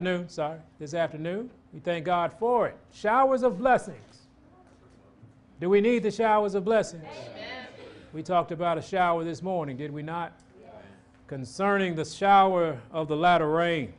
afternoon, 0.00 0.30
sorry, 0.30 0.58
this 0.78 0.94
afternoon. 0.94 1.50
We 1.74 1.80
thank 1.80 2.06
God 2.06 2.32
for 2.38 2.66
it. 2.66 2.74
Showers 2.90 3.42
of 3.42 3.58
blessings. 3.58 4.28
Do 5.60 5.68
we 5.68 5.82
need 5.82 6.02
the 6.02 6.10
showers 6.10 6.54
of 6.54 6.64
blessings? 6.64 7.04
Amen. 7.04 7.66
We 8.14 8.22
talked 8.22 8.50
about 8.50 8.78
a 8.78 8.82
shower 8.82 9.24
this 9.24 9.42
morning, 9.42 9.76
did 9.76 9.92
we 9.92 10.02
not? 10.02 10.32
Concerning 11.26 11.96
the 11.96 12.06
shower 12.06 12.80
of 12.90 13.08
the 13.08 13.16
latter 13.16 13.50
rain. 13.50 13.92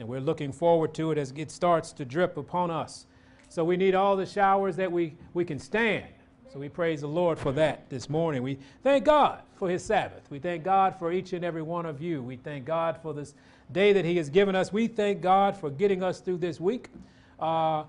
And 0.00 0.08
we're 0.08 0.18
looking 0.18 0.50
forward 0.50 0.92
to 0.94 1.12
it 1.12 1.18
as 1.18 1.32
it 1.36 1.52
starts 1.52 1.92
to 1.92 2.04
drip 2.04 2.36
upon 2.36 2.72
us. 2.72 3.06
So 3.48 3.62
we 3.62 3.76
need 3.76 3.94
all 3.94 4.16
the 4.16 4.26
showers 4.26 4.74
that 4.74 4.90
we, 4.90 5.14
we 5.34 5.44
can 5.44 5.60
stand. 5.60 6.06
So 6.52 6.58
we 6.58 6.68
praise 6.68 7.02
the 7.02 7.06
Lord 7.06 7.38
for 7.38 7.52
that 7.52 7.88
this 7.90 8.10
morning. 8.10 8.42
We 8.42 8.58
thank 8.82 9.04
God 9.04 9.42
for 9.54 9.70
his 9.70 9.84
Sabbath. 9.84 10.28
We 10.30 10.40
thank 10.40 10.64
God 10.64 10.98
for 10.98 11.12
each 11.12 11.32
and 11.32 11.44
every 11.44 11.62
one 11.62 11.86
of 11.86 12.02
you. 12.02 12.24
We 12.24 12.36
thank 12.36 12.64
God 12.64 12.98
for 13.00 13.14
this 13.14 13.34
day 13.72 13.92
that 13.92 14.04
he 14.04 14.16
has 14.16 14.30
given 14.30 14.54
us. 14.54 14.72
We 14.72 14.86
thank 14.86 15.20
God 15.20 15.56
for 15.56 15.70
getting 15.70 16.02
us 16.02 16.20
through 16.20 16.38
this 16.38 16.60
week. 16.60 16.88
Uh, 17.38 17.84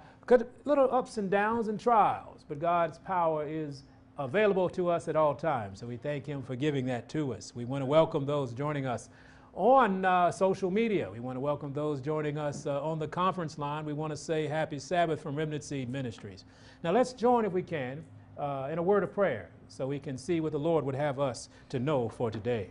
little 0.66 0.94
ups 0.94 1.18
and 1.18 1.30
downs 1.30 1.68
and 1.68 1.80
trials, 1.80 2.46
but 2.48 2.60
God's 2.60 3.00
power 3.00 3.48
is 3.48 3.84
available 4.18 4.70
to 4.70 4.90
us 4.90 5.08
at 5.08 5.16
all 5.16 5.34
times. 5.34 5.80
So 5.80 5.88
we 5.88 5.98
thank 5.98 6.26
him 6.26 6.44
for 6.44 6.56
giving 6.56 6.86
that 6.88 7.10
to 7.10 7.34
us. 7.34 7.56
We 7.56 7.66
want 7.66 7.82
to 7.82 7.86
welcome 7.86 8.26
those 8.26 8.54
joining 8.54 8.86
us 8.86 9.10
on 9.54 10.06
uh, 10.06 10.32
social 10.32 10.70
media. 10.70 11.10
We 11.12 11.20
want 11.20 11.38
to 11.38 11.40
welcome 11.40 11.74
those 11.74 12.00
joining 12.02 12.38
us 12.38 12.66
uh, 12.66 12.84
on 12.84 13.00
the 13.00 13.08
conference 13.08 13.58
line. 13.58 13.86
We 13.86 13.94
want 13.94 14.12
to 14.12 14.18
say 14.18 14.48
happy 14.48 14.78
Sabbath 14.78 15.22
from 15.22 15.36
Remnant 15.36 15.64
Seed 15.64 15.90
Ministries. 15.90 16.46
Now 16.84 16.92
let's 16.92 17.14
join, 17.14 17.46
if 17.46 17.54
we 17.54 17.64
can, 17.64 18.04
uh, 18.38 18.70
in 18.72 18.78
a 18.78 18.84
word 18.84 19.04
of 19.04 19.14
prayer 19.14 19.50
so 19.68 19.88
we 19.88 20.00
can 20.00 20.18
see 20.18 20.40
what 20.42 20.52
the 20.52 20.60
Lord 20.60 20.86
would 20.86 20.96
have 20.96 21.20
us 21.20 21.50
to 21.70 21.80
know 21.80 22.10
for 22.10 22.30
today. 22.30 22.70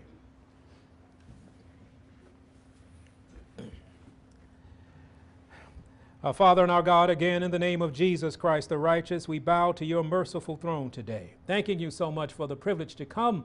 Our 6.25 6.33
Father 6.33 6.65
and 6.65 6.73
our 6.73 6.83
God, 6.83 7.11
again, 7.11 7.45
in 7.45 7.53
the 7.53 7.61
name 7.61 7.81
of 7.81 7.93
Jesus 7.93 8.35
Christ 8.35 8.71
the 8.71 8.77
righteous, 8.77 9.29
we 9.29 9.39
bow 9.39 9.71
to 9.71 9.85
your 9.85 10.03
merciful 10.03 10.57
throne 10.57 10.91
today, 10.91 11.35
thanking 11.47 11.79
you 11.79 11.93
so 11.93 12.11
much 12.11 12.33
for 12.33 12.49
the 12.49 12.57
privilege 12.57 12.97
to 12.97 13.07
come, 13.07 13.45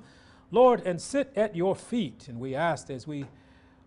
Lord, 0.50 0.82
and 0.84 1.00
sit 1.00 1.32
at 1.36 1.56
your 1.56 1.76
feet. 1.76 2.28
And 2.28 2.40
we 2.40 2.56
ask 2.56 2.90
as 2.90 3.06
we 3.06 3.28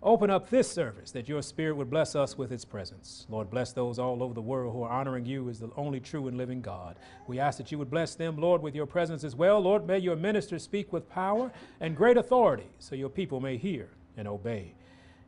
open 0.05 0.31
up 0.31 0.51
this 0.51 0.71
service 0.71 1.11
that 1.11 1.29
your 1.29 1.43
Spirit 1.43 1.77
would 1.77 1.91
bless 1.91 2.15
us 2.15 2.39
with 2.39 2.53
its 2.53 2.65
presence. 2.65 3.27
Lord, 3.29 3.51
bless 3.51 3.73
those 3.73 3.99
all 3.99 4.23
over 4.23 4.35
the 4.35 4.41
world 4.41 4.73
who 4.73 4.85
are 4.85 4.93
honoring 4.93 5.27
you 5.27 5.49
as 5.49 5.59
the 5.59 5.71
only 5.77 5.99
true 5.99 6.29
and 6.29 6.37
living 6.37 6.61
God. 6.61 6.97
We 7.27 7.41
ask 7.41 7.59
that 7.59 7.73
you 7.73 7.79
would 7.79 7.91
bless 7.91 8.15
them, 8.15 8.37
Lord, 8.37 8.63
with 8.63 8.77
your 8.77 8.87
presence 8.87 9.25
as 9.25 9.35
well. 9.35 9.59
Lord, 9.59 9.85
may 9.85 9.99
your 9.99 10.15
ministers 10.15 10.63
speak 10.63 10.93
with 10.93 11.11
power 11.11 11.51
and 11.81 11.97
great 11.97 12.17
authority 12.17 12.69
so 12.79 12.95
your 12.95 13.11
people 13.11 13.41
may 13.41 13.57
hear 13.57 13.89
and 14.17 14.29
obey. 14.29 14.77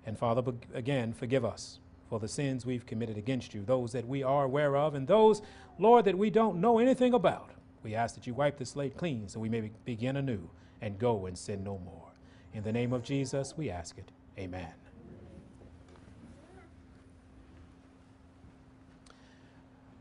And 0.06 0.16
Father, 0.16 0.44
again, 0.74 1.12
forgive 1.12 1.44
us 1.44 1.80
for 2.08 2.18
the 2.18 2.28
sins 2.28 2.64
we've 2.64 2.86
committed 2.86 3.18
against 3.18 3.54
you, 3.54 3.62
those 3.64 3.92
that 3.92 4.06
we 4.06 4.22
are 4.22 4.44
aware 4.44 4.76
of, 4.76 4.94
and 4.94 5.06
those, 5.06 5.42
Lord, 5.78 6.04
that 6.06 6.16
we 6.16 6.30
don't 6.30 6.60
know 6.60 6.78
anything 6.78 7.14
about. 7.14 7.50
We 7.82 7.94
ask 7.94 8.14
that 8.14 8.26
you 8.26 8.34
wipe 8.34 8.58
the 8.58 8.66
slate 8.66 8.96
clean 8.96 9.28
so 9.28 9.40
we 9.40 9.48
may 9.48 9.70
begin 9.84 10.16
anew 10.16 10.48
and 10.80 10.98
go 10.98 11.26
and 11.26 11.36
sin 11.36 11.62
no 11.62 11.78
more. 11.78 12.08
In 12.54 12.62
the 12.62 12.72
name 12.72 12.92
of 12.92 13.02
Jesus, 13.02 13.54
we 13.56 13.70
ask 13.70 13.98
it. 13.98 14.10
Amen. 14.38 14.72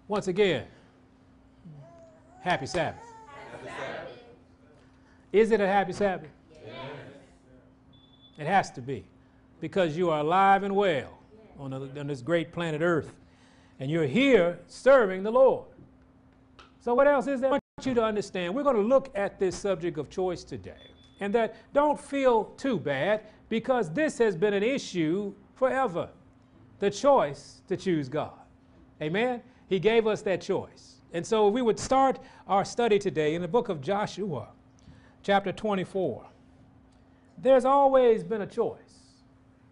Once 0.07 0.27
again, 0.27 0.65
happy 2.39 2.65
Sabbath. 2.65 3.03
Happy 3.51 3.67
Sabbath. 3.67 4.23
Is 5.33 5.51
it 5.51 5.59
a 5.59 5.67
happy 5.67 5.91
Sabbath? 5.91 6.29
Yes. 6.65 6.75
It 8.37 8.47
has 8.47 8.71
to 8.71 8.81
be 8.81 9.03
because 9.59 9.97
you 9.97 10.09
are 10.09 10.19
alive 10.19 10.63
and 10.63 10.73
well 10.73 11.16
on, 11.59 11.73
a, 11.73 11.99
on 11.99 12.07
this 12.07 12.21
great 12.21 12.51
planet 12.51 12.81
Earth 12.81 13.13
and 13.79 13.91
you're 13.91 14.07
here 14.07 14.59
serving 14.67 15.23
the 15.23 15.31
Lord. 15.31 15.65
So, 16.79 16.93
what 16.93 17.07
else 17.07 17.27
is 17.27 17.41
there? 17.41 17.49
I 17.49 17.53
want 17.53 17.85
you 17.85 17.93
to 17.93 18.03
understand 18.03 18.55
we're 18.55 18.63
going 18.63 18.75
to 18.75 18.81
look 18.81 19.11
at 19.15 19.39
this 19.39 19.55
subject 19.55 19.97
of 19.97 20.09
choice 20.09 20.43
today. 20.43 20.91
And 21.19 21.33
that 21.33 21.55
don't 21.73 21.99
feel 21.99 22.45
too 22.57 22.79
bad 22.79 23.21
because 23.49 23.91
this 23.91 24.17
has 24.19 24.35
been 24.35 24.53
an 24.53 24.63
issue 24.63 25.33
forever 25.55 26.09
the 26.79 26.91
choice 26.91 27.61
to 27.67 27.75
choose 27.75 28.07
God. 28.07 28.39
Amen? 29.01 29.41
He 29.67 29.79
gave 29.79 30.05
us 30.05 30.21
that 30.23 30.41
choice. 30.41 31.01
And 31.13 31.25
so 31.25 31.47
we 31.47 31.61
would 31.61 31.79
start 31.79 32.19
our 32.47 32.63
study 32.63 32.99
today 32.99 33.33
in 33.33 33.41
the 33.41 33.47
book 33.47 33.69
of 33.69 33.81
Joshua, 33.81 34.49
chapter 35.23 35.51
24. 35.51 36.25
There's 37.39 37.65
always 37.65 38.23
been 38.23 38.41
a 38.41 38.47
choice, 38.47 38.77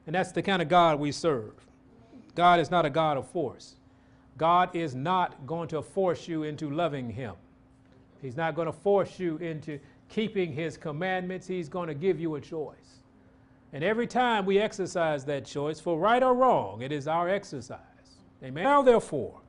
and 0.07 0.15
that's 0.15 0.31
the 0.31 0.41
kind 0.41 0.61
of 0.61 0.69
God 0.69 0.99
we 0.99 1.11
serve. 1.11 1.53
God 2.35 2.59
is 2.59 2.69
not 2.69 2.85
a 2.85 2.89
God 2.89 3.17
of 3.17 3.27
force. 3.29 3.75
God 4.37 4.75
is 4.75 4.93
not 4.93 5.47
going 5.47 5.69
to 5.69 5.81
force 5.81 6.27
you 6.27 6.43
into 6.43 6.69
loving 6.69 7.09
Him. 7.09 7.33
He's 8.21 8.35
not 8.35 8.55
going 8.55 8.67
to 8.67 8.73
force 8.73 9.19
you 9.19 9.37
into 9.37 9.79
keeping 10.09 10.51
His 10.51 10.77
commandments. 10.77 11.47
He's 11.47 11.69
going 11.69 11.87
to 11.87 11.93
give 11.93 12.19
you 12.19 12.35
a 12.35 12.41
choice. 12.41 12.75
And 13.71 13.83
every 13.83 14.07
time 14.07 14.45
we 14.45 14.59
exercise 14.59 15.25
that 15.25 15.45
choice, 15.45 15.79
for 15.79 15.97
right 15.97 16.21
or 16.21 16.33
wrong, 16.33 16.81
it 16.81 16.91
is 16.91 17.07
our 17.07 17.29
exercise. 17.29 17.79
Amen. 18.43 18.63
Now, 18.63 18.81
therefore, 18.81 19.41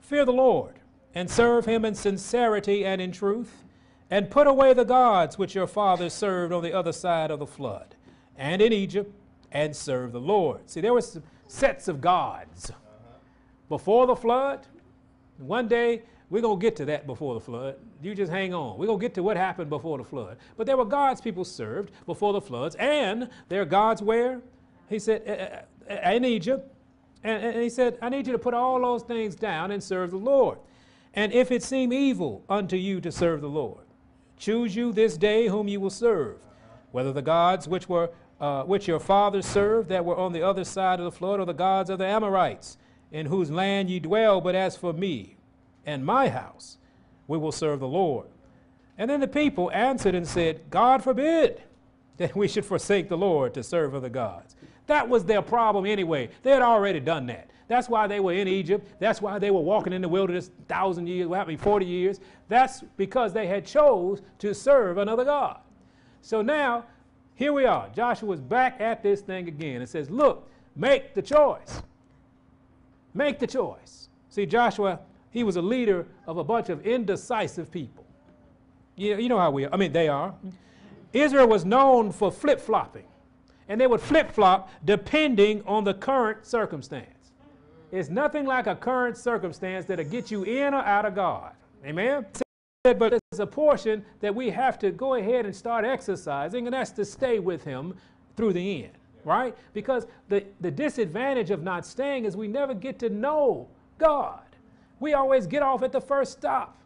fear 0.00 0.24
the 0.24 0.32
Lord 0.32 0.74
and 1.14 1.30
serve 1.30 1.66
him 1.66 1.84
in 1.84 1.94
sincerity 1.94 2.84
and 2.84 3.00
in 3.00 3.12
truth, 3.12 3.64
and 4.10 4.30
put 4.30 4.46
away 4.46 4.72
the 4.72 4.84
gods 4.84 5.38
which 5.38 5.54
your 5.54 5.66
fathers 5.66 6.12
served 6.12 6.52
on 6.52 6.62
the 6.62 6.72
other 6.72 6.92
side 6.92 7.30
of 7.30 7.38
the 7.38 7.46
flood 7.46 7.94
and 8.36 8.62
in 8.62 8.72
Egypt, 8.72 9.12
and 9.50 9.76
serve 9.76 10.12
the 10.12 10.20
Lord. 10.20 10.70
See, 10.70 10.80
there 10.80 10.94
were 10.94 11.02
sets 11.52 11.86
of 11.86 12.00
gods 12.00 12.72
before 13.68 14.06
the 14.06 14.16
flood. 14.16 14.66
One 15.38 15.68
day 15.68 16.02
we're 16.30 16.40
going 16.40 16.58
to 16.58 16.62
get 16.62 16.76
to 16.76 16.86
that 16.86 17.06
before 17.06 17.34
the 17.34 17.40
flood. 17.40 17.76
You 18.00 18.14
just 18.14 18.32
hang 18.32 18.54
on. 18.54 18.78
We're 18.78 18.86
going 18.86 18.98
to 18.98 19.04
get 19.04 19.14
to 19.14 19.22
what 19.22 19.36
happened 19.36 19.68
before 19.68 19.98
the 19.98 20.04
flood. 20.04 20.38
But 20.56 20.66
there 20.66 20.78
were 20.78 20.86
gods 20.86 21.20
people 21.20 21.44
served 21.44 21.92
before 22.06 22.32
the 22.32 22.40
floods, 22.40 22.74
and 22.76 23.28
there 23.50 23.60
are 23.60 23.66
gods 23.66 24.02
where? 24.02 24.40
He 24.88 24.98
said, 24.98 25.66
in 25.88 26.24
Egypt. 26.24 26.74
And 27.22 27.62
he 27.62 27.68
said, 27.68 27.98
I 28.00 28.08
need 28.08 28.26
you 28.26 28.32
to 28.32 28.38
put 28.38 28.54
all 28.54 28.80
those 28.80 29.02
things 29.02 29.34
down 29.34 29.70
and 29.70 29.82
serve 29.82 30.10
the 30.10 30.16
Lord. 30.16 30.58
And 31.14 31.32
if 31.32 31.52
it 31.52 31.62
seem 31.62 31.92
evil 31.92 32.42
unto 32.48 32.76
you 32.76 33.00
to 33.02 33.12
serve 33.12 33.42
the 33.42 33.48
Lord, 33.48 33.84
choose 34.38 34.74
you 34.74 34.92
this 34.92 35.18
day 35.18 35.48
whom 35.48 35.68
you 35.68 35.80
will 35.80 35.90
serve, 35.90 36.38
whether 36.92 37.12
the 37.12 37.22
gods 37.22 37.68
which 37.68 37.88
were 37.88 38.10
uh, 38.42 38.64
which 38.64 38.88
your 38.88 38.98
fathers 38.98 39.46
served 39.46 39.88
that 39.88 40.04
were 40.04 40.16
on 40.16 40.32
the 40.32 40.42
other 40.42 40.64
side 40.64 40.98
of 40.98 41.04
the 41.04 41.12
flood, 41.12 41.38
or 41.38 41.46
the 41.46 41.54
gods 41.54 41.88
of 41.88 41.98
the 41.98 42.06
Amorites, 42.06 42.76
in 43.12 43.26
whose 43.26 43.52
land 43.52 43.88
ye 43.88 44.00
dwell. 44.00 44.40
But 44.40 44.56
as 44.56 44.76
for 44.76 44.92
me, 44.92 45.36
and 45.86 46.04
my 46.04 46.28
house, 46.28 46.76
we 47.28 47.38
will 47.38 47.52
serve 47.52 47.78
the 47.78 47.86
Lord. 47.86 48.26
And 48.98 49.08
then 49.08 49.20
the 49.20 49.28
people 49.28 49.70
answered 49.70 50.16
and 50.16 50.26
said, 50.26 50.60
God 50.70 51.04
forbid 51.04 51.62
that 52.16 52.34
we 52.34 52.48
should 52.48 52.64
forsake 52.64 53.08
the 53.08 53.16
Lord 53.16 53.54
to 53.54 53.62
serve 53.62 53.94
other 53.94 54.08
gods. 54.08 54.56
That 54.88 55.08
was 55.08 55.24
their 55.24 55.40
problem 55.40 55.86
anyway. 55.86 56.28
They 56.42 56.50
had 56.50 56.62
already 56.62 56.98
done 56.98 57.26
that. 57.26 57.48
That's 57.68 57.88
why 57.88 58.08
they 58.08 58.18
were 58.18 58.32
in 58.32 58.48
Egypt. 58.48 58.86
That's 58.98 59.22
why 59.22 59.38
they 59.38 59.52
were 59.52 59.60
walking 59.60 59.92
in 59.92 60.02
the 60.02 60.08
wilderness 60.08 60.50
thousand 60.66 61.06
years, 61.06 61.28
what 61.28 61.38
happened, 61.38 61.60
40 61.60 61.86
years. 61.86 62.20
That's 62.48 62.82
because 62.96 63.32
they 63.32 63.46
had 63.46 63.64
chose 63.64 64.20
to 64.40 64.52
serve 64.52 64.98
another 64.98 65.24
God. 65.24 65.58
So 66.20 66.42
now, 66.42 66.84
here 67.34 67.52
we 67.52 67.64
are. 67.64 67.88
Joshua's 67.94 68.40
back 68.40 68.80
at 68.80 69.02
this 69.02 69.20
thing 69.20 69.48
again 69.48 69.80
and 69.80 69.88
says, 69.88 70.10
look, 70.10 70.48
make 70.76 71.14
the 71.14 71.22
choice. 71.22 71.82
Make 73.14 73.38
the 73.38 73.46
choice. 73.46 74.08
See, 74.28 74.46
Joshua 74.46 75.00
he 75.32 75.42
was 75.44 75.56
a 75.56 75.62
leader 75.62 76.06
of 76.26 76.36
a 76.36 76.44
bunch 76.44 76.68
of 76.68 76.86
indecisive 76.86 77.70
people. 77.70 78.04
You, 78.96 79.16
you 79.16 79.28
know 79.28 79.38
how 79.38 79.50
we 79.50 79.64
are. 79.64 79.72
I 79.72 79.76
mean, 79.76 79.92
they 79.92 80.06
are. 80.06 80.34
Israel 81.12 81.48
was 81.48 81.64
known 81.64 82.12
for 82.12 82.30
flip 82.30 82.60
flopping, 82.60 83.06
and 83.68 83.80
they 83.80 83.86
would 83.86 84.00
flip 84.00 84.30
flop 84.30 84.70
depending 84.84 85.62
on 85.66 85.84
the 85.84 85.94
current 85.94 86.46
circumstance. 86.46 87.32
It's 87.90 88.10
nothing 88.10 88.46
like 88.46 88.66
a 88.66 88.74
current 88.74 89.16
circumstance 89.16 89.86
that'll 89.86 90.04
get 90.04 90.30
you 90.30 90.44
in 90.44 90.74
or 90.74 90.82
out 90.82 91.06
of 91.06 91.14
God. 91.14 91.52
Amen? 91.84 92.26
But 92.84 92.98
there's 92.98 93.40
a 93.40 93.46
portion 93.46 94.04
that 94.20 94.34
we 94.34 94.50
have 94.50 94.78
to 94.80 94.90
go 94.90 95.14
ahead 95.14 95.46
and 95.46 95.54
start 95.54 95.84
exercising, 95.84 96.66
and 96.66 96.74
that's 96.74 96.90
to 96.92 97.04
stay 97.04 97.38
with 97.38 97.62
Him 97.62 97.94
through 98.36 98.54
the 98.54 98.84
end, 98.84 98.92
right? 99.24 99.56
Because 99.72 100.06
the, 100.28 100.44
the 100.60 100.70
disadvantage 100.70 101.50
of 101.50 101.62
not 101.62 101.86
staying 101.86 102.24
is 102.24 102.36
we 102.36 102.48
never 102.48 102.74
get 102.74 102.98
to 103.00 103.08
know 103.08 103.68
God 103.98 104.42
we 105.02 105.14
always 105.14 105.46
get 105.46 105.62
off 105.62 105.82
at 105.82 105.92
the 105.92 106.00
first 106.00 106.32
stop. 106.32 106.78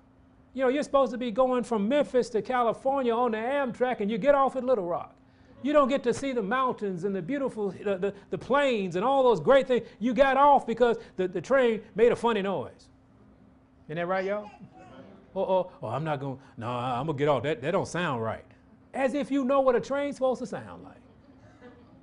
You 0.54 0.62
know, 0.62 0.68
you're 0.68 0.82
supposed 0.82 1.12
to 1.12 1.18
be 1.18 1.30
going 1.30 1.62
from 1.62 1.86
Memphis 1.86 2.30
to 2.30 2.40
California 2.40 3.14
on 3.14 3.32
the 3.32 3.36
Amtrak, 3.36 4.00
and 4.00 4.10
you 4.10 4.16
get 4.16 4.34
off 4.34 4.56
at 4.56 4.64
Little 4.64 4.86
Rock. 4.86 5.14
You 5.62 5.74
don't 5.74 5.88
get 5.88 6.02
to 6.04 6.14
see 6.14 6.32
the 6.32 6.42
mountains 6.42 7.04
and 7.04 7.14
the 7.14 7.20
beautiful, 7.20 7.70
the, 7.72 7.98
the, 7.98 8.14
the 8.30 8.38
plains 8.38 8.96
and 8.96 9.04
all 9.04 9.22
those 9.22 9.38
great 9.38 9.68
things. 9.68 9.86
You 9.98 10.14
got 10.14 10.38
off 10.38 10.66
because 10.66 10.96
the, 11.16 11.28
the 11.28 11.40
train 11.40 11.82
made 11.94 12.10
a 12.10 12.16
funny 12.16 12.40
noise. 12.40 12.88
Isn't 13.86 13.96
that 13.96 14.06
right, 14.06 14.24
y'all? 14.24 14.50
Oh, 15.36 15.42
oh, 15.42 15.72
oh, 15.82 15.88
I'm 15.88 16.02
not 16.02 16.18
going, 16.18 16.38
no, 16.56 16.66
I'm 16.66 17.04
going 17.04 17.18
to 17.18 17.22
get 17.22 17.28
off. 17.28 17.42
That, 17.42 17.60
that 17.60 17.72
don't 17.72 17.86
sound 17.86 18.22
right. 18.22 18.44
As 18.94 19.12
if 19.12 19.30
you 19.30 19.44
know 19.44 19.60
what 19.60 19.76
a 19.76 19.80
train's 19.80 20.16
supposed 20.16 20.40
to 20.40 20.46
sound 20.46 20.82
like. 20.82 20.96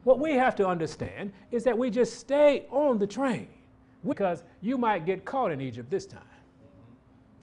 What 0.04 0.20
we 0.20 0.34
have 0.34 0.56
to 0.58 0.68
understand 0.68 1.34
is 1.52 1.64
that 1.64 1.76
we 1.76 1.90
just 1.90 2.20
stay 2.20 2.68
on 2.70 3.00
the 3.00 3.08
train 3.08 3.48
because 4.08 4.44
you 4.62 4.78
might 4.78 5.06
get 5.06 5.26
caught 5.26 5.52
in 5.52 5.62
Egypt 5.62 5.90
this 5.90 6.06
time. 6.06 6.22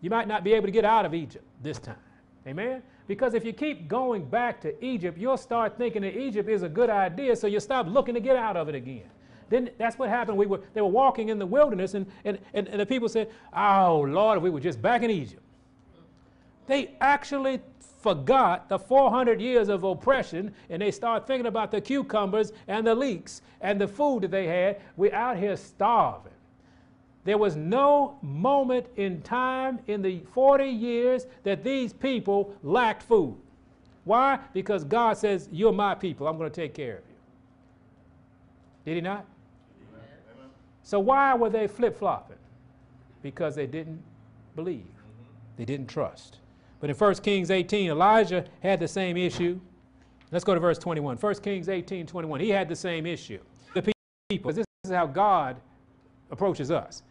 You 0.01 0.11
might 0.11 0.29
not 0.29 0.45
be 0.45 0.53
able 0.53 0.67
to 0.67 0.73
get 0.73 0.85
out 0.85 1.05
of 1.05 1.13
Egypt 1.13 1.45
this 1.63 1.79
time. 1.79 1.97
Amen? 2.47 2.83
Because 3.09 3.35
if 3.35 3.45
you 3.45 3.53
keep 3.53 3.89
going 3.89 4.25
back 4.25 4.61
to 4.61 4.85
Egypt, 4.85 5.19
you'll 5.19 5.37
start 5.37 5.77
thinking 5.77 6.03
that 6.03 6.17
Egypt 6.17 6.49
is 6.49 6.63
a 6.63 6.69
good 6.69 6.89
idea, 6.89 7.35
so 7.35 7.49
you'll 7.49 7.61
stop 7.61 7.87
looking 7.89 8.15
to 8.15 8.21
get 8.21 8.37
out 8.37 8.57
of 8.57 8.69
it 8.69 8.77
again. 8.77 9.11
Then 9.49 9.71
that's 9.79 9.99
what 9.99 10.09
happened. 10.09 10.39
We 10.39 10.47
were, 10.47 10.61
they 10.73 10.81
were 10.81 10.87
walking 10.87 11.31
in 11.31 11.41
the 11.41 11.47
wilderness, 11.47 11.95
and, 11.95 12.07
and, 12.25 12.39
and, 12.55 12.69
and 12.69 12.81
the 12.81 12.87
people 12.87 13.09
said, 13.09 13.31
Oh, 13.53 14.07
Lord, 14.09 14.39
if 14.39 14.45
we 14.45 14.51
were 14.51 14.61
just 14.61 14.81
back 14.81 15.03
in 15.03 15.11
Egypt. 15.11 15.43
They 16.67 16.95
actually 17.01 17.61
forgot 18.01 18.69
the 18.69 18.79
400 18.79 19.41
years 19.41 19.69
of 19.69 19.85
oppression 19.85 20.55
and 20.69 20.81
they 20.81 20.91
start 20.91 21.27
thinking 21.27 21.47
about 21.47 21.71
the 21.71 21.81
cucumbers 21.81 22.53
and 22.69 22.87
the 22.87 22.95
leeks 22.95 23.43
and 23.61 23.81
the 23.81 23.89
food 23.89 24.23
that 24.23 24.31
they 24.31 24.47
had. 24.47 24.81
We're 24.97 25.15
out 25.15 25.37
here 25.37 25.57
starving. 25.57 26.33
There 27.25 27.37
was 27.37 27.55
no 27.55 28.19
moment 28.23 28.87
in 28.97 29.21
time 29.23 29.81
in 29.87 30.01
the 30.01 30.21
40 30.33 30.65
years 30.65 31.27
that 31.43 31.63
these 31.63 31.93
people 31.93 32.55
lacked 32.63 33.03
food. 33.03 33.37
Why? 34.05 34.39
Because 34.55 34.85
God 34.85 35.19
says, 35.19 35.49
You're 35.53 35.73
my 35.73 35.95
people. 35.95 36.27
I'm 36.27 36.39
going 36.39 36.51
to 36.51 36.55
take 36.55 36.75
care 36.75 36.95
of 36.95 37.05
you. 37.09 37.17
Did 38.87 38.95
He 38.97 39.01
not? 39.03 39.27
Amen. 39.93 40.49
So, 40.83 40.99
why 40.99 41.35
were 41.35 41.51
they 41.51 41.67
flip 41.67 41.99
flopping? 41.99 42.39
Because 43.23 43.55
they 43.55 43.67
didn't 43.67 44.03
believe, 44.57 44.87
they 45.59 45.67
didn't 45.67 45.89
trust. 45.89 46.40
But 46.81 46.91
in 46.91 46.97
1 46.97 47.15
Kings 47.17 47.51
18, 47.51 47.91
Elijah 47.91 48.45
had 48.63 48.81
the 48.81 48.89
same 48.89 49.17
issue. 49.17 49.61
Let's 50.33 50.45
go 50.45 50.55
to 50.55 50.61
verse 50.61 50.79
21. 50.79 51.17
1 51.19 51.35
Kings 51.37 51.69
18, 51.69 52.07
21. 52.07 52.41
He 52.41 52.49
had 52.49 52.69
the 52.69 52.77
same 52.77 53.07
issue. 53.07 53.39
The 53.75 53.93
people, 54.29 54.53
this 54.53 54.65
is 54.85 54.91
how 54.91 55.07
God 55.07 55.57
approaches 56.31 56.71
us. 56.71 57.03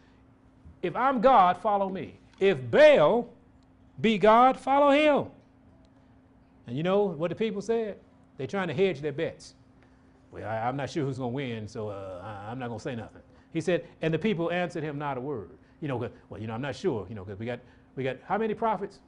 If 0.82 0.96
I'm 0.96 1.20
God, 1.20 1.58
follow 1.58 1.88
me. 1.88 2.18
If 2.40 2.70
Baal 2.70 3.28
be 4.00 4.18
God, 4.18 4.58
follow 4.58 4.90
him. 4.90 5.30
And 6.66 6.76
you 6.76 6.82
know 6.82 7.04
what 7.04 7.28
the 7.28 7.34
people 7.34 7.60
said? 7.60 7.96
They're 8.38 8.46
trying 8.46 8.68
to 8.68 8.74
hedge 8.74 9.00
their 9.00 9.12
bets. 9.12 9.54
Well, 10.32 10.48
I, 10.48 10.68
am 10.68 10.76
not 10.76 10.90
sure 10.90 11.04
who's 11.04 11.18
going 11.18 11.32
to 11.32 11.34
win, 11.34 11.68
so 11.68 11.88
uh, 11.88 12.22
I, 12.24 12.50
I'm 12.50 12.58
not 12.58 12.68
going 12.68 12.78
to 12.78 12.82
say 12.82 12.94
nothing. 12.94 13.22
He 13.52 13.60
said, 13.60 13.86
and 14.00 14.14
the 14.14 14.18
people 14.18 14.50
answered 14.50 14.82
him 14.82 14.96
not 14.96 15.18
a 15.18 15.20
word. 15.20 15.50
You 15.80 15.88
know, 15.88 15.96
well, 16.28 16.40
you 16.40 16.46
know, 16.46 16.54
I'm 16.54 16.62
not 16.62 16.76
sure, 16.76 17.06
you 17.08 17.14
know, 17.14 17.24
because 17.24 17.38
we 17.38 17.46
got, 17.46 17.58
we 17.96 18.04
got 18.04 18.16
how 18.24 18.38
many 18.38 18.54
prophets? 18.54 19.00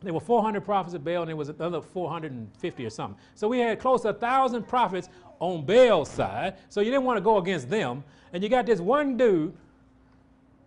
There 0.00 0.14
were 0.14 0.20
400 0.20 0.64
prophets 0.64 0.94
of 0.94 1.04
Baal, 1.04 1.22
and 1.22 1.28
there 1.28 1.36
was 1.36 1.48
another 1.48 1.80
450 1.80 2.86
or 2.86 2.90
something. 2.90 3.20
So 3.34 3.48
we 3.48 3.58
had 3.58 3.80
close 3.80 4.02
to 4.02 4.10
a 4.10 4.14
thousand 4.14 4.68
prophets 4.68 5.08
on 5.40 5.64
Baal's 5.64 6.10
side. 6.10 6.56
So 6.68 6.80
you 6.80 6.90
didn't 6.90 7.04
want 7.04 7.16
to 7.16 7.20
go 7.20 7.38
against 7.38 7.68
them. 7.68 8.04
And 8.32 8.42
you 8.42 8.48
got 8.48 8.66
this 8.66 8.80
one 8.80 9.16
dude 9.16 9.54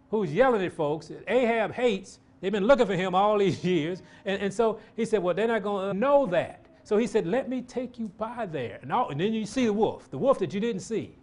who's 0.10 0.34
yelling 0.34 0.64
at 0.66 0.74
folks. 0.74 1.12
Ahab 1.28 1.74
hates. 1.74 2.20
They've 2.42 2.52
been 2.52 2.66
looking 2.66 2.88
for 2.88 2.96
him 2.96 3.16
all 3.16 3.38
these 3.38 3.64
years. 3.64 4.02
And, 4.26 4.42
and 4.42 4.54
so 4.54 4.80
he 4.96 5.06
said, 5.06 5.24
Well, 5.24 5.34
they're 5.34 5.48
not 5.48 5.64
going 5.64 5.94
to 5.94 5.98
know 5.98 6.26
that. 6.28 6.66
So 6.84 6.98
he 6.98 7.08
said, 7.08 7.26
Let 7.26 7.48
me 7.48 7.62
take 7.62 8.00
you 8.00 8.08
by 8.18 8.46
there. 8.46 8.80
And, 8.82 8.92
all, 8.92 9.10
and 9.10 9.20
then 9.20 9.34
you 9.34 9.46
see 9.46 9.66
the 9.66 9.74
wolf, 9.74 10.10
the 10.12 10.18
wolf 10.18 10.40
that 10.40 10.54
you 10.54 10.60
didn't 10.60 10.82
see. 10.82 11.16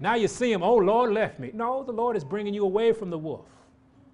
Now 0.00 0.14
you 0.14 0.28
see 0.28 0.50
him, 0.50 0.62
oh, 0.62 0.76
Lord 0.76 1.12
left 1.12 1.38
me. 1.38 1.50
No, 1.54 1.84
the 1.84 1.92
Lord 1.92 2.16
is 2.16 2.24
bringing 2.24 2.52
you 2.52 2.64
away 2.64 2.92
from 2.92 3.10
the 3.10 3.18
wolf. 3.18 3.46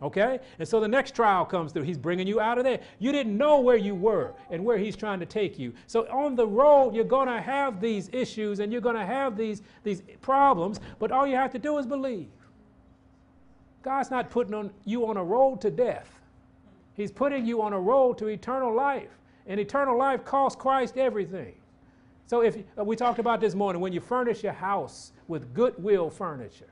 Okay? 0.02 0.38
And 0.58 0.66
so 0.66 0.80
the 0.80 0.88
next 0.88 1.14
trial 1.14 1.44
comes 1.44 1.72
through. 1.72 1.82
He's 1.82 1.98
bringing 1.98 2.26
you 2.26 2.40
out 2.40 2.58
of 2.58 2.64
there. 2.64 2.80
You 2.98 3.12
didn't 3.12 3.36
know 3.36 3.60
where 3.60 3.76
you 3.76 3.94
were 3.94 4.32
and 4.50 4.64
where 4.64 4.78
he's 4.78 4.96
trying 4.96 5.20
to 5.20 5.26
take 5.26 5.58
you. 5.58 5.74
So 5.86 6.06
on 6.10 6.36
the 6.36 6.46
road, 6.46 6.94
you're 6.94 7.04
going 7.04 7.28
to 7.28 7.40
have 7.40 7.80
these 7.80 8.08
issues 8.12 8.60
and 8.60 8.72
you're 8.72 8.80
going 8.80 8.96
to 8.96 9.06
have 9.06 9.36
these, 9.36 9.62
these 9.84 10.02
problems, 10.22 10.80
but 10.98 11.10
all 11.10 11.26
you 11.26 11.36
have 11.36 11.52
to 11.52 11.58
do 11.58 11.78
is 11.78 11.86
believe. 11.86 12.28
God's 13.82 14.10
not 14.10 14.30
putting 14.30 14.54
on 14.54 14.70
you 14.84 15.06
on 15.06 15.16
a 15.16 15.24
road 15.24 15.60
to 15.62 15.70
death. 15.70 16.20
He's 16.94 17.10
putting 17.10 17.46
you 17.46 17.62
on 17.62 17.72
a 17.72 17.80
road 17.80 18.18
to 18.18 18.26
eternal 18.26 18.74
life. 18.74 19.08
And 19.46 19.58
eternal 19.58 19.96
life 19.96 20.24
costs 20.24 20.60
Christ 20.60 20.98
everything. 20.98 21.54
So 22.26 22.42
if 22.42 22.58
uh, 22.78 22.84
we 22.84 22.94
talked 22.94 23.18
about 23.18 23.40
this 23.40 23.54
morning, 23.54 23.80
when 23.80 23.92
you 23.92 24.00
furnish 24.00 24.44
your 24.44 24.52
house 24.52 25.12
with 25.26 25.52
goodwill 25.54 26.10
furniture, 26.10 26.68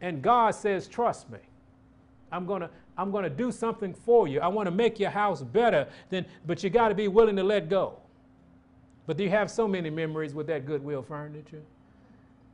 and 0.00 0.22
God 0.22 0.54
says, 0.54 0.86
Trust 0.86 1.30
me. 1.30 1.38
I'm 2.30 2.46
going 2.46 2.60
to 2.60 2.70
I'm 2.98 3.12
going 3.12 3.22
to 3.22 3.30
do 3.30 3.52
something 3.52 3.94
for 3.94 4.26
you. 4.26 4.40
I 4.40 4.48
want 4.48 4.66
to 4.66 4.72
make 4.72 4.98
your 4.98 5.10
house 5.10 5.42
better, 5.42 5.86
then, 6.10 6.26
but 6.46 6.64
you 6.64 6.68
got 6.68 6.88
to 6.88 6.96
be 6.96 7.06
willing 7.06 7.36
to 7.36 7.44
let 7.44 7.68
go. 7.68 7.94
But 9.06 9.16
do 9.16 9.22
you 9.22 9.30
have 9.30 9.50
so 9.50 9.68
many 9.68 9.88
memories 9.88 10.34
with 10.34 10.48
that 10.48 10.66
Goodwill 10.66 11.02
furniture? 11.02 11.62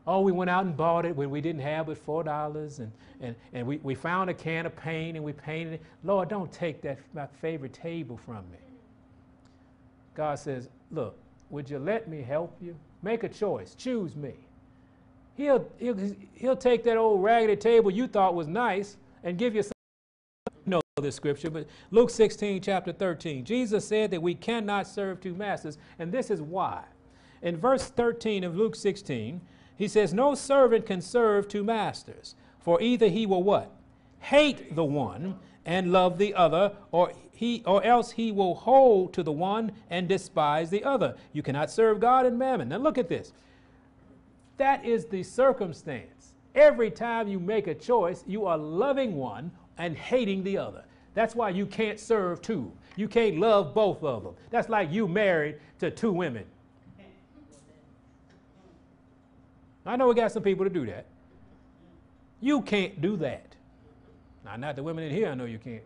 Oh, 0.06 0.20
we 0.20 0.32
went 0.32 0.50
out 0.50 0.67
and 0.67 0.76
bought 0.76 1.06
it 1.06 1.17
when 1.17 1.31
we 1.31 1.41
didn't 1.41 1.62
have 1.62 1.88
it, 1.88 2.06
$4, 2.06 2.79
and, 2.79 2.93
and, 3.23 3.35
and 3.55 3.67
we, 3.67 3.79
we 3.79 3.94
found 3.94 4.29
a 4.29 4.35
can 4.35 4.67
of 4.67 4.76
paint 4.76 5.17
and 5.17 5.25
we 5.25 5.32
painted 5.32 5.75
it. 5.75 5.82
Lord, 6.05 6.29
don't 6.29 6.52
take 6.52 6.82
that 6.82 6.99
my 7.14 7.26
favorite 7.40 7.73
table 7.73 8.19
from 8.19 8.44
me. 8.52 8.58
God 10.14 10.38
says, 10.38 10.69
Look, 10.90 11.19
would 11.49 11.70
you 11.70 11.79
let 11.79 12.06
me 12.06 12.20
help 12.20 12.55
you? 12.61 12.76
Make 13.02 13.25
a 13.25 13.29
choice. 13.31 13.75
Choose 13.75 14.14
me. 14.14 14.35
He'll, 15.37 15.69
he'll, 15.79 16.15
he'll 16.35 16.57
take 16.57 16.85
that 16.85 16.97
old 16.97 17.23
raggedy 17.23 17.57
table 17.57 17.91
you 17.91 18.07
thought 18.07 18.35
was 18.35 18.47
nice 18.47 18.97
and 19.23 19.37
give 19.37 19.55
you 19.55 19.63
some. 19.63 19.73
You 20.67 20.71
know 20.71 20.81
this 21.03 21.17
scripture, 21.17 21.51
but 21.51 21.67
Luke 21.91 22.11
16, 22.11 22.63
chapter 22.63 22.93
13. 22.93 23.45
Jesus 23.45 23.87
said 23.87 24.11
that 24.13 24.23
we 24.23 24.35
cannot 24.35 24.87
serve 24.87 25.21
two 25.21 25.35
masters, 25.35 25.79
and 25.99 26.13
this 26.13 26.31
is 26.31 26.41
why. 26.41 26.85
In 27.43 27.57
verse 27.57 27.87
13 27.87 28.45
of 28.45 28.57
Luke 28.57 28.77
16, 28.77 29.41
he 29.77 29.89
says, 29.89 30.15
No 30.15 30.35
servant 30.35 30.87
can 30.87 31.01
serve 31.01 31.49
two 31.49 31.65
masters, 31.65 32.37
for 32.61 32.81
either 32.81 33.09
he 33.09 33.27
will 33.27 33.43
what? 33.43 33.71
Hate 34.21 34.75
the 34.75 34.85
one 34.85 35.39
and 35.67 35.93
love 35.93 36.19
the 36.19 36.35
other, 36.35 36.73
or 36.93 37.13
he 37.33 37.63
or 37.67 37.83
else 37.83 38.13
he 38.13 38.31
will 38.31 38.55
hold 38.55 39.13
to 39.15 39.23
the 39.23 39.33
one 39.33 39.73
and 39.91 40.09
despise 40.09 40.71
the 40.71 40.85
other. 40.85 41.17
You 41.33 41.43
cannot 41.43 41.71
serve 41.71 42.01
God 42.01 42.25
and 42.25 42.39
mammon. 42.39 42.69
Now 42.69 42.79
look 42.79 42.97
at 42.97 43.09
this. 43.09 43.33
That 44.56 44.85
is 44.85 45.06
the 45.06 45.23
circumstance. 45.23 46.35
Every 46.55 46.91
time 46.91 47.27
you 47.27 47.41
make 47.41 47.67
a 47.67 47.75
choice, 47.75 48.23
you 48.27 48.47
are 48.47 48.56
loving 48.56 49.17
one 49.17 49.51
and 49.79 49.97
hating 49.97 50.45
the 50.45 50.59
other. 50.59 50.85
That's 51.15 51.35
why 51.35 51.51
you 51.51 51.67
can't 51.67 51.99
serve 51.99 52.43
two. 52.43 52.73
You 52.97 53.09
can't 53.09 53.39
love 53.39 53.75
both 53.75 54.03
of 54.03 54.23
them. 54.23 54.35
That's 54.51 54.69
like 54.69 54.93
you 54.93 55.09
married 55.09 55.56
to 55.81 55.91
two 55.91 56.12
women. 56.12 56.45
I 59.87 59.97
know 59.97 60.09
we 60.09 60.15
got 60.15 60.33
some 60.33 60.43
people 60.43 60.65
to 60.65 60.71
do 60.71 60.87
that. 60.87 61.07
You 62.41 62.62
can't 62.62 63.00
do 63.00 63.17
that. 63.19 63.55
Now, 64.45 64.57
not 64.57 64.76
the 64.76 64.83
women 64.83 65.05
in 65.05 65.11
here, 65.11 65.28
I 65.28 65.35
know 65.35 65.45
you 65.45 65.59
can't. 65.59 65.83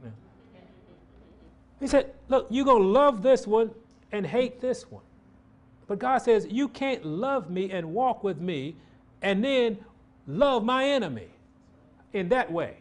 He 1.81 1.87
said, 1.87 2.13
Look, 2.29 2.47
you're 2.51 2.65
going 2.65 2.83
to 2.83 2.89
love 2.89 3.23
this 3.23 3.47
one 3.47 3.71
and 4.13 4.27
hate 4.27 4.61
this 4.61 4.91
one. 4.91 5.03
But 5.89 5.99
God 5.99 6.19
says, 6.19 6.47
You 6.49 6.69
can't 6.69 7.05
love 7.05 7.51
me 7.51 7.71
and 7.71 7.93
walk 7.93 8.23
with 8.23 8.41
me 8.41 8.77
and 9.23 9.43
then 9.43 9.79
love 10.27 10.63
my 10.63 10.85
enemy 10.85 11.29
in 12.13 12.29
that 12.29 12.53
way, 12.53 12.77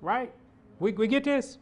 right? 0.00 0.32
We, 0.78 0.92
we 0.92 1.06
get 1.06 1.24
this? 1.24 1.58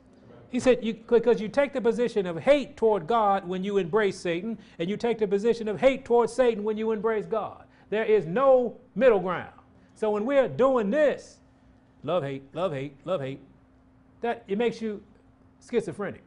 He 0.50 0.58
said, 0.58 0.84
you, 0.84 0.94
because 0.94 1.40
you 1.40 1.48
take 1.48 1.72
the 1.72 1.80
position 1.80 2.26
of 2.26 2.36
hate 2.38 2.76
toward 2.76 3.06
God 3.06 3.46
when 3.46 3.62
you 3.62 3.78
embrace 3.78 4.18
Satan, 4.18 4.58
and 4.78 4.90
you 4.90 4.96
take 4.96 5.18
the 5.18 5.28
position 5.28 5.68
of 5.68 5.78
hate 5.78 6.04
toward 6.04 6.28
Satan 6.28 6.64
when 6.64 6.76
you 6.76 6.90
embrace 6.90 7.24
God. 7.24 7.64
There 7.88 8.04
is 8.04 8.26
no 8.26 8.76
middle 8.96 9.20
ground. 9.20 9.52
So 9.94 10.10
when 10.10 10.24
we're 10.24 10.48
doing 10.48 10.90
this, 10.90 11.38
love, 12.02 12.24
hate, 12.24 12.42
love, 12.52 12.72
hate, 12.72 12.96
love, 13.04 13.20
hate, 13.20 13.40
that 14.22 14.42
it 14.48 14.58
makes 14.58 14.82
you 14.82 15.02
schizophrenic. 15.68 16.22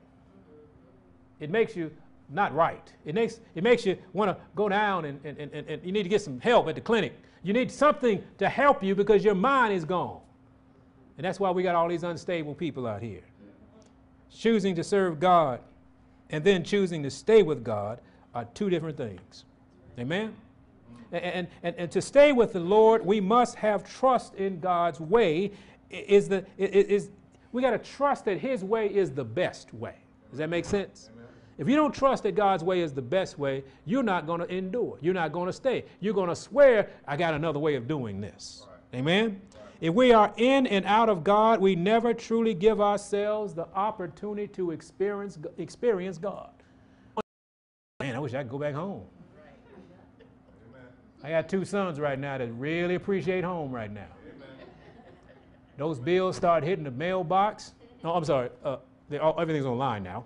It 1.42 1.50
makes 1.50 1.75
you 1.75 1.92
not 2.30 2.53
right. 2.53 2.92
It 3.06 3.15
makes, 3.15 3.39
it 3.56 3.63
makes 3.63 3.86
you 3.86 3.98
want 4.13 4.30
to 4.30 4.38
go 4.56 4.70
down 4.70 5.06
and, 5.06 5.20
and, 5.24 5.38
and, 5.38 5.53
and 5.53 5.84
you 5.84 5.92
need 5.92 6.03
to 6.03 6.10
get 6.10 6.22
some 6.22 6.39
help 6.39 6.68
at 6.68 6.75
the 6.75 6.82
clinic. 6.82 7.13
You 7.44 7.53
need 7.53 7.72
something 7.72 8.24
to 8.38 8.50
help 8.50 8.84
you 8.84 8.96
because 8.96 9.24
your 9.24 9.36
mind 9.36 9.74
is 9.74 9.86
gone. 9.86 10.20
And 11.18 11.25
that's 11.25 11.39
why 11.39 11.51
we 11.51 11.62
got 11.63 11.75
all 11.75 11.88
these 11.88 12.03
unstable 12.03 12.56
people 12.56 12.88
out 12.88 13.01
here. 13.01 13.24
Choosing 14.32 14.75
to 14.75 14.84
serve 14.84 15.20
God 15.20 15.60
and 16.30 16.44
then 16.44 16.63
choosing 16.63 17.03
to 17.03 17.12
stay 17.12 17.44
with 17.44 17.63
God 17.63 18.00
are 18.34 18.46
two 18.53 18.70
different 18.70 18.98
things. 18.98 19.46
Amen? 20.00 20.34
And, 21.12 21.48
and, 21.62 21.75
and 21.77 21.92
to 21.92 22.01
stay 22.01 22.32
with 22.32 22.53
the 22.53 22.60
Lord, 22.60 23.06
we 23.06 23.22
must 23.22 23.56
have 23.56 23.84
trust 23.84 24.34
in 24.36 24.60
God's 24.60 25.00
way. 25.00 25.51
Is 25.92 26.27
the, 26.27 26.44
is, 26.58 27.12
we 27.51 27.62
got 27.62 27.72
to 27.72 27.77
trust 27.77 28.25
that 28.25 28.39
His 28.39 28.63
way 28.63 28.88
is 28.88 29.12
the 29.12 29.24
best 29.24 29.72
way. 29.75 29.94
Does 30.32 30.39
that 30.39 30.50
make 30.50 30.65
sense? 30.65 31.12
If 31.57 31.69
you 31.69 31.75
don't 31.75 31.93
trust 31.93 32.24
that 32.24 32.36
God's 32.36 32.63
way 32.63 32.81
is 32.81 32.93
the 32.93 33.01
best 33.01 33.38
way, 33.38 33.63
you're 33.86 34.03
not 34.03 34.25
going 34.25 34.39
to 34.39 34.51
endure. 34.53 34.98
You're 35.01 35.13
not 35.13 35.31
going 35.31 35.48
to 35.48 35.53
stay. 35.53 35.86
You're 36.00 36.13
going 36.13 36.29
to 36.29 36.36
swear, 36.36 36.89
I 37.07 37.15
got 37.15 37.33
another 37.33 37.60
way 37.60 37.75
of 37.75 37.88
doing 37.88 38.19
this. 38.22 38.65
Right. 38.67 39.00
Amen? 39.00 39.41
Right. 39.53 39.63
If 39.81 39.93
we 39.93 40.13
are 40.13 40.33
in 40.38 40.65
and 40.67 40.86
out 40.86 41.10
of 41.10 41.24
God, 41.24 41.62
we 41.62 41.75
never 41.75 42.13
truly 42.13 42.53
give 42.53 42.81
ourselves 42.81 43.53
the 43.53 43.67
opportunity 43.75 44.48
to 44.53 44.72
experience, 44.72 45.38
experience 45.57 46.17
God. 46.17 46.50
Man, 48.00 48.15
I 48.15 48.19
wish 48.19 48.33
I 48.33 48.43
could 48.43 48.51
go 48.51 48.60
back 48.60 48.74
home. 48.74 49.03
I 51.24 51.29
got 51.29 51.48
two 51.48 51.63
sons 51.63 52.01
right 52.01 52.19
now 52.19 52.38
that 52.38 52.51
really 52.51 52.95
appreciate 52.95 53.45
home 53.45 53.72
right 53.72 53.91
now. 53.91 54.07
Those 55.77 56.00
bills 56.00 56.36
start 56.36 56.63
hitting 56.63 56.83
the 56.83 56.91
mailbox. 56.91 57.74
No, 58.03 58.13
I'm 58.13 58.25
sorry. 58.25 58.50
Uh, 58.63 58.77
all, 59.22 59.39
everything's 59.39 59.65
online 59.65 60.03
now. 60.03 60.25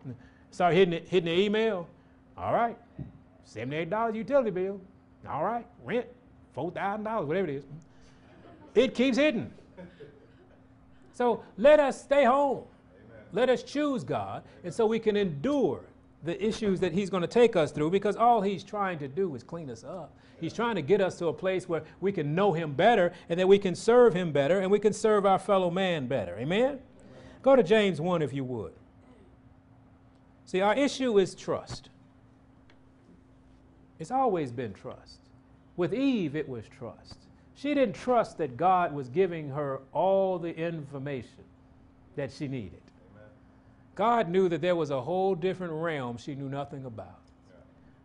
Start 0.51 0.74
hitting 0.74 0.94
it, 0.94 1.08
hitting 1.08 1.25
the 1.25 1.39
email. 1.39 1.88
All 2.38 2.54
right, 2.54 2.77
seventy-eight 3.44 3.89
dollars 3.89 4.16
utility 4.16 4.51
bill. 4.51 4.80
All 5.27 5.44
right, 5.44 5.66
rent 5.84 6.08
four 6.54 6.72
thousand 6.72 7.04
dollars, 7.04 7.27
whatever 7.27 7.48
it 7.48 7.56
is. 7.56 7.63
It 8.75 8.94
keeps 8.94 9.18
hitting. 9.18 9.51
So 11.13 11.44
let 11.58 11.80
us 11.80 12.01
stay 12.01 12.25
home. 12.25 12.58
Amen. 12.60 13.24
Let 13.34 13.50
us 13.50 13.63
choose 13.63 14.04
God, 14.04 14.44
and 14.63 14.72
so 14.74 14.86
we 14.86 15.00
can 15.00 15.18
endure 15.18 15.82
the 16.24 16.44
issues 16.46 16.80
that 16.82 16.94
He's 16.94 17.10
going 17.10 17.22
to 17.22 17.27
take 17.27 17.56
us 17.56 17.72
through 17.72 17.89
because 17.89 18.16
all 18.16 18.42
He's 18.42 18.63
trying 18.63 19.00
to 19.00 19.08
do 19.08 19.34
is 19.36 19.44
clean 19.44 19.70
us 19.70 19.84
up. 19.84 20.13
He's 20.39 20.54
trying 20.54 20.75
to 20.75 20.82
get 20.82 21.01
us 21.01 21.18
to 21.18 21.27
a 21.27 21.34
place 21.34 21.68
where 21.68 21.84
we 22.01 22.12
can 22.12 22.36
know 22.36 22.54
Him 22.54 22.74
better 22.74 23.13
and 23.30 23.39
that 23.39 23.48
we 23.48 23.58
can 23.58 23.75
serve 23.75 24.13
Him 24.13 24.32
better 24.32 24.60
and 24.60 24.70
we 24.70 24.80
can 24.80 24.94
serve 24.94 25.25
our 25.25 25.39
fellow 25.39 25.72
man 25.72 26.08
better. 26.08 26.36
Amen? 26.38 26.62
Amen? 26.62 26.80
Go 27.42 27.56
to 27.56 27.63
James 27.63 28.00
1 28.00 28.22
if 28.22 28.34
you 28.34 28.44
would. 28.44 28.74
See, 30.48 30.62
our 30.62 30.74
issue 30.74 31.20
is 31.20 31.36
trust. 31.36 31.89
It's 34.00 34.12
always 34.12 34.50
been 34.50 34.74
trust. 34.74 35.20
With 35.75 35.94
Eve, 35.94 36.38
it 36.38 36.48
was 36.48 36.63
trust. 36.70 37.18
She 37.54 37.74
didn't 37.74 37.96
trust 37.96 38.38
that 38.38 38.56
God 38.56 38.94
was 38.94 39.10
giving 39.10 39.50
her 39.50 39.82
all 39.92 40.39
the 40.39 40.56
information 40.56 41.44
that 42.16 42.32
she 42.32 42.48
needed. 42.48 42.82
Amen. 43.12 43.30
God 43.96 44.30
knew 44.30 44.48
that 44.48 44.62
there 44.62 44.75
was 44.75 44.89
a 44.89 45.01
whole 45.01 45.36
different 45.36 45.74
realm 45.74 46.18
she 46.18 46.34
knew 46.34 46.48
nothing 46.48 46.86
about. 46.86 47.20
Yeah. 47.50 47.60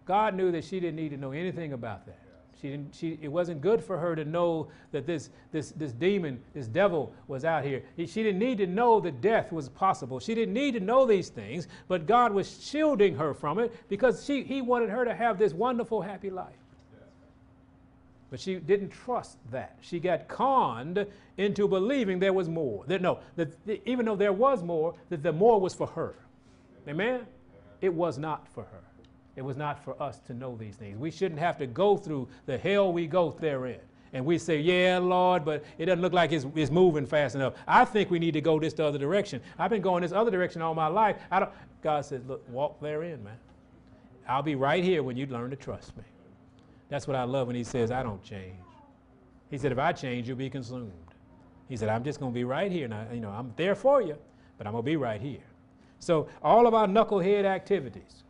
God 0.05 0.35
knew 0.35 0.51
that 0.51 0.65
she 0.65 0.81
didn't 0.81 0.97
need 0.97 1.11
to 1.11 1.17
know 1.17 1.31
anything 1.31 1.75
about 1.75 2.07
that. 2.07 2.19
She 2.63 2.71
didn't, 2.71 2.95
she, 2.95 3.19
it 3.21 3.27
wasn't 3.27 3.61
good 3.61 3.83
for 3.83 3.99
her 3.99 4.15
to 4.15 4.25
know 4.25 4.69
that 4.93 5.05
this, 5.05 5.31
this, 5.51 5.73
this 5.73 5.91
demon, 5.91 6.41
this 6.55 6.69
devil 6.69 7.13
was 7.27 7.45
out 7.45 7.65
here. 7.65 7.83
She 7.99 8.23
didn't 8.23 8.39
need 8.39 8.59
to 8.59 8.69
know 8.69 9.01
that 9.01 9.21
death 9.21 9.51
was 9.51 9.69
possible. 9.69 10.21
She 10.21 10.33
didn't 10.33 10.55
need 10.55 10.75
to 10.75 10.81
know 10.81 11.05
these 11.05 11.29
things, 11.29 11.67
but 11.89 12.07
God 12.07 12.33
was 12.33 12.65
shielding 12.65 13.17
her 13.17 13.35
from 13.35 13.59
it 13.59 13.75
because 13.89 14.25
she, 14.25 14.45
he 14.45 14.63
wanted 14.63 14.91
her 14.91 15.05
to 15.05 15.13
have 15.13 15.41
this 15.41 15.53
wonderful, 15.53 16.03
happy 16.03 16.31
life. 16.31 16.55
But 18.31 18.39
she 18.39 18.55
didn't 18.55 18.91
trust 18.91 19.39
that. 19.51 19.77
She 19.81 19.99
got 19.99 20.29
conned 20.29 21.05
into 21.39 21.67
believing 21.67 22.21
there 22.21 22.33
was 22.33 22.49
more. 22.49 22.85
That, 22.87 23.03
no, 23.03 23.19
that 23.35 23.53
even 23.85 24.07
though 24.07 24.17
there 24.17 24.33
was 24.33 24.63
more, 24.63 24.95
that 25.11 25.25
the 25.25 25.33
more 25.33 25.61
was 25.61 25.75
for 25.75 25.89
her. 25.89 26.15
Amen? 26.87 27.27
It 27.81 27.93
was 27.93 28.19
not 28.19 28.47
for 28.47 28.63
her. 28.63 28.85
It 29.37 29.43
was 29.43 29.57
not 29.57 29.83
for 29.83 30.01
us 30.03 30.19
to 30.27 30.35
know 30.35 30.57
these 30.57 30.77
things. 30.77 30.99
We 30.99 31.11
shouldn't 31.11 31.41
have 31.41 31.57
to 31.59 31.67
go 31.67 31.97
through 31.97 32.29
the 32.47 32.59
hell 32.59 32.93
we 32.93 33.07
go 33.07 33.35
therein. 33.41 33.81
And 34.15 34.27
we 34.27 34.37
say, 34.37 34.61
yeah, 34.61 34.99
Lord, 34.99 35.43
but 35.43 35.65
it 35.79 35.87
doesn't 35.87 36.03
look 36.03 36.13
like 36.13 36.33
it's, 36.33 36.45
it's 36.55 36.71
moving 36.71 37.07
fast 37.07 37.35
enough. 37.35 37.55
I 37.67 37.87
think 37.87 38.11
we 38.11 38.19
need 38.19 38.33
to 38.33 38.43
go 38.43 38.61
this 38.61 38.79
other 38.79 38.99
direction. 38.99 39.41
I've 39.59 39.71
been 39.71 39.81
going 39.81 40.03
this 40.03 40.13
other 40.13 40.31
direction 40.31 40.61
all 40.61 40.75
my 40.75 40.89
life. 40.89 41.17
I 41.31 41.41
don't. 41.41 41.51
God 41.83 42.05
says, 42.05 42.21
look, 42.29 42.47
walk 42.51 42.79
therein, 42.81 43.25
man. 43.25 43.39
I'll 44.29 44.43
be 44.43 44.55
right 44.55 44.85
here 44.85 45.03
when 45.03 45.17
you 45.17 45.27
learn 45.27 45.51
to 45.51 45.57
trust 45.57 45.97
me. 45.97 46.05
That's 46.91 47.09
what 47.09 47.17
I 47.17 47.25
love 47.25 47.47
when 47.47 47.57
he 47.57 47.65
says, 47.65 47.91
I 47.91 48.03
don't 48.03 48.23
change. 48.23 48.55
He 49.51 49.57
said, 49.57 49.73
if 49.73 49.79
I 49.79 49.93
change, 49.93 50.29
you'll 50.29 50.37
be 50.37 50.51
consumed. 50.51 50.93
He 51.69 51.77
said, 51.77 51.89
I'm 51.89 52.05
just 52.05 52.21
going 52.21 52.33
to 52.33 52.35
be 52.35 52.45
right 52.45 52.71
here. 52.71 52.87
Now, 52.87 53.07
you 53.13 53.21
know, 53.21 53.31
I'm 53.31 53.53
there 53.57 53.75
for 53.75 54.03
you, 54.03 54.17
but 54.59 54.67
I'm 54.67 54.75
going 54.75 54.85
to 54.85 54.91
be 54.91 54.97
right 54.97 55.21
here. 55.21 55.41
So 56.01 56.29
all 56.43 56.67
of 56.67 56.75
our 56.75 56.87
knucklehead 56.87 57.45
activities, 57.45 58.25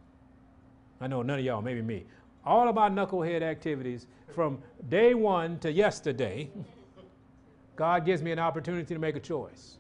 I 1.03 1.09
know 1.09 1.23
none 1.23 1.41
of 1.41 1.45
y'all, 1.45 1.61
maybe 1.61 1.83
me, 1.83 2.05
all 2.45 2.69
of 2.69 2.79
our 2.79 2.89
knucklehead 2.89 3.43
activities 3.43 4.07
from 4.33 4.59
day 4.89 5.15
one 5.15 5.59
to 5.59 5.73
yesterday, 5.73 6.49
God 7.77 8.07
gives 8.07 8.23
me 8.23 8.31
an 8.31 8.39
opportunity 8.39 8.95
to 8.95 9.01
make 9.01 9.17
a 9.17 9.21
choice. 9.21 9.79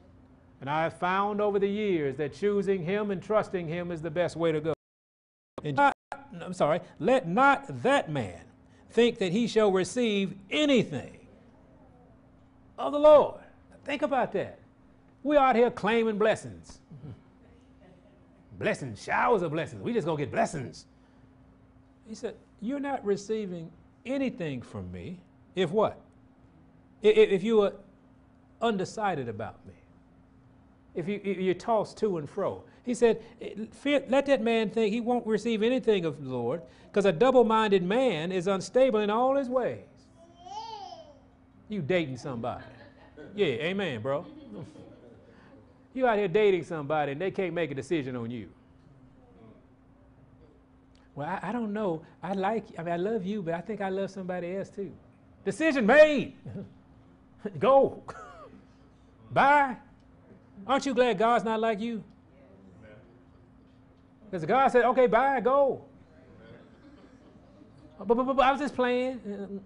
And 0.61 0.69
I 0.69 0.83
have 0.83 0.99
found 0.99 1.41
over 1.41 1.59
the 1.59 1.69
years 1.69 2.17
that 2.17 2.35
choosing 2.35 2.83
Him 2.85 3.11
and 3.12 3.23
trusting 3.23 3.69
Him 3.69 3.93
is 3.93 4.02
the 4.02 4.11
best 4.11 4.37
way 4.37 4.50
to 4.50 4.61
go. 4.61 4.75
And 5.62 5.79
I'm 6.41 6.52
sorry, 6.52 6.81
let 6.99 7.29
not 7.29 7.83
that 7.83 8.11
man 8.11 8.41
think 8.91 9.19
that 9.19 9.33
he 9.33 9.47
shall 9.47 9.73
receive 9.73 10.35
anything 10.50 11.26
of 12.79 12.93
the 12.93 12.99
Lord. 12.99 13.41
Think 13.85 14.02
about 14.02 14.33
that. 14.33 14.59
We're 15.23 15.38
out 15.38 15.57
here 15.57 15.71
claiming 15.71 16.19
blessings. 16.19 16.81
blessings, 18.59 19.02
showers 19.02 19.43
of 19.43 19.52
blessings. 19.52 19.83
We 19.83 19.93
just 19.93 20.07
gonna 20.07 20.19
get 20.19 20.31
blessings. 20.31 20.87
He 22.09 22.15
said, 22.15 22.35
You're 22.61 22.81
not 22.81 23.05
receiving 23.05 23.71
anything 24.05 24.63
from 24.63 24.91
me 24.93 25.21
if 25.55 25.71
what? 25.71 26.01
If 27.03 27.43
you 27.43 27.63
are 27.63 27.73
undecided 28.61 29.29
about 29.29 29.65
me. 29.67 29.75
If, 30.95 31.09
you, 31.09 31.21
if 31.25 31.39
you're 31.39 31.55
tossed 31.55 31.97
to 31.99 32.19
and 32.19 32.29
fro. 32.29 32.63
He 32.85 32.95
said, 32.95 33.23
Let 33.85 34.27
that 34.27 34.43
man 34.43 34.71
think 34.71 34.93
he 34.93 35.01
won't 35.01 35.27
receive 35.27 35.63
anything 35.63 36.05
of 36.05 36.23
the 36.23 36.29
Lord, 36.29 36.63
because 36.91 37.07
a 37.07 37.13
double 37.13 37.45
minded 37.45 37.83
man 37.83 38.33
is 38.33 38.47
unstable 38.47 39.01
in 39.01 39.11
all 39.11 39.37
his 39.37 39.49
ways. 39.49 39.85
You 41.69 41.81
dating 41.81 42.19
somebody. 42.19 42.65
Yeah, 43.35 43.47
amen, 43.47 44.03
bro. 44.03 44.27
You 45.95 46.07
out 46.07 46.17
here 46.17 46.29
dating 46.29 46.65
somebody 46.65 47.13
and 47.13 47.21
they 47.21 47.31
can't 47.31 47.53
make 47.53 47.71
a 47.71 47.75
decision 47.75 48.17
on 48.17 48.31
you. 48.31 48.49
Well, 51.14 51.28
I, 51.28 51.49
I, 51.49 51.52
don't 51.52 51.73
know. 51.73 52.02
I 52.23 52.33
like, 52.33 52.64
I 52.78 52.83
mean, 52.83 52.95
I 52.95 52.97
love 52.97 53.25
you, 53.25 53.42
but 53.42 53.54
I 53.54 53.61
think 53.61 53.81
I 53.81 53.90
love 53.90 54.11
somebody 54.11 54.57
else 54.57 54.71
too. 54.71 54.90
Decision 55.45 55.85
made. 55.85 56.35
Go. 57.59 58.02
Bye. 59.31 59.76
Aren't 60.66 60.87
you 60.87 60.95
glad 60.95 61.19
God's 61.19 61.45
not 61.45 61.61
like 61.61 61.81
you? 61.81 62.02
Because 64.31 64.47
God 64.47 64.69
said, 64.69 64.85
okay, 64.87 65.07
bye, 65.07 65.40
go. 65.40 65.83
But, 67.99 68.09
but, 68.09 68.14
but, 68.14 68.33
but 68.37 68.47
I 68.47 68.52
was 68.52 68.61
just 68.62 68.75
playing. 68.75 69.61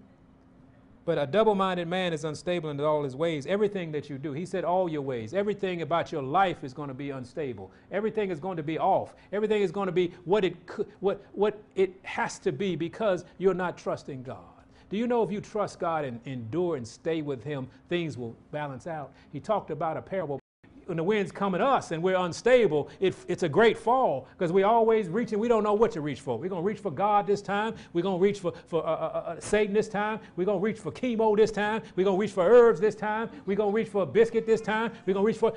But 1.07 1.17
a 1.17 1.25
double 1.25 1.55
minded 1.55 1.87
man 1.87 2.11
is 2.11 2.25
unstable 2.25 2.69
in 2.69 2.81
all 2.81 3.01
his 3.05 3.15
ways. 3.15 3.47
Everything 3.47 3.93
that 3.93 4.09
you 4.09 4.17
do, 4.17 4.33
he 4.33 4.45
said, 4.45 4.65
all 4.65 4.89
your 4.89 5.01
ways. 5.01 5.33
Everything 5.33 5.81
about 5.81 6.11
your 6.11 6.21
life 6.21 6.65
is 6.65 6.73
going 6.73 6.89
to 6.89 6.93
be 6.93 7.11
unstable. 7.11 7.71
Everything 7.93 8.29
is 8.29 8.41
going 8.41 8.57
to 8.57 8.63
be 8.63 8.77
off. 8.77 9.15
Everything 9.31 9.61
is 9.61 9.71
going 9.71 9.85
to 9.85 9.93
be 9.93 10.13
what 10.25 10.43
it, 10.43 10.57
what, 10.99 11.25
what 11.31 11.63
it 11.75 11.93
has 12.03 12.39
to 12.39 12.51
be 12.51 12.75
because 12.75 13.23
you're 13.37 13.53
not 13.53 13.77
trusting 13.77 14.21
God. 14.21 14.43
Do 14.89 14.97
you 14.97 15.07
know 15.07 15.23
if 15.23 15.31
you 15.31 15.39
trust 15.39 15.79
God 15.79 16.03
and 16.03 16.19
endure 16.25 16.75
and 16.75 16.85
stay 16.85 17.21
with 17.21 17.41
Him, 17.41 17.69
things 17.87 18.17
will 18.17 18.35
balance 18.51 18.85
out? 18.85 19.13
He 19.31 19.39
talked 19.39 19.71
about 19.71 19.95
a 19.95 20.01
parable 20.01 20.41
when 20.87 20.97
the 20.97 21.03
winds 21.03 21.31
come 21.31 21.53
at 21.53 21.61
us 21.61 21.91
and 21.91 22.01
we're 22.01 22.15
unstable, 22.15 22.89
it, 22.99 23.13
it's 23.27 23.43
a 23.43 23.49
great 23.49 23.77
fall 23.77 24.27
because 24.37 24.51
we're 24.51 24.65
always 24.65 25.09
reaching, 25.09 25.37
we 25.37 25.47
don't 25.47 25.63
know 25.63 25.73
what 25.73 25.91
to 25.91 26.01
reach 26.01 26.21
for. 26.21 26.37
We're 26.37 26.49
going 26.49 26.61
to 26.61 26.65
reach 26.65 26.79
for 26.79 26.91
God 26.91 27.27
this 27.27 27.41
time. 27.41 27.75
We're 27.93 28.01
going 28.01 28.19
to 28.19 28.23
reach 28.23 28.39
for, 28.39 28.53
for 28.67 28.85
uh, 28.85 28.89
uh, 28.89 29.23
uh, 29.27 29.39
Satan 29.39 29.73
this 29.73 29.89
time. 29.89 30.19
We're 30.35 30.45
going 30.45 30.59
to 30.59 30.63
reach 30.63 30.79
for 30.79 30.91
chemo 30.91 31.35
this 31.35 31.51
time. 31.51 31.81
We're 31.95 32.05
going 32.05 32.17
to 32.17 32.21
reach 32.21 32.31
for 32.31 32.49
herbs 32.49 32.79
this 32.79 32.95
time. 32.95 33.29
We're 33.45 33.57
going 33.57 33.71
to 33.71 33.75
reach 33.75 33.89
for 33.89 34.03
a 34.03 34.05
biscuit 34.05 34.45
this 34.45 34.61
time. 34.61 34.91
We're 35.05 35.13
going 35.13 35.25
to 35.25 35.27
reach 35.27 35.37
for. 35.37 35.53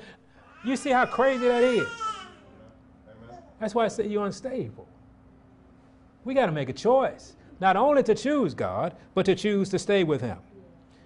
You 0.65 0.75
see 0.75 0.91
how 0.91 1.05
crazy 1.05 1.47
that 1.47 1.63
is? 1.63 1.87
That's 3.59 3.73
why 3.73 3.85
I 3.85 3.87
say 3.87 4.07
you're 4.07 4.25
unstable. 4.25 4.87
We 6.23 6.33
got 6.33 6.47
to 6.47 6.51
make 6.51 6.69
a 6.69 6.73
choice, 6.73 7.35
not 7.59 7.75
only 7.77 8.03
to 8.03 8.15
choose 8.15 8.53
God, 8.53 8.95
but 9.15 9.25
to 9.25 9.35
choose 9.35 9.69
to 9.69 9.79
stay 9.79 10.03
with 10.03 10.21
Him. 10.21 10.37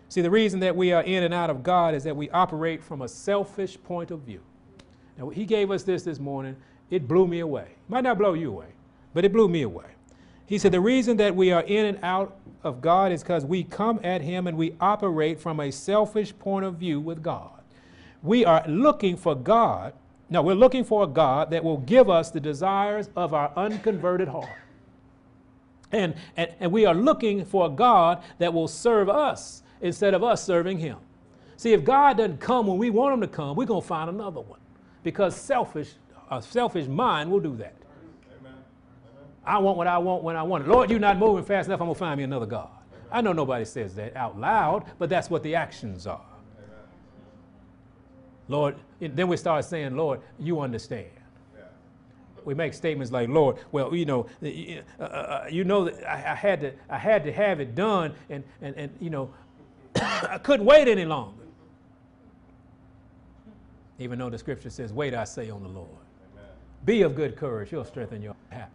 See, 0.09 0.21
the 0.21 0.31
reason 0.31 0.59
that 0.61 0.75
we 0.75 0.91
are 0.91 1.03
in 1.03 1.23
and 1.23 1.33
out 1.33 1.49
of 1.49 1.63
God 1.63 1.93
is 1.93 2.03
that 2.03 2.15
we 2.15 2.29
operate 2.29 2.83
from 2.83 3.01
a 3.01 3.07
selfish 3.07 3.77
point 3.83 4.11
of 4.11 4.21
view. 4.21 4.41
Now, 5.17 5.29
He 5.29 5.45
gave 5.45 5.71
us 5.71 5.83
this 5.83 6.03
this 6.03 6.19
morning. 6.19 6.55
It 6.89 7.07
blew 7.07 7.27
me 7.27 7.39
away. 7.39 7.69
Might 7.87 8.03
not 8.03 8.17
blow 8.17 8.33
you 8.33 8.51
away, 8.51 8.67
but 9.13 9.25
it 9.25 9.33
blew 9.33 9.49
me 9.49 9.63
away. 9.63 9.85
He 10.45 10.57
said, 10.57 10.71
The 10.71 10.79
reason 10.79 11.17
that 11.17 11.35
we 11.35 11.51
are 11.51 11.63
in 11.63 11.85
and 11.85 11.99
out 12.03 12.37
of 12.63 12.81
God 12.81 13.11
is 13.11 13.23
because 13.23 13.45
we 13.45 13.63
come 13.63 13.99
at 14.03 14.21
Him 14.21 14.47
and 14.47 14.57
we 14.57 14.75
operate 14.79 15.39
from 15.39 15.59
a 15.59 15.71
selfish 15.71 16.37
point 16.37 16.65
of 16.65 16.75
view 16.75 16.99
with 16.99 17.23
God. 17.23 17.51
We 18.21 18.45
are 18.45 18.63
looking 18.67 19.17
for 19.17 19.35
God. 19.35 19.93
No, 20.29 20.41
we're 20.41 20.55
looking 20.55 20.83
for 20.83 21.03
a 21.03 21.07
God 21.07 21.51
that 21.51 21.63
will 21.63 21.77
give 21.77 22.09
us 22.09 22.31
the 22.31 22.39
desires 22.39 23.09
of 23.15 23.33
our 23.33 23.51
unconverted 23.55 24.27
heart. 24.27 24.49
And, 25.91 26.15
and, 26.35 26.53
and 26.59 26.71
we 26.71 26.85
are 26.85 26.95
looking 26.95 27.45
for 27.45 27.67
a 27.67 27.69
God 27.69 28.23
that 28.39 28.53
will 28.53 28.67
serve 28.67 29.07
us 29.07 29.61
instead 29.81 30.13
of 30.13 30.23
us 30.23 30.43
serving 30.43 30.79
him. 30.79 30.97
See, 31.57 31.73
if 31.73 31.83
God 31.83 32.17
doesn't 32.17 32.39
come 32.39 32.67
when 32.67 32.77
we 32.77 32.89
want 32.89 33.13
him 33.13 33.21
to 33.21 33.27
come, 33.27 33.55
we're 33.55 33.65
going 33.65 33.81
to 33.81 33.87
find 33.87 34.09
another 34.09 34.41
one 34.41 34.59
because 35.03 35.35
selfish, 35.35 35.93
a 36.29 36.41
selfish 36.41 36.87
mind 36.87 37.31
will 37.31 37.39
do 37.39 37.55
that. 37.57 37.75
Amen. 38.39 38.53
I 39.45 39.57
want 39.59 39.77
what 39.77 39.87
I 39.87 39.97
want 39.97 40.23
when 40.23 40.35
I 40.35 40.43
want 40.43 40.65
it. 40.65 40.69
Lord, 40.69 40.89
you're 40.89 40.99
not 40.99 41.17
moving 41.17 41.45
fast 41.45 41.67
enough, 41.67 41.79
I'm 41.79 41.87
going 41.87 41.95
to 41.95 41.99
find 41.99 42.17
me 42.17 42.23
another 42.23 42.45
God. 42.45 42.69
I 43.11 43.21
know 43.21 43.31
nobody 43.31 43.63
says 43.63 43.95
that 43.95 44.15
out 44.17 44.37
loud, 44.37 44.85
but 44.97 45.09
that's 45.09 45.29
what 45.29 45.43
the 45.43 45.55
actions 45.55 46.07
are. 46.07 46.21
Amen. 46.57 46.79
Lord, 48.49 48.75
then 48.99 49.27
we 49.27 49.37
start 49.37 49.63
saying, 49.63 49.95
Lord, 49.95 50.19
you 50.39 50.59
understand. 50.59 51.07
We 52.45 52.53
make 52.53 52.73
statements 52.75 53.11
like, 53.11 53.27
Lord, 53.27 53.57
well, 53.71 53.93
you 53.95 54.05
know, 54.05 54.27
uh, 54.43 54.47
uh, 54.99 55.03
uh, 55.03 55.47
you 55.49 55.63
know 55.63 55.85
that 55.85 56.07
I, 56.07 56.33
I, 56.33 56.35
had 56.35 56.61
to, 56.61 56.73
I 56.89 56.97
had 56.97 57.23
to 57.23 57.31
have 57.31 57.59
it 57.59 57.73
done, 57.73 58.13
and, 58.29 58.43
and, 58.61 58.75
and 58.75 58.91
you 59.01 59.09
know, 59.09 59.31
I 60.29 60.39
couldn't 60.41 60.65
wait 60.65 60.87
any 60.87 61.05
longer. 61.05 61.43
Even 63.99 64.19
though 64.19 64.29
the 64.29 64.37
scripture 64.37 64.69
says, 64.69 64.91
wait, 64.91 65.13
I 65.13 65.23
say 65.23 65.49
on 65.49 65.63
the 65.63 65.69
Lord. 65.69 65.87
Amen. 66.33 66.49
Be 66.83 67.01
of 67.03 67.15
good 67.15 67.37
courage, 67.37 67.69
he'll 67.69 67.85
strengthen 67.85 68.21
your 68.21 68.35
heart. 68.51 68.69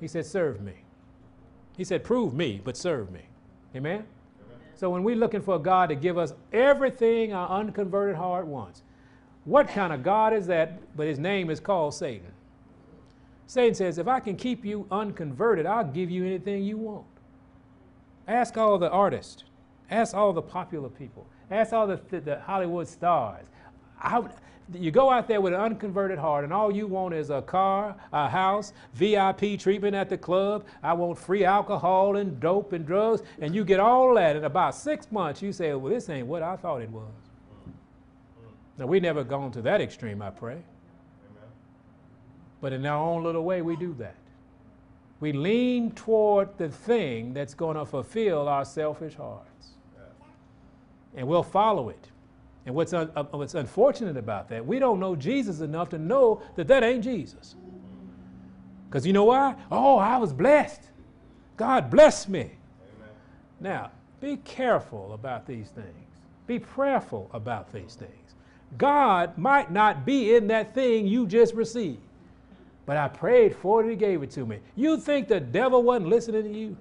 He 0.00 0.08
said, 0.08 0.26
serve 0.26 0.60
me. 0.60 0.74
He 1.76 1.84
said, 1.84 2.02
prove 2.02 2.34
me, 2.34 2.60
but 2.62 2.76
serve 2.76 3.10
me. 3.12 3.20
Amen? 3.74 3.94
Amen? 3.94 4.06
So 4.74 4.90
when 4.90 5.04
we're 5.04 5.16
looking 5.16 5.42
for 5.42 5.58
God 5.58 5.88
to 5.90 5.94
give 5.94 6.18
us 6.18 6.34
everything 6.52 7.32
our 7.32 7.48
unconverted 7.60 8.16
heart 8.16 8.46
wants, 8.46 8.82
what 9.44 9.68
kind 9.68 9.92
of 9.92 10.02
God 10.02 10.32
is 10.32 10.46
that? 10.48 10.96
But 10.96 11.06
his 11.06 11.18
name 11.18 11.50
is 11.50 11.60
called 11.60 11.94
Satan. 11.94 12.32
Satan 13.46 13.74
says, 13.74 13.98
if 13.98 14.08
I 14.08 14.18
can 14.18 14.36
keep 14.36 14.64
you 14.64 14.86
unconverted, 14.90 15.66
I'll 15.66 15.84
give 15.84 16.10
you 16.10 16.24
anything 16.26 16.64
you 16.64 16.78
want. 16.78 17.06
Ask 18.26 18.56
all 18.58 18.76
the 18.76 18.90
artists. 18.90 19.44
Ask 19.90 20.14
all 20.14 20.32
the 20.32 20.42
popular 20.42 20.88
people. 20.88 21.26
Ask 21.50 21.72
all 21.72 21.86
the, 21.86 22.00
the, 22.10 22.20
the 22.20 22.40
Hollywood 22.40 22.88
stars. 22.88 23.44
I, 24.00 24.22
you 24.74 24.90
go 24.90 25.10
out 25.10 25.28
there 25.28 25.40
with 25.40 25.52
an 25.52 25.60
unconverted 25.60 26.18
heart, 26.18 26.42
and 26.42 26.52
all 26.52 26.72
you 26.72 26.86
want 26.86 27.14
is 27.14 27.30
a 27.30 27.40
car, 27.40 27.94
a 28.12 28.28
house, 28.28 28.72
VIP 28.94 29.58
treatment 29.58 29.94
at 29.94 30.08
the 30.08 30.18
club. 30.18 30.64
I 30.82 30.92
want 30.92 31.18
free 31.18 31.44
alcohol 31.44 32.16
and 32.16 32.40
dope 32.40 32.72
and 32.72 32.84
drugs, 32.84 33.22
and 33.40 33.54
you 33.54 33.64
get 33.64 33.78
all 33.78 34.14
that. 34.14 34.34
In 34.34 34.44
about 34.44 34.74
six 34.74 35.10
months, 35.12 35.40
you 35.40 35.52
say, 35.52 35.72
Well, 35.74 35.92
this 35.92 36.08
ain't 36.08 36.26
what 36.26 36.42
I 36.42 36.56
thought 36.56 36.82
it 36.82 36.90
was. 36.90 37.04
Now, 38.78 38.86
we 38.86 39.00
never 39.00 39.24
gone 39.24 39.52
to 39.52 39.62
that 39.62 39.80
extreme, 39.80 40.20
I 40.20 40.30
pray. 40.30 40.52
Amen. 40.52 40.64
But 42.60 42.72
in 42.72 42.84
our 42.84 43.02
own 43.02 43.22
little 43.22 43.44
way, 43.44 43.62
we 43.62 43.76
do 43.76 43.94
that. 43.94 44.16
We 45.20 45.32
lean 45.32 45.92
toward 45.92 46.58
the 46.58 46.68
thing 46.68 47.32
that's 47.32 47.54
going 47.54 47.76
to 47.76 47.86
fulfill 47.86 48.48
our 48.48 48.66
selfish 48.66 49.14
hearts. 49.14 49.75
And 51.16 51.26
we'll 51.26 51.42
follow 51.42 51.88
it. 51.88 52.08
And 52.66 52.74
what's, 52.74 52.92
un- 52.92 53.10
uh, 53.16 53.24
what's 53.30 53.54
unfortunate 53.54 54.16
about 54.16 54.48
that, 54.50 54.64
we 54.64 54.78
don't 54.78 55.00
know 55.00 55.16
Jesus 55.16 55.60
enough 55.60 55.88
to 55.90 55.98
know 55.98 56.42
that 56.56 56.68
that 56.68 56.82
ain't 56.82 57.02
Jesus. 57.02 57.54
Because 58.88 59.06
you 59.06 59.12
know 59.12 59.24
why? 59.24 59.54
Oh, 59.70 59.98
I 59.98 60.18
was 60.18 60.32
blessed. 60.32 60.82
God 61.56 61.90
blessed 61.90 62.28
me. 62.28 62.40
Amen. 62.40 62.52
Now, 63.60 63.90
be 64.20 64.36
careful 64.38 65.12
about 65.12 65.46
these 65.46 65.68
things. 65.68 65.86
Be 66.46 66.58
prayerful 66.58 67.30
about 67.32 67.72
these 67.72 67.94
things. 67.94 68.34
God 68.78 69.36
might 69.38 69.70
not 69.70 70.04
be 70.04 70.34
in 70.34 70.48
that 70.48 70.74
thing 70.74 71.06
you 71.06 71.26
just 71.26 71.54
received. 71.54 72.00
But 72.84 72.96
I 72.96 73.08
prayed 73.08 73.54
for 73.54 73.80
it, 73.80 73.84
and 73.84 73.90
he 73.90 73.96
gave 73.96 74.22
it 74.22 74.30
to 74.32 74.46
me. 74.46 74.60
You 74.76 74.98
think 74.98 75.28
the 75.28 75.40
devil 75.40 75.82
wasn't 75.82 76.08
listening 76.08 76.44
to 76.44 76.50
you? 76.50 76.76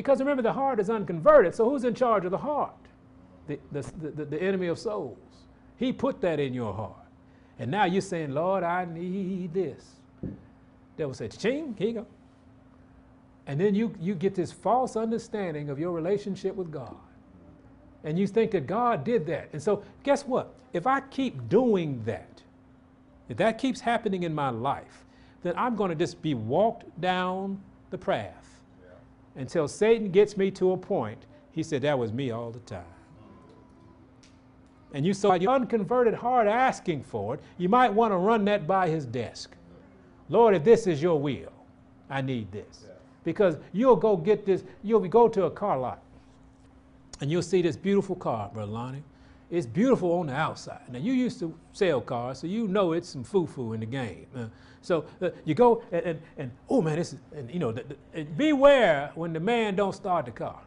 Because 0.00 0.18
remember, 0.18 0.42
the 0.42 0.54
heart 0.54 0.80
is 0.80 0.88
unconverted, 0.88 1.54
so 1.54 1.68
who's 1.68 1.84
in 1.84 1.94
charge 1.94 2.24
of 2.24 2.30
the 2.30 2.38
heart? 2.38 2.72
The, 3.48 3.58
the, 3.70 3.82
the, 3.82 4.24
the 4.24 4.42
enemy 4.42 4.68
of 4.68 4.78
souls. 4.78 5.18
He 5.76 5.92
put 5.92 6.22
that 6.22 6.40
in 6.40 6.54
your 6.54 6.72
heart. 6.72 6.94
And 7.58 7.70
now 7.70 7.84
you're 7.84 8.00
saying, 8.00 8.32
Lord, 8.32 8.64
I 8.64 8.86
need 8.86 9.52
this. 9.52 9.96
Devil 10.96 11.12
said, 11.12 11.38
ching, 11.38 11.74
here 11.78 11.88
you 11.88 11.92
go. 11.92 12.06
And 13.46 13.60
then 13.60 13.74
you, 13.74 13.94
you 14.00 14.14
get 14.14 14.34
this 14.34 14.50
false 14.50 14.96
understanding 14.96 15.68
of 15.68 15.78
your 15.78 15.92
relationship 15.92 16.54
with 16.54 16.70
God 16.70 16.96
and 18.02 18.18
you 18.18 18.26
think 18.26 18.52
that 18.52 18.66
God 18.66 19.04
did 19.04 19.26
that. 19.26 19.50
And 19.52 19.62
so, 19.62 19.82
guess 20.02 20.24
what? 20.24 20.54
If 20.72 20.86
I 20.86 21.00
keep 21.00 21.50
doing 21.50 22.02
that, 22.06 22.40
if 23.28 23.36
that 23.36 23.58
keeps 23.58 23.80
happening 23.80 24.22
in 24.22 24.34
my 24.34 24.48
life, 24.48 25.04
then 25.42 25.52
I'm 25.58 25.76
going 25.76 25.90
to 25.90 25.94
just 25.94 26.22
be 26.22 26.32
walked 26.32 26.98
down 27.02 27.60
the 27.90 27.98
path. 27.98 28.59
Until 29.36 29.68
Satan 29.68 30.10
gets 30.10 30.36
me 30.36 30.50
to 30.52 30.72
a 30.72 30.76
point. 30.76 31.26
He 31.52 31.62
said, 31.62 31.82
That 31.82 31.98
was 31.98 32.12
me 32.12 32.30
all 32.30 32.50
the 32.50 32.60
time. 32.60 32.84
And 34.92 35.06
you 35.06 35.14
saw 35.14 35.34
your 35.34 35.52
unconverted 35.52 36.14
heart 36.14 36.48
asking 36.48 37.04
for 37.04 37.34
it, 37.34 37.40
you 37.58 37.68
might 37.68 37.92
want 37.92 38.12
to 38.12 38.16
run 38.16 38.44
that 38.46 38.66
by 38.66 38.88
his 38.88 39.06
desk. 39.06 39.54
Lord, 40.28 40.54
if 40.54 40.64
this 40.64 40.86
is 40.86 41.00
your 41.00 41.20
will, 41.20 41.52
I 42.08 42.20
need 42.20 42.50
this. 42.50 42.84
Yeah. 42.86 42.94
Because 43.24 43.56
you'll 43.72 43.96
go 43.96 44.16
get 44.16 44.44
this, 44.44 44.64
you'll 44.82 45.00
go 45.00 45.28
to 45.28 45.44
a 45.44 45.50
car 45.50 45.78
lot 45.78 46.02
and 47.20 47.30
you'll 47.30 47.42
see 47.42 47.62
this 47.62 47.76
beautiful 47.76 48.16
car, 48.16 48.50
Brother 48.52 48.72
Lonnie. 48.72 49.02
It's 49.50 49.66
beautiful 49.66 50.12
on 50.12 50.28
the 50.28 50.34
outside. 50.34 50.80
Now, 50.88 51.00
you 51.00 51.12
used 51.12 51.40
to 51.40 51.52
sell 51.72 52.00
cars, 52.00 52.38
so 52.38 52.46
you 52.46 52.68
know 52.68 52.92
it's 52.92 53.08
some 53.08 53.24
foo-foo 53.24 53.72
in 53.72 53.80
the 53.80 53.86
game. 53.86 54.26
Uh, 54.34 54.46
so 54.80 55.04
uh, 55.20 55.30
you 55.44 55.54
go 55.54 55.82
and, 55.90 56.02
and, 56.06 56.22
and, 56.38 56.50
oh 56.68 56.80
man, 56.80 56.96
this 56.96 57.12
is, 57.12 57.18
and 57.34 57.50
you 57.50 57.58
know, 57.58 57.72
the, 57.72 57.84
the, 58.12 58.22
beware 58.22 59.10
when 59.14 59.32
the 59.32 59.40
man 59.40 59.74
don't 59.74 59.94
start 59.94 60.26
the 60.26 60.30
car. 60.30 60.60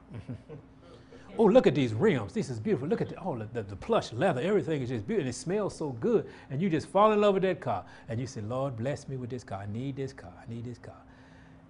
oh, 1.37 1.45
look 1.45 1.65
at 1.65 1.75
these 1.75 1.93
rims. 1.93 2.33
This 2.33 2.49
is 2.49 2.59
beautiful. 2.59 2.87
Look 2.87 3.01
at 3.01 3.09
the, 3.09 3.19
oh, 3.23 3.37
the, 3.53 3.63
the, 3.63 3.75
plush 3.75 4.11
leather. 4.11 4.41
Everything 4.41 4.81
is 4.81 4.89
just 4.89 5.07
beautiful. 5.07 5.27
And 5.27 5.29
it 5.29 5.37
smells 5.37 5.75
so 5.75 5.91
good. 5.91 6.27
And 6.49 6.61
you 6.61 6.69
just 6.69 6.87
fall 6.87 7.11
in 7.13 7.21
love 7.21 7.35
with 7.35 7.43
that 7.43 7.61
car. 7.61 7.85
And 8.09 8.19
you 8.19 8.27
say, 8.27 8.41
Lord, 8.41 8.77
bless 8.77 9.07
me 9.07 9.15
with 9.15 9.29
this 9.29 9.43
car. 9.43 9.59
I 9.59 9.71
need 9.71 9.95
this 9.95 10.13
car. 10.13 10.33
I 10.39 10.51
need 10.51 10.65
this 10.65 10.77
car. 10.77 11.01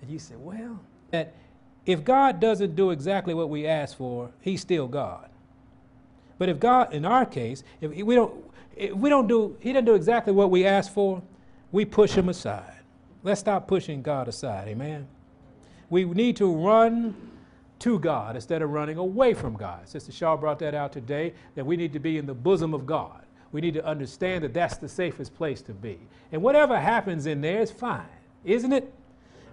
And 0.01 0.09
you 0.09 0.19
say, 0.19 0.35
well, 0.35 0.79
that 1.11 1.35
if 1.85 2.03
God 2.03 2.39
doesn't 2.39 2.75
do 2.75 2.91
exactly 2.91 3.33
what 3.33 3.49
we 3.49 3.67
ask 3.67 3.95
for, 3.95 4.31
He's 4.41 4.61
still 4.61 4.87
God. 4.87 5.29
But 6.37 6.49
if 6.49 6.59
God, 6.59 6.93
in 6.93 7.05
our 7.05 7.25
case, 7.25 7.63
if 7.81 7.91
we 7.91 8.15
don't, 8.15 8.33
if 8.75 8.93
we 8.93 9.09
don't 9.09 9.27
do, 9.27 9.55
He 9.59 9.71
doesn't 9.71 9.85
do 9.85 9.95
exactly 9.95 10.33
what 10.33 10.49
we 10.51 10.65
ask 10.65 10.91
for, 10.91 11.21
we 11.71 11.85
push 11.85 12.13
Him 12.13 12.29
aside. 12.29 12.79
Let's 13.23 13.39
stop 13.39 13.67
pushing 13.67 14.01
God 14.01 14.27
aside. 14.27 14.67
Amen. 14.67 15.07
We 15.89 16.05
need 16.05 16.35
to 16.37 16.53
run 16.53 17.15
to 17.79 17.99
God 17.99 18.35
instead 18.35 18.61
of 18.61 18.71
running 18.71 18.97
away 18.97 19.33
from 19.33 19.55
God. 19.55 19.87
Sister 19.87 20.11
Shaw 20.11 20.35
brought 20.35 20.59
that 20.59 20.73
out 20.73 20.91
today 20.91 21.33
that 21.55 21.65
we 21.65 21.77
need 21.77 21.93
to 21.93 21.99
be 21.99 22.17
in 22.17 22.25
the 22.25 22.33
bosom 22.33 22.73
of 22.73 22.85
God. 22.85 23.21
We 23.51 23.61
need 23.61 23.75
to 23.75 23.85
understand 23.85 24.43
that 24.43 24.53
that's 24.53 24.77
the 24.77 24.89
safest 24.89 25.35
place 25.35 25.61
to 25.63 25.73
be. 25.73 25.99
And 26.31 26.41
whatever 26.41 26.79
happens 26.79 27.27
in 27.27 27.41
there 27.41 27.61
is 27.61 27.71
fine, 27.71 28.05
isn't 28.43 28.73
it? 28.73 28.91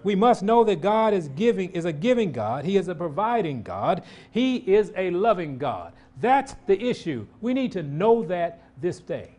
we 0.03 0.15
must 0.15 0.43
know 0.43 0.63
that 0.63 0.81
God 0.81 1.13
is 1.13 1.27
giving 1.29 1.71
is 1.71 1.85
a 1.85 1.93
giving 1.93 2.31
God. 2.31 2.65
He 2.65 2.77
is 2.77 2.87
a 2.87 2.95
providing 2.95 3.61
God. 3.63 4.03
He 4.31 4.57
is 4.57 4.91
a 4.95 5.11
loving 5.11 5.57
God. 5.57 5.93
That's 6.21 6.55
the 6.67 6.81
issue. 6.81 7.27
We 7.41 7.53
need 7.53 7.71
to 7.73 7.83
know 7.83 8.23
that 8.25 8.63
this 8.79 8.99
day. 8.99 9.35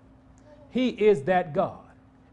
He 0.71 0.89
is 0.89 1.23
that 1.23 1.55
God. 1.55 1.79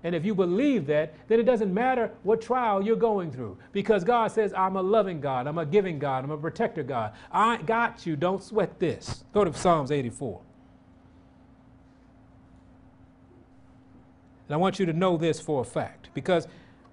And 0.04 0.16
if 0.16 0.26
you 0.26 0.34
believe 0.34 0.88
that, 0.88 1.14
then 1.28 1.40
it 1.40 1.44
doesn't 1.44 1.74
matter 1.74 2.12
what 2.24 2.42
trial 2.42 2.82
you're 2.82 2.96
going 2.96 3.32
through 3.32 3.58
because 3.74 4.04
God 4.04 4.32
says, 4.32 4.54
I'm 4.54 4.78
a 4.78 4.82
loving 4.82 5.20
God, 5.20 5.46
I'm 5.46 5.58
a 5.58 5.66
giving 5.66 6.00
God, 6.00 6.24
I'm 6.24 6.32
a 6.32 6.38
protector 6.38 6.84
God. 6.84 7.14
I 7.32 7.58
got 7.58 8.06
you, 8.06 8.16
don't 8.16 8.42
sweat 8.42 8.80
this. 8.80 9.26
Go 9.34 9.44
to 9.44 9.54
Psalms 9.54 9.92
84. 9.92 10.42
And 14.48 14.54
I 14.56 14.58
want 14.58 14.80
you 14.80 14.86
to 14.86 14.94
know 14.94 15.18
this 15.18 15.42
for 15.42 15.62
a 15.62 15.66
fact 15.66 16.10
because 16.14 16.48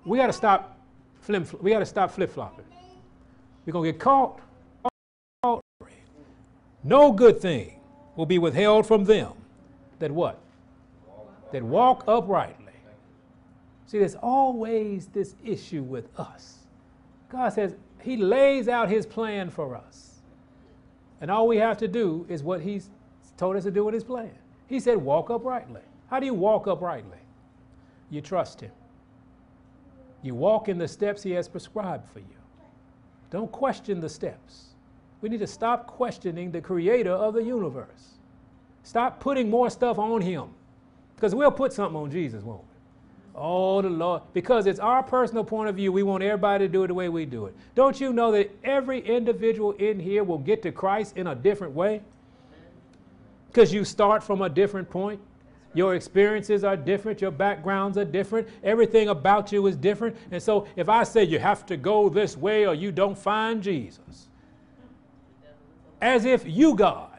we 0.04 0.18
got 0.18 0.26
to 0.26 0.32
stop 0.32 0.76
Flip, 1.26 1.60
we 1.60 1.72
got 1.72 1.80
to 1.80 1.86
stop 1.86 2.12
flip 2.12 2.30
flopping. 2.30 2.64
We're 3.64 3.72
going 3.72 3.86
to 3.86 3.92
get 3.92 4.00
caught. 4.00 4.38
No 6.86 7.10
good 7.10 7.40
thing 7.40 7.80
will 8.14 8.26
be 8.26 8.38
withheld 8.38 8.86
from 8.86 9.04
them 9.04 9.32
that 9.98 10.12
what? 10.12 10.38
That 11.50 11.64
walk 11.64 12.04
uprightly. 12.06 12.64
See, 13.86 13.98
there's 13.98 14.14
always 14.14 15.06
this 15.08 15.34
issue 15.44 15.82
with 15.82 16.08
us. 16.18 16.58
God 17.28 17.52
says 17.52 17.74
He 18.00 18.16
lays 18.16 18.68
out 18.68 18.88
His 18.88 19.04
plan 19.04 19.50
for 19.50 19.74
us. 19.74 20.20
And 21.20 21.28
all 21.28 21.48
we 21.48 21.56
have 21.56 21.76
to 21.78 21.88
do 21.88 22.24
is 22.28 22.44
what 22.44 22.60
He's 22.60 22.88
told 23.36 23.56
us 23.56 23.64
to 23.64 23.72
do 23.72 23.88
in 23.88 23.94
His 23.94 24.04
plan. 24.04 24.30
He 24.68 24.78
said, 24.78 24.96
walk 24.96 25.28
uprightly. 25.28 25.80
How 26.08 26.20
do 26.20 26.26
you 26.26 26.34
walk 26.34 26.68
uprightly? 26.68 27.18
You 28.10 28.20
trust 28.20 28.60
Him. 28.60 28.70
You 30.22 30.36
walk 30.36 30.68
in 30.68 30.78
the 30.78 30.86
steps 30.86 31.24
He 31.24 31.32
has 31.32 31.48
prescribed 31.48 32.08
for 32.08 32.20
you. 32.20 32.26
Don't 33.30 33.50
question 33.50 34.00
the 34.00 34.08
steps. 34.08 34.75
We 35.20 35.28
need 35.28 35.40
to 35.40 35.46
stop 35.46 35.86
questioning 35.86 36.50
the 36.50 36.60
creator 36.60 37.12
of 37.12 37.34
the 37.34 37.42
universe. 37.42 38.18
Stop 38.82 39.18
putting 39.20 39.50
more 39.50 39.70
stuff 39.70 39.98
on 39.98 40.20
Him. 40.20 40.50
Because 41.14 41.34
we'll 41.34 41.50
put 41.50 41.72
something 41.72 41.96
on 41.96 42.10
Jesus, 42.10 42.42
won't 42.42 42.62
we? 42.62 42.66
Oh, 43.34 43.82
the 43.82 43.88
Lord. 43.88 44.22
Because 44.32 44.66
it's 44.66 44.78
our 44.78 45.02
personal 45.02 45.44
point 45.44 45.68
of 45.68 45.76
view. 45.76 45.92
We 45.92 46.02
want 46.02 46.22
everybody 46.22 46.66
to 46.66 46.72
do 46.72 46.84
it 46.84 46.88
the 46.88 46.94
way 46.94 47.08
we 47.08 47.26
do 47.26 47.46
it. 47.46 47.54
Don't 47.74 48.00
you 48.00 48.12
know 48.12 48.32
that 48.32 48.50
every 48.64 49.00
individual 49.00 49.72
in 49.72 49.98
here 49.98 50.24
will 50.24 50.38
get 50.38 50.62
to 50.62 50.72
Christ 50.72 51.16
in 51.16 51.26
a 51.26 51.34
different 51.34 51.74
way? 51.74 52.02
Because 53.48 53.72
you 53.72 53.84
start 53.84 54.22
from 54.22 54.42
a 54.42 54.48
different 54.48 54.88
point. 54.88 55.20
Your 55.74 55.94
experiences 55.94 56.64
are 56.64 56.76
different. 56.76 57.20
Your 57.20 57.30
backgrounds 57.30 57.98
are 57.98 58.04
different. 58.04 58.48
Everything 58.64 59.08
about 59.08 59.52
you 59.52 59.66
is 59.66 59.76
different. 59.76 60.16
And 60.30 60.42
so 60.42 60.66
if 60.76 60.88
I 60.88 61.02
say 61.04 61.24
you 61.24 61.38
have 61.38 61.66
to 61.66 61.76
go 61.76 62.08
this 62.08 62.36
way 62.36 62.66
or 62.66 62.74
you 62.74 62.92
don't 62.92 63.16
find 63.16 63.62
Jesus, 63.62 64.28
as 66.00 66.24
if 66.24 66.46
you, 66.46 66.74
God, 66.74 67.16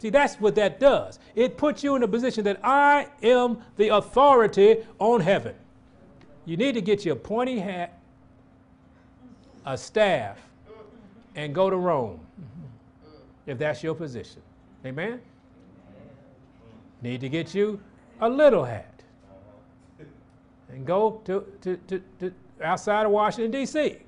See, 0.00 0.08
that's 0.08 0.36
what 0.36 0.54
that 0.54 0.80
does. 0.80 1.18
It 1.34 1.58
puts 1.58 1.84
you 1.84 1.94
in 1.94 2.02
a 2.02 2.08
position 2.08 2.42
that 2.44 2.58
I 2.64 3.08
am 3.22 3.58
the 3.76 3.88
authority 3.88 4.78
on 4.98 5.20
heaven. 5.20 5.54
You 6.46 6.56
need 6.56 6.72
to 6.72 6.80
get 6.80 7.04
your 7.04 7.16
pointy 7.16 7.58
hat, 7.58 8.00
a 9.66 9.76
staff, 9.76 10.38
and 11.34 11.54
go 11.54 11.68
to 11.68 11.76
Rome 11.76 12.18
if 13.46 13.58
that's 13.58 13.82
your 13.82 13.94
position. 13.94 14.40
Amen? 14.86 15.20
Need 17.02 17.20
to 17.20 17.28
get 17.28 17.54
you 17.54 17.78
a 18.22 18.28
little 18.28 18.64
hat 18.64 19.02
and 20.70 20.86
go 20.86 21.20
to, 21.26 21.44
to, 21.60 21.76
to, 21.76 22.02
to 22.20 22.32
outside 22.62 23.04
of 23.04 23.12
Washington, 23.12 23.50
D.C. 23.50 23.98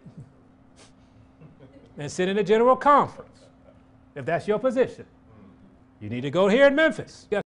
and 1.99 2.11
sit 2.11 2.31
in 2.31 2.39
a 2.39 2.43
general 2.43 2.77
conference 2.77 3.32
if 4.15 4.25
that's 4.25 4.47
your 4.47 4.59
position. 4.59 5.07
You 6.01 6.09
need 6.09 6.23
to 6.23 6.31
go 6.31 6.49
here 6.49 6.67
in 6.67 6.75
Memphis. 6.75 7.29
You 7.31 7.41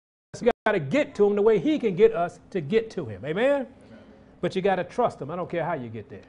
got 0.65 0.73
to 0.73 0.81
get 0.81 1.15
to 1.17 1.27
him 1.27 1.37
the 1.37 1.43
way 1.43 1.59
he 1.59 1.79
can 1.79 1.95
get 1.95 2.15
us 2.15 2.41
to 2.51 2.61
get 2.61 2.91
to 2.91 3.05
him. 3.05 3.25
Amen? 3.25 3.45
Amen. 3.45 3.67
But 4.41 4.57
you 4.57 4.63
got 4.63 4.77
to 4.77 4.85
trust 4.85 5.21
him. 5.21 5.31
I 5.31 5.37
don't 5.37 5.51
care 5.51 5.65
how 5.65 5.75
you 5.75 5.89
get 5.89 6.09
there. 6.09 6.23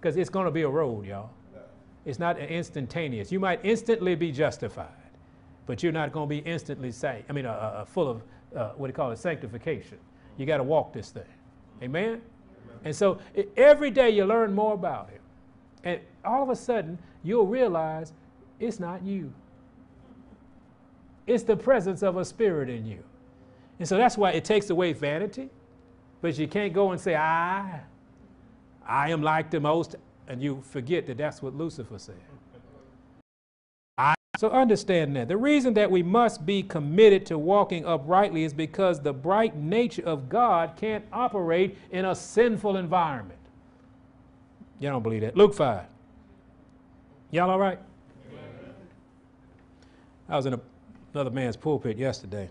Because 0.00 0.16
it's 0.16 0.30
going 0.30 0.46
to 0.46 0.50
be 0.50 0.62
a 0.62 0.68
road, 0.68 1.06
y'all. 1.06 1.30
It's 2.04 2.18
not 2.18 2.38
instantaneous. 2.38 3.30
You 3.30 3.38
might 3.38 3.60
instantly 3.64 4.14
be 4.14 4.32
justified, 4.32 4.88
but 5.66 5.82
you're 5.82 5.92
not 5.92 6.10
going 6.10 6.26
to 6.26 6.34
be 6.34 6.38
instantly 6.38 6.90
saved. 6.90 7.24
I 7.28 7.32
mean, 7.34 7.44
uh, 7.44 7.50
uh, 7.50 7.84
full 7.84 8.08
of 8.08 8.22
uh, 8.56 8.70
what 8.76 8.86
do 8.86 8.90
you 8.90 8.94
call 8.94 9.10
it, 9.10 9.18
sanctification. 9.18 9.98
You 10.38 10.46
got 10.46 10.56
to 10.56 10.62
walk 10.62 10.92
this 10.92 11.10
thing. 11.10 11.22
Amen? 11.82 12.04
Amen? 12.04 12.20
And 12.84 12.96
so 12.96 13.18
every 13.56 13.90
day 13.90 14.10
you 14.10 14.24
learn 14.24 14.54
more 14.54 14.72
about 14.72 15.10
him. 15.10 15.20
And 15.84 16.00
all 16.24 16.42
of 16.42 16.48
a 16.48 16.56
sudden, 16.56 16.98
you'll 17.22 17.46
realize 17.46 18.12
it's 18.58 18.80
not 18.80 19.02
you. 19.02 19.32
It's 21.28 21.44
the 21.44 21.56
presence 21.56 22.02
of 22.02 22.16
a 22.16 22.24
spirit 22.24 22.70
in 22.70 22.86
you. 22.86 23.04
And 23.78 23.86
so 23.86 23.96
that's 23.96 24.16
why 24.16 24.32
it 24.32 24.44
takes 24.44 24.70
away 24.70 24.94
vanity. 24.94 25.50
But 26.20 26.38
you 26.38 26.48
can't 26.48 26.72
go 26.72 26.90
and 26.90 27.00
say, 27.00 27.14
I, 27.14 27.80
I 28.86 29.10
am 29.10 29.22
like 29.22 29.50
the 29.50 29.60
most, 29.60 29.94
and 30.26 30.42
you 30.42 30.62
forget 30.70 31.06
that 31.06 31.18
that's 31.18 31.42
what 31.42 31.54
Lucifer 31.54 31.98
said. 31.98 32.16
I, 33.98 34.14
so 34.38 34.48
understand 34.48 35.14
that. 35.16 35.28
The 35.28 35.36
reason 35.36 35.74
that 35.74 35.90
we 35.90 36.02
must 36.02 36.46
be 36.46 36.62
committed 36.62 37.26
to 37.26 37.38
walking 37.38 37.84
uprightly 37.84 38.44
is 38.44 38.54
because 38.54 39.00
the 39.00 39.12
bright 39.12 39.54
nature 39.54 40.02
of 40.06 40.28
God 40.28 40.76
can't 40.76 41.04
operate 41.12 41.76
in 41.90 42.06
a 42.06 42.14
sinful 42.14 42.76
environment. 42.76 43.38
You 44.80 44.88
don't 44.88 45.02
believe 45.02 45.20
that. 45.20 45.36
Luke 45.36 45.54
5. 45.54 45.84
Y'all 47.30 47.50
all 47.50 47.58
right? 47.58 47.78
I 50.28 50.36
was 50.36 50.46
in 50.46 50.54
a 50.54 50.60
another 51.18 51.34
man's 51.34 51.56
pulpit 51.56 51.98
yesterday. 51.98 52.48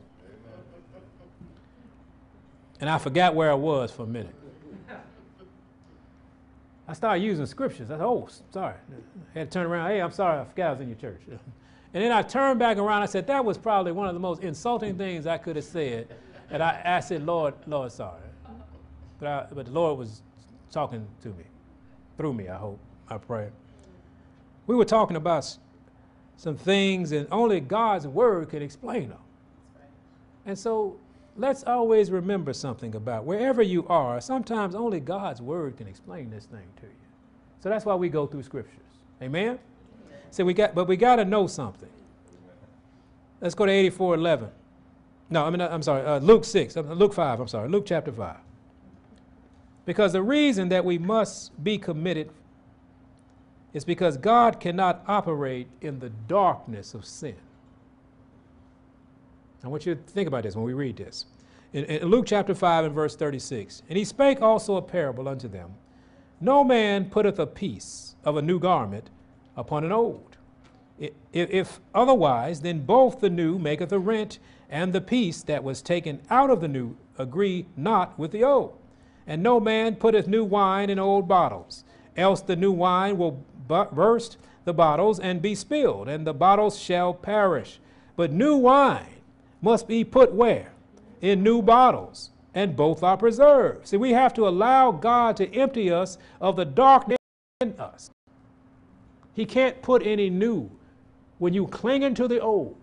And 2.81 2.89
I 2.89 2.97
forgot 2.97 3.33
where 3.33 3.49
I 3.49 3.55
was 3.55 3.91
for 3.91 4.03
a 4.03 4.07
minute. 4.07 4.35
I 6.85 6.93
started 6.93 7.23
using 7.23 7.45
scriptures. 7.45 7.89
I 7.89 7.93
said, 7.95 8.01
oh, 8.01 8.27
sorry. 8.51 8.75
I 9.33 9.39
had 9.39 9.51
to 9.51 9.59
turn 9.59 9.67
around. 9.67 9.89
Hey, 9.89 10.01
I'm 10.01 10.11
sorry. 10.11 10.41
I 10.41 10.43
forgot 10.43 10.67
I 10.67 10.71
was 10.71 10.81
in 10.81 10.87
your 10.89 10.97
church. 10.97 11.21
And 11.93 12.03
then 12.03 12.11
I 12.11 12.21
turned 12.21 12.59
back 12.59 12.77
around. 12.77 13.01
I 13.01 13.05
said, 13.05 13.25
that 13.27 13.43
was 13.43 13.57
probably 13.57 13.93
one 13.93 14.07
of 14.07 14.13
the 14.13 14.19
most 14.19 14.43
insulting 14.43 14.97
things 14.97 15.25
I 15.25 15.37
could 15.37 15.55
have 15.55 15.65
said. 15.65 16.09
And 16.51 16.61
I, 16.61 16.81
I 16.85 16.99
said, 16.99 17.25
Lord, 17.25 17.53
Lord, 17.65 17.91
sorry. 17.93 18.19
But, 19.19 19.27
I, 19.27 19.47
but 19.51 19.65
the 19.67 19.71
Lord 19.71 19.97
was 19.97 20.21
talking 20.69 21.07
to 21.21 21.29
me, 21.29 21.45
through 22.17 22.33
me, 22.33 22.49
I 22.49 22.57
hope, 22.57 22.77
I 23.07 23.17
pray. 23.17 23.49
We 24.67 24.75
were 24.75 24.85
talking 24.85 25.15
about 25.15 25.57
some 26.37 26.55
things, 26.55 27.11
and 27.11 27.27
only 27.31 27.59
God's 27.59 28.07
word 28.07 28.49
can 28.49 28.61
explain 28.61 29.09
them. 29.09 29.17
And 30.45 30.57
so 30.57 30.97
let's 31.35 31.63
always 31.63 32.11
remember 32.11 32.53
something 32.53 32.95
about 32.95 33.25
wherever 33.25 33.61
you 33.61 33.85
are, 33.87 34.21
sometimes 34.21 34.75
only 34.75 34.99
God's 34.99 35.41
word 35.41 35.77
can 35.77 35.87
explain 35.87 36.29
this 36.29 36.45
thing 36.45 36.67
to 36.77 36.85
you. 36.85 36.93
So 37.59 37.69
that's 37.69 37.85
why 37.85 37.95
we 37.95 38.07
go 38.07 38.27
through 38.27 38.43
scriptures. 38.43 38.79
Amen? 39.21 39.59
So 40.31 40.45
we 40.45 40.53
got, 40.53 40.75
but 40.75 40.87
we 40.87 40.95
got 40.95 41.17
to 41.17 41.25
know 41.25 41.47
something. 41.47 41.89
Let's 43.41 43.55
go 43.55 43.65
to 43.65 43.71
8411. 43.71 44.49
No, 45.29 45.45
I 45.45 45.49
mean, 45.49 45.61
I'm 45.61 45.83
sorry, 45.83 46.05
uh, 46.05 46.19
Luke 46.19 46.45
6, 46.45 46.77
uh, 46.77 46.81
Luke 46.81 47.13
5, 47.13 47.39
I'm 47.39 47.47
sorry, 47.47 47.67
Luke 47.67 47.85
chapter 47.85 48.11
5. 48.11 48.35
Because 49.85 50.13
the 50.13 50.21
reason 50.21 50.69
that 50.69 50.85
we 50.85 50.97
must 50.97 51.63
be 51.63 51.77
committed 51.77 52.29
it's 53.77 53.85
because 53.85 54.17
God 54.17 54.59
cannot 54.59 55.03
operate 55.07 55.67
in 55.81 55.99
the 55.99 56.09
darkness 56.09 56.95
of 56.95 57.05
sin. 57.05 57.35
I 59.63 59.67
want 59.67 59.85
you 59.85 59.93
to 59.93 60.01
think 60.01 60.27
about 60.27 60.41
this 60.41 60.55
when 60.55 60.65
we 60.65 60.73
read 60.73 60.97
this. 60.97 61.25
In, 61.73 61.85
in, 61.85 62.07
Luke 62.07 62.25
chapter 62.25 62.55
5 62.55 62.85
and 62.85 62.95
verse 62.95 63.15
36, 63.15 63.83
and 63.87 63.95
he 63.95 64.03
spake 64.03 64.41
also 64.41 64.77
a 64.77 64.81
parable 64.81 65.27
unto 65.27 65.47
them 65.47 65.75
No 66.41 66.63
man 66.63 67.07
putteth 67.11 67.37
a 67.37 67.45
piece 67.45 68.15
of 68.23 68.35
a 68.35 68.41
new 68.41 68.57
garment 68.57 69.11
upon 69.55 69.83
an 69.83 69.91
old. 69.91 70.37
If, 70.97 71.13
if 71.31 71.79
otherwise, 71.93 72.61
then 72.61 72.83
both 72.83 73.19
the 73.19 73.29
new 73.29 73.59
maketh 73.59 73.91
a 73.91 73.99
rent, 73.99 74.39
and 74.71 74.91
the 74.91 75.01
piece 75.01 75.43
that 75.43 75.63
was 75.63 75.83
taken 75.83 76.19
out 76.31 76.49
of 76.49 76.61
the 76.61 76.67
new 76.67 76.97
agree 77.19 77.67
not 77.77 78.17
with 78.17 78.31
the 78.31 78.43
old. 78.43 78.75
And 79.27 79.43
no 79.43 79.59
man 79.59 79.97
putteth 79.97 80.27
new 80.27 80.43
wine 80.43 80.89
in 80.89 80.97
old 80.97 81.27
bottles, 81.27 81.83
else 82.17 82.41
the 82.41 82.55
new 82.55 82.71
wine 82.71 83.17
will 83.17 83.43
burst 83.67 84.37
the 84.65 84.73
bottles 84.73 85.19
and 85.19 85.41
be 85.41 85.55
spilled, 85.55 86.09
and 86.09 86.25
the 86.25 86.33
bottles 86.33 86.77
shall 86.77 87.13
perish. 87.13 87.79
But 88.15 88.31
new 88.31 88.57
wine 88.57 89.21
must 89.61 89.87
be 89.87 90.03
put 90.03 90.33
where? 90.33 90.71
In 91.21 91.43
new 91.43 91.61
bottles, 91.61 92.31
and 92.53 92.75
both 92.75 93.03
are 93.03 93.17
preserved. 93.17 93.87
See, 93.87 93.97
we 93.97 94.11
have 94.11 94.33
to 94.35 94.47
allow 94.47 94.91
God 94.91 95.37
to 95.37 95.53
empty 95.53 95.91
us 95.91 96.17
of 96.41 96.55
the 96.55 96.65
darkness 96.65 97.17
in 97.61 97.73
us. 97.79 98.09
He 99.33 99.45
can't 99.45 99.81
put 99.81 100.05
any 100.05 100.29
new. 100.29 100.69
When 101.37 101.53
you 101.53 101.67
clinging 101.67 102.15
to 102.15 102.27
the 102.27 102.39
old, 102.39 102.75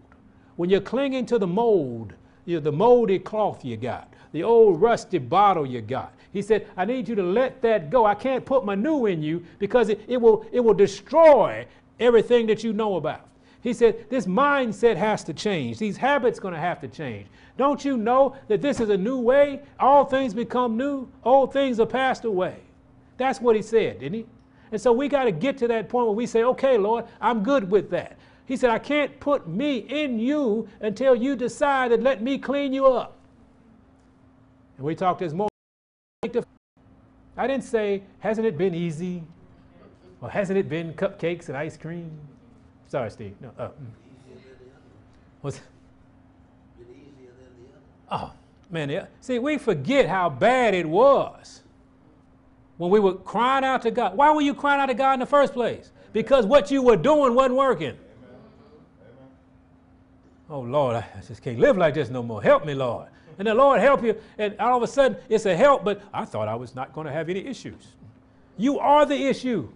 when 0.56 0.70
you're 0.70 0.80
clinging 0.80 1.26
to 1.26 1.38
the 1.38 1.46
mold, 1.46 2.14
you 2.44 2.56
know, 2.56 2.60
the 2.60 2.72
moldy 2.72 3.18
cloth 3.18 3.64
you 3.64 3.76
got, 3.76 4.12
the 4.32 4.42
old 4.42 4.80
rusty 4.80 5.18
bottle 5.18 5.66
you 5.66 5.80
got. 5.80 6.14
He 6.34 6.42
said, 6.42 6.66
I 6.76 6.84
need 6.84 7.08
you 7.08 7.14
to 7.14 7.22
let 7.22 7.62
that 7.62 7.90
go. 7.90 8.04
I 8.04 8.16
can't 8.16 8.44
put 8.44 8.64
my 8.64 8.74
new 8.74 9.06
in 9.06 9.22
you 9.22 9.44
because 9.60 9.88
it, 9.88 10.00
it, 10.08 10.20
will, 10.20 10.44
it 10.50 10.58
will 10.58 10.74
destroy 10.74 11.64
everything 12.00 12.48
that 12.48 12.64
you 12.64 12.72
know 12.72 12.96
about. 12.96 13.28
He 13.62 13.72
said, 13.72 14.10
This 14.10 14.26
mindset 14.26 14.96
has 14.96 15.22
to 15.24 15.32
change. 15.32 15.78
These 15.78 15.96
habits 15.96 16.40
going 16.40 16.52
to 16.52 16.60
have 16.60 16.80
to 16.80 16.88
change. 16.88 17.28
Don't 17.56 17.84
you 17.84 17.96
know 17.96 18.36
that 18.48 18.60
this 18.60 18.80
is 18.80 18.90
a 18.90 18.96
new 18.96 19.20
way? 19.20 19.60
All 19.78 20.04
things 20.04 20.34
become 20.34 20.76
new, 20.76 21.08
old 21.22 21.52
things 21.52 21.78
are 21.78 21.86
passed 21.86 22.24
away. 22.24 22.56
That's 23.16 23.40
what 23.40 23.54
he 23.54 23.62
said, 23.62 24.00
didn't 24.00 24.14
he? 24.14 24.26
And 24.72 24.80
so 24.80 24.92
we 24.92 25.06
got 25.06 25.24
to 25.24 25.32
get 25.32 25.56
to 25.58 25.68
that 25.68 25.88
point 25.88 26.08
where 26.08 26.16
we 26.16 26.26
say, 26.26 26.42
Okay, 26.42 26.76
Lord, 26.76 27.04
I'm 27.20 27.44
good 27.44 27.70
with 27.70 27.90
that. 27.90 28.18
He 28.46 28.56
said, 28.56 28.70
I 28.70 28.80
can't 28.80 29.18
put 29.20 29.46
me 29.46 29.78
in 29.78 30.18
you 30.18 30.68
until 30.80 31.14
you 31.14 31.36
decide 31.36 31.92
to 31.92 31.96
let 31.96 32.22
me 32.22 32.38
clean 32.38 32.72
you 32.72 32.86
up. 32.86 33.16
And 34.78 34.84
we 34.84 34.96
talked 34.96 35.20
this 35.20 35.32
more. 35.32 35.48
I 37.36 37.46
didn't 37.46 37.64
say, 37.64 38.02
hasn't 38.20 38.46
it 38.46 38.56
been 38.56 38.74
easy? 38.74 39.22
Or 40.20 40.30
hasn't 40.30 40.58
it 40.58 40.68
been 40.68 40.94
cupcakes 40.94 41.48
and 41.48 41.56
ice 41.56 41.76
cream? 41.76 42.10
Sorry, 42.86 43.10
Steve. 43.10 43.34
No. 43.40 43.50
Uh, 43.58 43.68
What's 45.40 45.60
Oh, 48.10 48.32
man. 48.70 48.88
Yeah. 48.88 49.06
See, 49.20 49.38
we 49.38 49.58
forget 49.58 50.08
how 50.08 50.30
bad 50.30 50.74
it 50.74 50.88
was 50.88 51.62
when 52.76 52.90
we 52.90 53.00
were 53.00 53.14
crying 53.14 53.64
out 53.64 53.82
to 53.82 53.90
God. 53.90 54.16
Why 54.16 54.32
were 54.32 54.42
you 54.42 54.54
crying 54.54 54.80
out 54.80 54.86
to 54.86 54.94
God 54.94 55.14
in 55.14 55.20
the 55.20 55.26
first 55.26 55.52
place? 55.52 55.90
Because 56.12 56.46
what 56.46 56.70
you 56.70 56.82
were 56.82 56.96
doing 56.96 57.34
wasn't 57.34 57.56
working. 57.56 57.88
Amen. 57.88 57.98
Amen. 59.00 59.28
Oh, 60.48 60.60
Lord, 60.60 60.96
I 60.96 61.06
just 61.26 61.42
can't 61.42 61.58
live 61.58 61.76
like 61.76 61.94
this 61.94 62.08
no 62.08 62.22
more. 62.22 62.42
Help 62.42 62.64
me, 62.64 62.74
Lord 62.74 63.08
and 63.38 63.46
the 63.48 63.54
Lord 63.54 63.80
help 63.80 64.02
you, 64.02 64.16
and 64.38 64.58
all 64.58 64.76
of 64.76 64.82
a 64.82 64.86
sudden 64.86 65.16
it's 65.28 65.46
a 65.46 65.56
help, 65.56 65.84
but 65.84 66.02
I 66.12 66.24
thought 66.24 66.48
I 66.48 66.54
was 66.54 66.74
not 66.74 66.92
going 66.92 67.06
to 67.06 67.12
have 67.12 67.28
any 67.28 67.46
issues. 67.46 67.88
You 68.56 68.78
are 68.78 69.04
the 69.04 69.16
issue. 69.16 69.68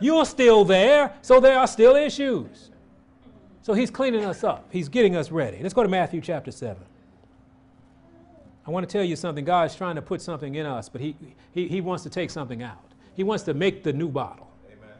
You're 0.00 0.26
still 0.26 0.64
there, 0.64 1.14
so 1.22 1.40
there 1.40 1.58
are 1.58 1.66
still 1.66 1.96
issues. 1.96 2.70
So 3.62 3.72
he's 3.72 3.90
cleaning 3.90 4.24
us 4.24 4.44
up, 4.44 4.66
he's 4.70 4.88
getting 4.88 5.16
us 5.16 5.30
ready. 5.30 5.58
Let's 5.60 5.74
go 5.74 5.82
to 5.82 5.88
Matthew 5.88 6.20
chapter 6.20 6.50
7. 6.50 6.76
I 8.66 8.70
want 8.70 8.88
to 8.88 8.92
tell 8.92 9.04
you 9.04 9.14
something. 9.14 9.44
God's 9.44 9.76
trying 9.76 9.94
to 9.94 10.02
put 10.02 10.20
something 10.20 10.56
in 10.56 10.66
us, 10.66 10.88
but 10.88 11.00
he, 11.00 11.16
he, 11.52 11.68
he 11.68 11.80
wants 11.80 12.02
to 12.02 12.10
take 12.10 12.30
something 12.30 12.62
out. 12.62 12.92
He 13.14 13.22
wants 13.22 13.44
to 13.44 13.54
make 13.54 13.84
the 13.84 13.92
new 13.92 14.08
bottle. 14.08 14.50
Amen. 14.66 14.96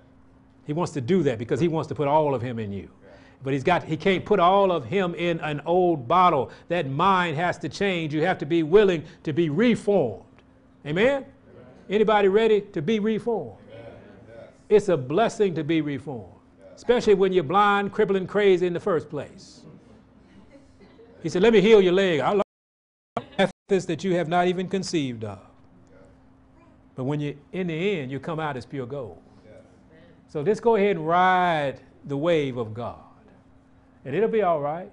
He 0.67 0.73
wants 0.73 0.93
to 0.93 1.01
do 1.01 1.23
that 1.25 1.39
because 1.39 1.59
he 1.59 1.69
wants 1.69 1.89
to 1.89 1.95
put 1.95 2.07
all 2.07 2.35
of 2.35 2.43
him 2.43 2.59
in 2.59 2.73
you. 2.73 2.91
But 3.43 3.53
he's 3.53 3.65
got 3.65 3.85
he 3.85 3.97
can't 3.97 4.25
put 4.25 4.41
all 4.41 4.73
of 4.73 4.85
him 4.85 5.15
in 5.15 5.41
an 5.41 5.61
old 5.67 6.09
bottle. 6.09 6.51
That 6.69 6.89
mind 6.89 7.37
has 7.37 7.59
to 7.59 7.69
change. 7.69 8.13
You 8.13 8.23
have 8.23 8.39
to 8.39 8.47
be 8.47 8.63
willing 8.63 9.05
to 9.23 9.33
be 9.33 9.49
reformed. 9.51 10.25
Amen? 10.85 11.07
Amen. 11.07 11.25
Anybody 11.89 12.29
ready 12.29 12.61
to 12.61 12.83
be 12.83 12.99
reformed? 12.99 13.59
Yes. 13.69 14.49
It's 14.69 14.89
a 14.89 14.97
blessing 14.97 15.55
to 15.55 15.65
be 15.65 15.81
reformed. 15.81 16.33
Yes. 16.59 16.73
especially 16.77 17.15
when 17.15 17.33
you're 17.33 17.45
blind, 17.45 17.93
crippling, 17.93 18.27
crazy 18.27 18.67
in 18.67 18.73
the 18.73 18.81
first 18.81 19.09
place. 19.09 19.63
He 21.23 21.29
said, 21.29 21.43
Let 21.43 21.53
me 21.53 21.61
heal 21.61 21.81
your 21.81 21.93
leg. 21.93 22.21
I 22.21 22.33
love 22.33 22.43
methods 23.69 23.87
that 23.87 24.05
you 24.05 24.15
have 24.15 24.29
not 24.29 24.47
even 24.47 24.69
conceived 24.69 25.25
of. 25.25 25.39
But 26.95 27.05
when 27.05 27.21
you, 27.21 27.37
in 27.53 27.67
the 27.67 28.01
end, 28.01 28.11
you 28.11 28.19
come 28.19 28.41
out 28.41 28.57
as 28.57 28.65
pure 28.65 28.87
gold. 28.87 29.19
So 30.29 30.43
just 30.43 30.63
go 30.63 30.77
ahead 30.77 30.97
and 30.97 31.07
ride 31.07 31.81
the 32.05 32.17
wave 32.17 32.57
of 32.57 32.75
God, 32.75 33.01
and 34.07 34.15
it'll 34.15 34.29
be 34.29 34.43
all 34.43 34.61
right. 34.61 34.91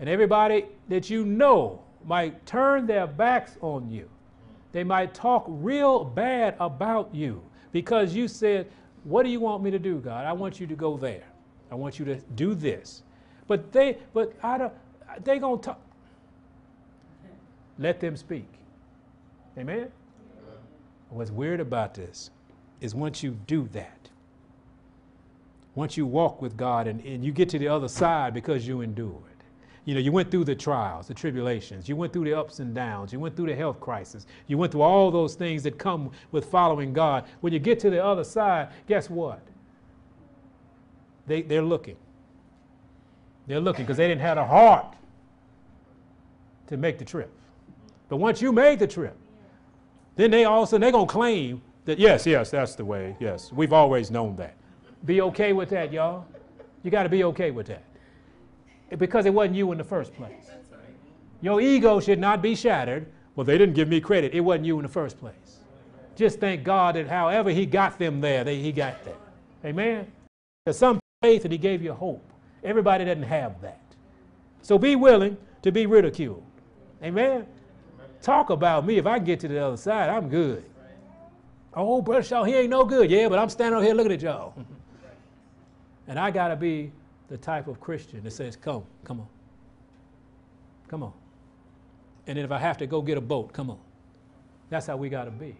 And 0.00 0.08
everybody 0.08 0.64
that 0.88 1.10
you 1.10 1.26
know 1.26 1.82
might 2.04 2.44
turn 2.46 2.86
their 2.86 3.06
backs 3.06 3.58
on 3.60 3.90
you. 3.90 4.08
They 4.72 4.82
might 4.82 5.12
talk 5.12 5.44
real 5.46 6.04
bad 6.04 6.56
about 6.58 7.14
you 7.14 7.42
because 7.70 8.14
you 8.14 8.26
said, 8.26 8.66
What 9.04 9.24
do 9.24 9.28
you 9.28 9.40
want 9.40 9.62
me 9.62 9.70
to 9.70 9.78
do, 9.78 9.98
God? 9.98 10.24
I 10.24 10.32
want 10.32 10.58
you 10.58 10.66
to 10.66 10.74
go 10.74 10.96
there. 10.96 11.24
I 11.70 11.74
want 11.74 11.98
you 11.98 12.04
to 12.06 12.16
do 12.34 12.54
this. 12.54 13.02
But 13.46 13.72
they, 13.72 13.98
but 14.14 14.32
I 14.42 14.56
don't, 14.56 14.72
they 15.22 15.38
gonna 15.38 15.60
talk. 15.60 15.80
Let 17.78 18.00
them 18.00 18.16
speak. 18.16 18.48
Amen? 19.58 19.90
What's 21.10 21.30
weird 21.30 21.60
about 21.60 21.92
this 21.92 22.30
is 22.80 22.94
once 22.94 23.22
you 23.22 23.36
do 23.46 23.68
that, 23.72 23.99
once 25.74 25.96
you 25.96 26.06
walk 26.06 26.42
with 26.42 26.56
God 26.56 26.86
and, 26.86 27.00
and 27.04 27.24
you 27.24 27.32
get 27.32 27.48
to 27.50 27.58
the 27.58 27.68
other 27.68 27.88
side 27.88 28.34
because 28.34 28.66
you 28.66 28.80
endured. 28.80 29.22
You 29.84 29.94
know, 29.94 30.00
you 30.00 30.12
went 30.12 30.30
through 30.30 30.44
the 30.44 30.54
trials, 30.54 31.08
the 31.08 31.14
tribulations, 31.14 31.88
you 31.88 31.96
went 31.96 32.12
through 32.12 32.24
the 32.24 32.34
ups 32.38 32.58
and 32.58 32.74
downs, 32.74 33.12
you 33.12 33.18
went 33.18 33.34
through 33.34 33.46
the 33.46 33.54
health 33.54 33.80
crisis, 33.80 34.26
you 34.46 34.58
went 34.58 34.72
through 34.72 34.82
all 34.82 35.10
those 35.10 35.34
things 35.34 35.62
that 35.62 35.78
come 35.78 36.10
with 36.32 36.44
following 36.44 36.92
God. 36.92 37.24
When 37.40 37.52
you 37.52 37.58
get 37.58 37.80
to 37.80 37.90
the 37.90 38.04
other 38.04 38.24
side, 38.24 38.68
guess 38.86 39.08
what? 39.08 39.40
They, 41.26 41.42
they're 41.42 41.62
looking. 41.62 41.96
They're 43.46 43.60
looking 43.60 43.84
because 43.84 43.96
they 43.96 44.06
didn't 44.06 44.20
have 44.20 44.36
the 44.36 44.44
heart 44.44 44.94
to 46.66 46.76
make 46.76 46.98
the 46.98 47.04
trip. 47.04 47.30
But 48.08 48.18
once 48.18 48.42
you 48.42 48.52
made 48.52 48.78
the 48.78 48.86
trip, 48.86 49.16
then 50.16 50.30
they 50.30 50.44
all 50.44 50.62
of 50.62 50.68
a 50.68 50.70
sudden 50.70 50.82
they're 50.82 50.92
going 50.92 51.06
to 51.06 51.12
claim 51.12 51.62
that, 51.86 51.98
yes, 51.98 52.26
yes, 52.26 52.50
that's 52.50 52.74
the 52.74 52.84
way. 52.84 53.16
Yes, 53.18 53.50
we've 53.52 53.72
always 53.72 54.10
known 54.10 54.36
that. 54.36 54.54
Be 55.04 55.20
okay 55.22 55.52
with 55.52 55.70
that, 55.70 55.92
y'all. 55.92 56.26
You 56.82 56.90
got 56.90 57.04
to 57.04 57.08
be 57.08 57.24
okay 57.24 57.50
with 57.50 57.66
that. 57.66 57.84
Because 58.98 59.26
it 59.26 59.32
wasn't 59.32 59.56
you 59.56 59.70
in 59.72 59.78
the 59.78 59.84
first 59.84 60.14
place. 60.14 60.50
Your 61.40 61.60
ego 61.60 62.00
should 62.00 62.18
not 62.18 62.42
be 62.42 62.54
shattered. 62.54 63.06
Well, 63.34 63.44
they 63.44 63.56
didn't 63.56 63.74
give 63.74 63.88
me 63.88 64.00
credit. 64.00 64.34
It 64.34 64.40
wasn't 64.40 64.66
you 64.66 64.76
in 64.78 64.82
the 64.82 64.88
first 64.88 65.18
place. 65.18 65.60
Just 66.16 66.40
thank 66.40 66.64
God 66.64 66.96
that 66.96 67.08
however 67.08 67.50
He 67.50 67.64
got 67.64 67.98
them 67.98 68.20
there, 68.20 68.44
they, 68.44 68.56
He 68.56 68.72
got 68.72 69.02
there. 69.04 69.14
Amen? 69.64 70.10
There's 70.64 70.76
some 70.76 71.00
faith 71.22 71.44
and 71.44 71.52
He 71.52 71.58
gave 71.58 71.82
you 71.82 71.94
hope. 71.94 72.22
Everybody 72.62 73.04
doesn't 73.04 73.22
have 73.22 73.60
that. 73.62 73.80
So 74.62 74.78
be 74.78 74.96
willing 74.96 75.36
to 75.62 75.72
be 75.72 75.86
ridiculed. 75.86 76.42
Amen? 77.02 77.46
Talk 78.20 78.50
about 78.50 78.84
me. 78.84 78.98
If 78.98 79.06
I 79.06 79.18
get 79.18 79.40
to 79.40 79.48
the 79.48 79.64
other 79.64 79.76
side, 79.76 80.10
I'm 80.10 80.28
good. 80.28 80.64
Oh, 81.72 82.02
Brother 82.02 82.22
Shaw, 82.22 82.44
he 82.44 82.54
ain't 82.54 82.70
no 82.70 82.84
good. 82.84 83.10
Yeah, 83.10 83.28
but 83.28 83.38
I'm 83.38 83.48
standing 83.48 83.76
over 83.76 83.84
here 83.84 83.94
looking 83.94 84.12
at 84.12 84.20
y'all. 84.20 84.54
and 86.10 86.18
I 86.18 86.32
got 86.32 86.48
to 86.48 86.56
be 86.56 86.90
the 87.28 87.36
type 87.36 87.68
of 87.68 87.78
Christian 87.78 88.24
that 88.24 88.32
says, 88.32 88.56
come, 88.56 88.82
come 89.04 89.20
on. 89.20 89.28
Come 90.88 91.04
on. 91.04 91.12
And 92.26 92.36
then 92.36 92.44
if 92.44 92.50
I 92.50 92.58
have 92.58 92.78
to 92.78 92.86
go 92.88 93.00
get 93.00 93.16
a 93.16 93.20
boat, 93.20 93.52
come 93.52 93.70
on. 93.70 93.78
That's 94.70 94.88
how 94.88 94.96
we 94.96 95.08
got 95.08 95.26
to 95.26 95.30
be. 95.30 95.54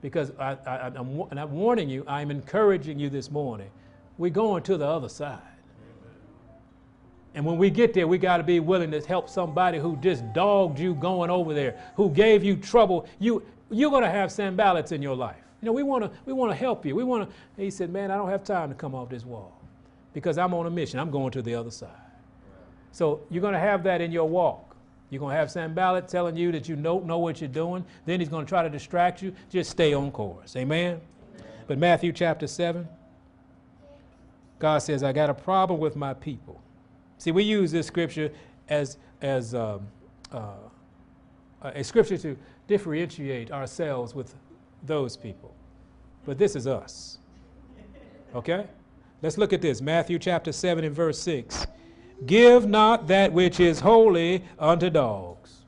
Because 0.00 0.30
I, 0.38 0.56
I, 0.64 0.92
I'm, 0.94 1.22
and 1.32 1.40
I'm 1.40 1.50
warning 1.50 1.88
you, 1.88 2.04
I'm 2.06 2.30
encouraging 2.30 3.00
you 3.00 3.10
this 3.10 3.32
morning. 3.32 3.68
We're 4.16 4.30
going 4.30 4.62
to 4.62 4.76
the 4.76 4.86
other 4.86 5.08
side. 5.08 5.40
And 7.34 7.44
when 7.44 7.58
we 7.58 7.68
get 7.68 7.92
there, 7.92 8.06
we 8.06 8.16
got 8.16 8.36
to 8.36 8.44
be 8.44 8.60
willing 8.60 8.92
to 8.92 9.00
help 9.00 9.28
somebody 9.28 9.80
who 9.80 9.96
just 9.96 10.22
dogged 10.32 10.78
you 10.78 10.94
going 10.94 11.30
over 11.30 11.52
there, 11.52 11.80
who 11.96 12.10
gave 12.10 12.44
you 12.44 12.54
trouble. 12.54 13.08
You, 13.18 13.42
you're 13.70 13.90
going 13.90 14.04
to 14.04 14.10
have 14.10 14.30
Sanballats 14.30 14.92
in 14.92 15.02
your 15.02 15.16
life. 15.16 15.42
You 15.60 15.66
know, 15.66 15.72
we 15.72 15.82
want 15.82 16.04
to 16.04 16.10
we 16.26 16.32
want 16.32 16.52
to 16.52 16.56
help 16.56 16.86
you. 16.86 16.94
We 16.94 17.04
want 17.04 17.28
to. 17.28 17.62
He 17.62 17.70
said, 17.70 17.90
"Man, 17.90 18.10
I 18.10 18.16
don't 18.16 18.30
have 18.30 18.44
time 18.44 18.70
to 18.70 18.74
come 18.74 18.94
off 18.94 19.10
this 19.10 19.26
wall 19.26 19.59
because 20.12 20.38
I'm 20.38 20.54
on 20.54 20.66
a 20.66 20.70
mission. 20.70 20.98
I'm 20.98 21.10
going 21.10 21.30
to 21.32 21.42
the 21.42 21.54
other 21.54 21.70
side." 21.70 21.90
So 22.92 23.20
you're 23.30 23.42
going 23.42 23.54
to 23.54 23.60
have 23.60 23.82
that 23.84 24.00
in 24.00 24.12
your 24.12 24.28
walk. 24.28 24.70
You're 25.10 25.20
going 25.20 25.34
to 25.34 25.38
have 25.38 25.50
Sanballat 25.50 26.08
telling 26.08 26.36
you 26.36 26.52
that 26.52 26.68
you 26.68 26.76
know, 26.76 27.00
know 27.00 27.18
what 27.18 27.40
you're 27.40 27.48
doing. 27.48 27.84
Then 28.06 28.20
he's 28.20 28.28
going 28.28 28.44
to 28.44 28.48
try 28.48 28.62
to 28.62 28.70
distract 28.70 29.22
you. 29.22 29.34
Just 29.50 29.70
stay 29.70 29.92
on 29.92 30.12
course. 30.12 30.54
Amen? 30.56 31.00
But 31.66 31.78
Matthew 31.78 32.12
chapter 32.12 32.46
7, 32.46 32.88
God 34.60 34.78
says, 34.78 35.02
I 35.02 35.12
got 35.12 35.30
a 35.30 35.34
problem 35.34 35.80
with 35.80 35.96
my 35.96 36.14
people. 36.14 36.60
See, 37.18 37.32
we 37.32 37.42
use 37.42 37.72
this 37.72 37.86
scripture 37.86 38.30
as, 38.68 38.98
as 39.20 39.54
um, 39.54 39.86
uh, 40.32 40.52
a 41.62 41.82
scripture 41.82 42.18
to 42.18 42.36
differentiate 42.68 43.50
ourselves 43.50 44.14
with 44.14 44.34
those 44.84 45.16
people. 45.16 45.54
But 46.24 46.38
this 46.38 46.54
is 46.54 46.66
us. 46.66 47.18
Okay? 48.34 48.66
Let's 49.22 49.36
look 49.36 49.52
at 49.52 49.60
this 49.60 49.80
Matthew 49.80 50.18
chapter 50.18 50.52
7 50.52 50.84
and 50.84 50.94
verse 50.94 51.18
6. 51.20 51.66
Give 52.26 52.66
not 52.66 53.06
that 53.08 53.32
which 53.32 53.60
is 53.60 53.80
holy 53.80 54.44
unto 54.58 54.90
dogs. 54.90 55.62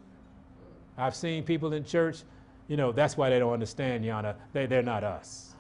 I've 0.97 1.15
seen 1.15 1.43
people 1.45 1.73
in 1.73 1.85
church, 1.85 2.23
you 2.69 2.77
know, 2.77 2.93
that's 2.93 3.17
why 3.17 3.31
they 3.31 3.38
don't 3.38 3.53
understand, 3.53 4.05
Yana. 4.05 4.35
They, 4.53 4.67
they're 4.67 4.83
not 4.83 5.05
us. 5.05 5.53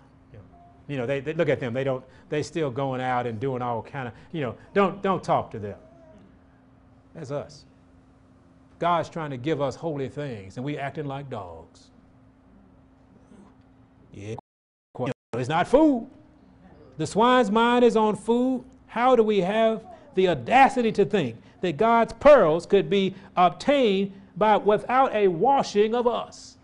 You 0.88 0.96
know, 0.96 1.06
they, 1.06 1.20
they, 1.20 1.32
look 1.32 1.48
at 1.48 1.60
them. 1.60 1.72
They 1.72 1.84
don't. 1.84 2.04
They 2.28 2.42
still 2.42 2.70
going 2.70 3.00
out 3.00 3.26
and 3.26 3.38
doing 3.38 3.62
all 3.62 3.82
kind 3.82 4.08
of. 4.08 4.14
You 4.32 4.40
know, 4.42 4.56
don't 4.74 5.00
don't 5.00 5.22
talk 5.22 5.50
to 5.52 5.58
them. 5.58 5.78
That's 7.14 7.30
us. 7.30 7.64
God's 8.78 9.08
trying 9.08 9.30
to 9.30 9.36
give 9.36 9.62
us 9.62 9.76
holy 9.76 10.08
things, 10.08 10.56
and 10.56 10.64
we 10.66 10.76
acting 10.76 11.06
like 11.06 11.30
dogs. 11.30 11.90
Yeah, 14.12 14.34
it's 15.34 15.48
not 15.48 15.68
food. 15.68 16.10
The 16.98 17.06
swine's 17.06 17.50
mind 17.50 17.84
is 17.84 17.96
on 17.96 18.16
food. 18.16 18.64
How 18.86 19.16
do 19.16 19.22
we 19.22 19.40
have 19.40 19.84
the 20.14 20.28
audacity 20.28 20.92
to 20.92 21.04
think 21.04 21.36
that 21.60 21.76
God's 21.76 22.12
pearls 22.14 22.66
could 22.66 22.90
be 22.90 23.14
obtained 23.36 24.12
by 24.36 24.56
without 24.56 25.14
a 25.14 25.28
washing 25.28 25.94
of 25.94 26.06
us? 26.06 26.58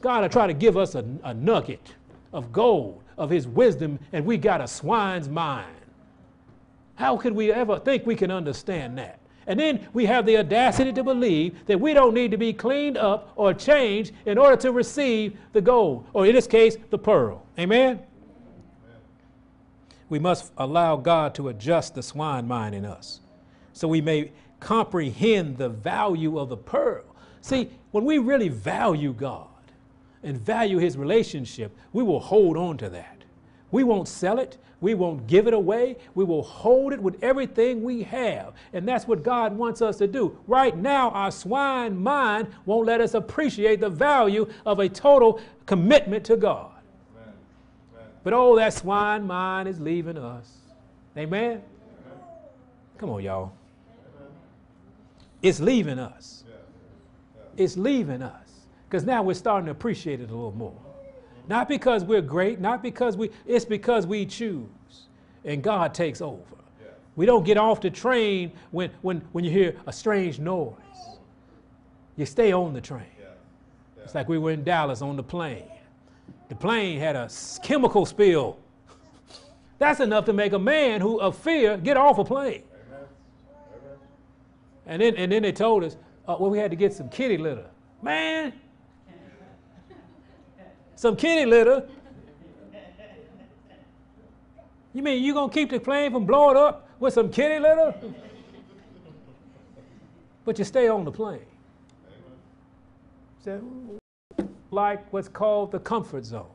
God 0.00 0.22
will 0.22 0.28
try 0.28 0.46
to 0.46 0.54
give 0.54 0.76
us 0.76 0.94
a, 0.94 1.04
a 1.24 1.34
nugget 1.34 1.94
of 2.32 2.52
gold 2.52 3.02
of 3.18 3.28
his 3.28 3.46
wisdom, 3.46 3.98
and 4.12 4.24
we 4.24 4.38
got 4.38 4.60
a 4.60 4.68
swine's 4.68 5.28
mind. 5.28 5.66
How 6.94 7.16
could 7.16 7.34
we 7.34 7.52
ever 7.52 7.78
think 7.78 8.06
we 8.06 8.16
can 8.16 8.30
understand 8.30 8.96
that? 8.98 9.18
And 9.46 9.58
then 9.58 9.88
we 9.92 10.06
have 10.06 10.26
the 10.26 10.36
audacity 10.38 10.92
to 10.92 11.02
believe 11.02 11.66
that 11.66 11.80
we 11.80 11.92
don't 11.92 12.14
need 12.14 12.30
to 12.30 12.36
be 12.36 12.52
cleaned 12.52 12.96
up 12.96 13.32
or 13.36 13.52
changed 13.52 14.12
in 14.26 14.38
order 14.38 14.56
to 14.58 14.70
receive 14.70 15.36
the 15.52 15.60
gold, 15.60 16.06
or 16.12 16.26
in 16.26 16.34
this 16.34 16.46
case, 16.46 16.76
the 16.90 16.98
pearl. 16.98 17.44
Amen? 17.58 18.00
We 20.10 20.18
must 20.18 20.52
allow 20.58 20.96
God 20.96 21.34
to 21.36 21.48
adjust 21.48 21.94
the 21.94 22.02
swine 22.02 22.46
mind 22.46 22.74
in 22.74 22.84
us 22.84 23.20
so 23.72 23.88
we 23.88 24.02
may 24.02 24.32
comprehend 24.58 25.56
the 25.56 25.70
value 25.70 26.38
of 26.38 26.50
the 26.50 26.56
pearl. 26.56 27.04
See, 27.40 27.70
when 27.92 28.04
we 28.04 28.18
really 28.18 28.50
value 28.50 29.14
God, 29.14 29.46
and 30.22 30.38
value 30.38 30.78
his 30.78 30.96
relationship, 30.96 31.76
we 31.92 32.02
will 32.02 32.20
hold 32.20 32.56
on 32.56 32.76
to 32.78 32.88
that. 32.90 33.24
We 33.70 33.84
won't 33.84 34.08
sell 34.08 34.38
it. 34.38 34.58
We 34.80 34.94
won't 34.94 35.26
give 35.26 35.46
it 35.46 35.54
away. 35.54 35.96
We 36.14 36.24
will 36.24 36.42
hold 36.42 36.92
it 36.92 37.00
with 37.00 37.22
everything 37.22 37.82
we 37.82 38.02
have. 38.04 38.54
And 38.72 38.88
that's 38.88 39.06
what 39.06 39.22
God 39.22 39.56
wants 39.56 39.82
us 39.82 39.98
to 39.98 40.06
do. 40.06 40.38
Right 40.46 40.76
now, 40.76 41.10
our 41.10 41.30
swine 41.30 41.96
mind 42.02 42.48
won't 42.64 42.86
let 42.86 43.00
us 43.00 43.14
appreciate 43.14 43.80
the 43.80 43.90
value 43.90 44.48
of 44.64 44.80
a 44.80 44.88
total 44.88 45.40
commitment 45.66 46.24
to 46.26 46.36
God. 46.36 46.72
But 48.22 48.32
oh, 48.32 48.56
that 48.56 48.74
swine 48.74 49.26
mind 49.26 49.68
is 49.68 49.80
leaving 49.80 50.18
us. 50.18 50.58
Amen? 51.16 51.62
Come 52.98 53.10
on, 53.10 53.22
y'all. 53.22 53.52
It's 55.42 55.60
leaving 55.60 55.98
us. 55.98 56.44
It's 57.56 57.76
leaving 57.76 58.22
us 58.22 58.66
because 58.88 59.04
now 59.04 59.22
we're 59.22 59.34
starting 59.34 59.66
to 59.66 59.72
appreciate 59.72 60.20
it 60.20 60.30
a 60.30 60.34
little 60.34 60.52
more. 60.52 60.76
Not 61.48 61.68
because 61.68 62.04
we're 62.04 62.20
great, 62.20 62.60
not 62.60 62.82
because 62.82 63.16
we, 63.16 63.30
it's 63.46 63.64
because 63.64 64.06
we 64.06 64.26
choose 64.26 64.68
and 65.44 65.62
God 65.62 65.94
takes 65.94 66.20
over. 66.20 66.42
We 67.16 67.26
don't 67.26 67.44
get 67.44 67.56
off 67.56 67.80
the 67.80 67.90
train 67.90 68.52
when, 68.70 68.90
when, 69.02 69.20
when 69.32 69.44
you 69.44 69.50
hear 69.50 69.76
a 69.86 69.92
strange 69.92 70.38
noise. 70.38 70.74
You 72.16 72.26
stay 72.26 72.52
on 72.52 72.72
the 72.72 72.80
train. 72.80 73.02
It's 74.02 74.14
like 74.14 74.28
we 74.28 74.38
were 74.38 74.50
in 74.52 74.64
Dallas 74.64 75.02
on 75.02 75.16
the 75.16 75.22
plane. 75.22 75.64
The 76.50 76.56
plane 76.56 76.98
had 76.98 77.14
a 77.14 77.30
chemical 77.62 78.04
spill. 78.04 78.58
That's 79.78 80.00
enough 80.00 80.24
to 80.24 80.32
make 80.32 80.52
a 80.52 80.58
man 80.58 81.00
who 81.00 81.20
of 81.20 81.38
fear 81.38 81.76
get 81.76 81.96
off 81.96 82.18
a 82.18 82.24
plane. 82.24 82.64
Amen. 82.88 83.06
Amen. 83.72 83.98
And 84.84 85.00
then, 85.00 85.16
and 85.16 85.32
then 85.32 85.42
they 85.42 85.52
told 85.52 85.84
us, 85.84 85.96
uh, 86.26 86.36
well, 86.40 86.50
we 86.50 86.58
had 86.58 86.72
to 86.72 86.76
get 86.76 86.92
some 86.92 87.08
kitty 87.08 87.38
litter. 87.38 87.66
Man, 88.02 88.52
some 90.96 91.14
kitty 91.14 91.46
litter. 91.46 91.88
You 94.92 95.04
mean 95.04 95.22
you 95.22 95.32
gonna 95.32 95.52
keep 95.52 95.70
the 95.70 95.78
plane 95.78 96.10
from 96.10 96.26
blowing 96.26 96.56
up 96.56 96.88
with 96.98 97.14
some 97.14 97.30
kitty 97.30 97.60
litter? 97.60 97.94
but 100.44 100.58
you 100.58 100.64
stay 100.64 100.88
on 100.88 101.04
the 101.04 101.12
plane. 101.12 101.46
So, 103.44 103.99
like 104.70 105.12
what's 105.12 105.28
called 105.28 105.72
the 105.72 105.80
comfort 105.80 106.24
zone. 106.24 106.46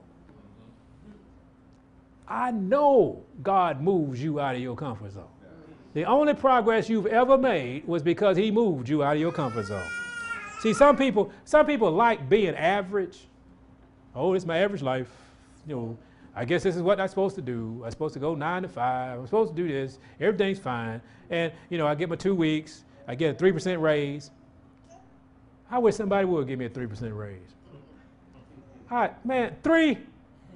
I 2.28 2.51
know 2.51 3.23
God 3.43 3.82
moves 3.82 4.21
you 4.21 4.39
out 4.39 4.56
of 4.56 4.62
your 4.62 4.75
comfort 4.75 5.13
zone. 5.13 5.28
The 5.93 6.04
only 6.04 6.34
progress 6.34 6.89
you've 6.89 7.06
ever 7.06 7.38
made 7.38 7.88
was 7.88 8.04
because 8.04 8.36
he 8.36 8.51
moved 8.51 8.89
you 8.89 9.04
out 9.04 9.15
of 9.15 9.21
your 9.21 9.32
comfort 9.32 9.67
zone. 9.67 9.88
See, 10.60 10.73
some 10.73 10.97
people, 10.97 11.32
some 11.45 11.65
people 11.65 11.91
like 11.91 12.28
being 12.28 12.56
average. 12.56 13.28
Oh, 14.13 14.34
it's 14.34 14.45
my 14.45 14.58
average 14.58 14.82
life. 14.82 15.10
You 15.67 15.75
know, 15.75 15.97
I 16.36 16.43
guess 16.43 16.63
this 16.63 16.75
is 16.75 16.82
what 16.82 16.99
I'm 16.99 17.08
supposed 17.08 17.36
to 17.36 17.41
do. 17.41 17.82
I'm 17.86 17.91
supposed 17.91 18.13
to 18.15 18.19
go 18.19 18.36
nine 18.36 18.63
to 18.63 18.67
five. 18.67 19.19
I'm 19.19 19.25
supposed 19.25 19.56
to 19.56 19.62
do 19.62 19.71
this. 19.71 19.99
Everything's 20.19 20.60
fine. 20.60 21.01
And, 21.30 21.54
you 21.69 21.78
know, 21.78 21.88
I 21.88 21.95
get 21.95 22.10
my 22.10 22.17
two 22.17 22.36
weeks. 22.36 22.84
I 23.08 23.15
get 23.15 23.39
a 23.39 23.43
3% 23.43 23.82
raise. 23.82 24.32
I 25.71 25.80
wish 25.80 25.95
somebody 25.95 26.25
would 26.25 26.47
give 26.47 26.60
me 26.60 26.65
a 26.65 26.69
3% 26.69 27.15
raise. 27.17 27.54
All 28.91 28.97
right, 28.99 29.25
man, 29.25 29.55
three, 29.63 29.97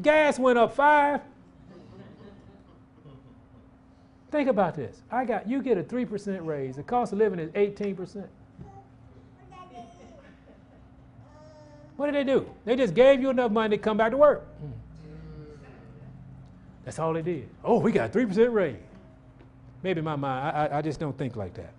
gas 0.01 0.37
went 0.37 0.57
up 0.57 0.75
five. 0.75 1.21
Think 4.31 4.47
about 4.47 4.75
this. 4.75 5.01
I 5.11 5.25
got 5.25 5.49
you 5.49 5.61
get 5.61 5.77
a 5.77 5.83
3% 5.83 6.45
raise. 6.45 6.75
The 6.75 6.83
cost 6.83 7.13
of 7.13 7.17
living 7.17 7.39
is 7.39 7.49
18%. 7.51 8.27
What 11.97 12.05
did 12.05 12.15
they 12.15 12.23
do? 12.23 12.49
They 12.63 12.75
just 12.75 12.93
gave 12.93 13.19
you 13.19 13.29
enough 13.29 13.51
money 13.51 13.75
to 13.75 13.81
come 13.81 13.97
back 13.97 14.11
to 14.11 14.17
work. 14.17 14.47
That's 16.85 16.97
all 16.99 17.11
they 17.11 17.21
did. 17.21 17.49
Oh, 17.63 17.79
we 17.79 17.91
got 17.91 18.15
a 18.15 18.17
3% 18.17 18.53
raise. 18.53 18.77
Maybe 19.83 20.01
my 20.01 20.15
mind, 20.15 20.55
I, 20.55 20.77
I 20.77 20.81
just 20.81 20.99
don't 20.99 21.17
think 21.17 21.35
like 21.35 21.53
that. 21.55 21.73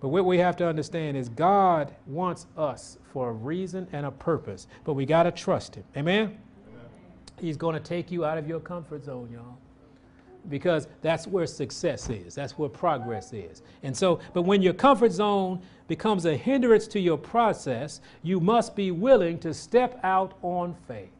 But 0.00 0.08
what 0.08 0.24
we 0.24 0.38
have 0.38 0.56
to 0.56 0.66
understand 0.66 1.16
is 1.16 1.28
God 1.28 1.94
wants 2.06 2.46
us 2.56 2.98
for 3.12 3.30
a 3.30 3.32
reason 3.32 3.88
and 3.92 4.06
a 4.06 4.10
purpose, 4.10 4.68
but 4.84 4.94
we 4.94 5.04
got 5.04 5.24
to 5.24 5.32
trust 5.32 5.74
Him. 5.74 5.84
Amen? 5.96 6.24
Amen? 6.24 6.38
He's 7.40 7.56
going 7.56 7.74
to 7.74 7.80
take 7.80 8.10
you 8.10 8.24
out 8.24 8.38
of 8.38 8.46
your 8.46 8.60
comfort 8.60 9.04
zone, 9.04 9.30
y'all 9.32 9.58
because 10.48 10.88
that's 11.02 11.26
where 11.26 11.46
success 11.46 12.08
is. 12.08 12.34
That's 12.34 12.58
where 12.58 12.68
progress 12.68 13.32
is. 13.32 13.62
And 13.82 13.96
so, 13.96 14.20
but 14.32 14.42
when 14.42 14.62
your 14.62 14.72
comfort 14.72 15.12
zone 15.12 15.60
becomes 15.86 16.24
a 16.24 16.36
hindrance 16.36 16.86
to 16.88 17.00
your 17.00 17.18
process, 17.18 18.00
you 18.22 18.40
must 18.40 18.74
be 18.76 18.90
willing 18.90 19.38
to 19.40 19.52
step 19.52 19.98
out 20.02 20.34
on 20.42 20.74
faith. 20.86 21.10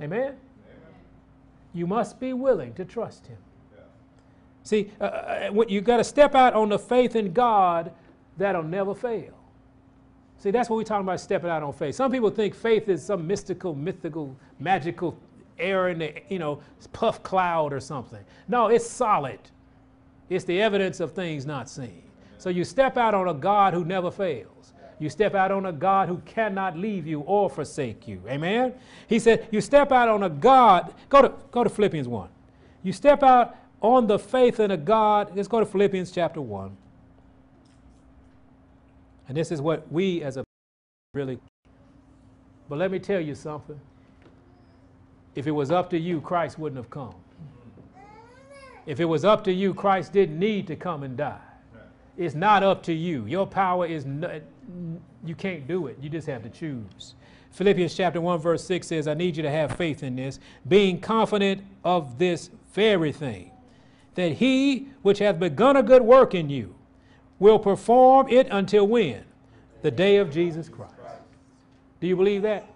Amen? 0.00 0.20
Amen. 0.20 0.36
You 1.72 1.86
must 1.86 2.20
be 2.20 2.32
willing 2.32 2.74
to 2.74 2.84
trust 2.84 3.26
Him. 3.26 3.38
See, 4.64 4.90
uh, 5.00 5.04
uh 5.04 5.64
you 5.68 5.80
got 5.80 5.98
to 5.98 6.04
step 6.04 6.34
out 6.34 6.54
on 6.54 6.70
the 6.70 6.78
faith 6.78 7.14
in 7.14 7.32
God 7.32 7.92
that'll 8.36 8.62
never 8.62 8.94
fail. 8.94 9.34
See, 10.38 10.50
that's 10.50 10.68
what 10.68 10.76
we're 10.76 10.84
talking 10.84 11.06
about 11.06 11.20
stepping 11.20 11.48
out 11.48 11.62
on 11.62 11.72
faith. 11.72 11.94
Some 11.94 12.10
people 12.10 12.30
think 12.30 12.54
faith 12.54 12.88
is 12.88 13.02
some 13.02 13.26
mystical, 13.26 13.74
mythical, 13.74 14.36
magical 14.58 15.16
air 15.58 15.88
in 15.88 16.00
the, 16.00 16.14
you 16.28 16.38
know, 16.38 16.60
puff 16.92 17.22
cloud 17.22 17.72
or 17.72 17.80
something. 17.80 18.22
No, 18.48 18.66
it's 18.66 18.86
solid. 18.86 19.38
It's 20.28 20.44
the 20.44 20.60
evidence 20.60 21.00
of 21.00 21.12
things 21.12 21.46
not 21.46 21.68
seen. 21.68 22.02
So 22.38 22.50
you 22.50 22.64
step 22.64 22.96
out 22.96 23.14
on 23.14 23.28
a 23.28 23.34
God 23.34 23.72
who 23.72 23.84
never 23.84 24.10
fails. 24.10 24.74
You 24.98 25.08
step 25.08 25.34
out 25.34 25.50
on 25.50 25.66
a 25.66 25.72
God 25.72 26.08
who 26.08 26.18
cannot 26.26 26.76
leave 26.76 27.06
you 27.06 27.20
or 27.20 27.50
forsake 27.50 28.06
you. 28.06 28.22
Amen? 28.28 28.74
He 29.08 29.18
said, 29.18 29.48
you 29.50 29.60
step 29.60 29.92
out 29.92 30.08
on 30.08 30.22
a 30.22 30.28
God, 30.28 30.94
go 31.08 31.22
to, 31.22 31.32
go 31.50 31.64
to 31.64 31.70
Philippians 31.70 32.06
1. 32.06 32.28
You 32.82 32.92
step 32.92 33.22
out 33.22 33.56
on 33.84 34.06
the 34.06 34.18
faith 34.18 34.60
in 34.60 34.70
a 34.70 34.78
God, 34.78 35.36
let's 35.36 35.46
go 35.46 35.60
to 35.60 35.66
Philippians 35.66 36.10
chapter 36.10 36.40
1. 36.40 36.74
And 39.28 39.36
this 39.36 39.52
is 39.52 39.60
what 39.60 39.90
we 39.92 40.22
as 40.22 40.38
a 40.38 40.44
really, 41.12 41.38
but 42.68 42.78
let 42.78 42.90
me 42.90 42.98
tell 42.98 43.20
you 43.20 43.34
something. 43.34 43.78
If 45.34 45.46
it 45.46 45.50
was 45.50 45.70
up 45.70 45.90
to 45.90 45.98
you, 45.98 46.22
Christ 46.22 46.58
wouldn't 46.58 46.78
have 46.78 46.88
come. 46.88 47.14
If 48.86 49.00
it 49.00 49.04
was 49.04 49.22
up 49.24 49.44
to 49.44 49.52
you, 49.52 49.74
Christ 49.74 50.14
didn't 50.14 50.38
need 50.38 50.66
to 50.68 50.76
come 50.76 51.02
and 51.02 51.14
die. 51.14 51.38
It's 52.16 52.34
not 52.34 52.62
up 52.62 52.82
to 52.84 52.92
you. 52.94 53.26
Your 53.26 53.46
power 53.46 53.86
is 53.86 54.06
not, 54.06 54.40
you 55.26 55.34
can't 55.34 55.66
do 55.66 55.88
it. 55.88 55.98
You 56.00 56.08
just 56.08 56.26
have 56.28 56.42
to 56.44 56.48
choose. 56.48 57.14
Philippians 57.50 57.94
chapter 57.94 58.20
1 58.20 58.38
verse 58.38 58.64
6 58.64 58.86
says, 58.86 59.08
I 59.08 59.14
need 59.14 59.36
you 59.36 59.42
to 59.42 59.50
have 59.50 59.76
faith 59.76 60.02
in 60.02 60.16
this, 60.16 60.40
being 60.66 61.00
confident 61.00 61.62
of 61.84 62.18
this 62.18 62.48
very 62.72 63.12
thing, 63.12 63.50
that 64.14 64.32
he 64.32 64.88
which 65.02 65.18
hath 65.18 65.38
begun 65.38 65.76
a 65.76 65.82
good 65.82 66.02
work 66.02 66.34
in 66.34 66.48
you 66.48 66.74
will 67.38 67.58
perform 67.58 68.28
it 68.28 68.48
until 68.50 68.86
when? 68.86 69.24
The 69.82 69.90
day 69.90 70.16
of 70.16 70.30
Jesus 70.30 70.68
Christ. 70.68 70.94
Do 72.00 72.06
you 72.06 72.16
believe 72.16 72.42
that? 72.42 72.66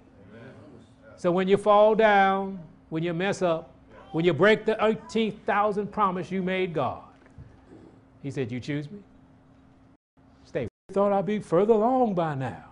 So 1.16 1.32
when 1.32 1.48
you 1.48 1.56
fall 1.56 1.94
down, 1.94 2.58
when 2.90 3.02
you 3.02 3.12
mess 3.12 3.42
up, 3.42 3.74
when 4.12 4.24
you 4.24 4.32
break 4.32 4.64
the 4.64 4.76
18,000 4.84 5.86
promise 5.88 6.30
you 6.30 6.42
made 6.42 6.72
God, 6.72 7.02
He 8.22 8.30
said, 8.30 8.50
You 8.50 8.60
choose 8.60 8.90
me? 8.90 9.00
Stay. 10.44 10.68
Thought 10.92 11.12
I'd 11.12 11.26
be 11.26 11.40
further 11.40 11.74
along 11.74 12.14
by 12.14 12.34
now. 12.34 12.64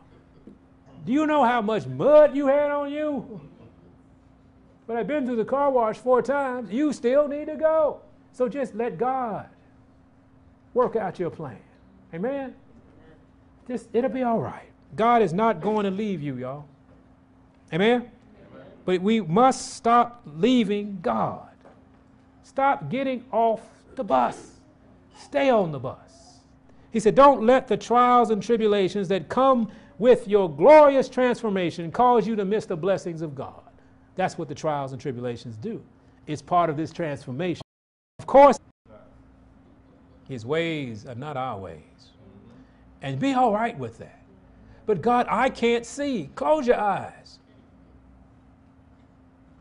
Do 1.05 1.13
you 1.13 1.27
know 1.27 1.45
how 1.45 1.61
much 1.61 1.87
mud 1.87 2.35
you 2.35 2.47
had 2.47 2.71
on 2.71 2.91
you? 2.91 3.41
But 4.87 4.97
I've 4.97 5.07
been 5.07 5.27
through 5.27 5.37
the 5.37 5.45
car 5.45 5.71
wash 5.71 5.97
four 5.99 6.23
times. 6.23 6.71
You 6.71 6.93
still 6.93 7.29
need 7.29 7.47
to 7.47 7.57
go. 7.57 8.01
So 8.37 8.51
just 8.51 8.75
let 8.75 8.99
God 8.99 9.49
work 10.75 10.95
out 10.95 11.19
your 11.19 11.31
plan. 11.31 11.57
Amen? 12.13 12.55
Just, 13.67 13.89
it'll 13.95 14.11
be 14.11 14.25
all 14.25 14.39
right. 14.39 14.69
God 14.95 15.23
is 15.23 15.33
not 15.33 15.63
going 15.63 15.85
to 15.85 15.91
leave 15.91 16.21
you, 16.21 16.37
y'all. 16.37 16.67
Amen? 17.73 18.11
But 18.85 19.01
we 19.01 19.23
must 19.23 19.73
stop 19.73 20.21
leaving 20.27 20.99
God. 21.01 21.49
Stop 22.43 22.91
getting 22.91 23.25
off 23.33 23.63
the 23.95 24.05
bus. 24.05 24.61
Stay 25.17 25.49
on 25.49 25.73
the 25.73 25.79
bus. 25.79 25.97
He 26.91 27.01
said, 27.01 27.15
Don't 27.15 27.47
let 27.47 27.67
the 27.67 27.77
trials 27.79 28.29
and 28.29 28.43
tribulations 28.43 29.09
that 29.09 29.31
come 29.31 29.73
with 29.99 30.29
your 30.29 30.55
glorious 30.55 31.09
transformation 31.09 31.91
cause 31.91 32.27
you 32.27 32.37
to 32.37 32.45
miss 32.45 32.67
the 32.67 32.77
blessings 32.77 33.23
of 33.23 33.35
God. 33.35 33.63
That's 34.15 34.37
what 34.37 34.49
the 34.49 34.55
trials 34.55 34.93
and 34.93 35.01
tribulations 35.01 35.57
do. 35.57 35.83
It's 36.27 36.43
part 36.43 36.69
of 36.69 36.77
this 36.77 36.93
transformation. 36.93 37.63
Of 38.27 38.29
course, 38.29 38.59
his 40.29 40.45
ways 40.45 41.07
are 41.07 41.15
not 41.15 41.37
our 41.37 41.57
ways. 41.61 42.11
And 43.01 43.21
be 43.21 43.33
all 43.35 43.53
right 43.53 43.79
with 43.79 43.99
that. 43.99 44.21
But 44.85 45.01
God, 45.01 45.29
I 45.31 45.49
can't 45.49 45.87
see. 45.87 46.29
Close 46.35 46.67
your 46.67 46.81
eyes. 46.81 47.39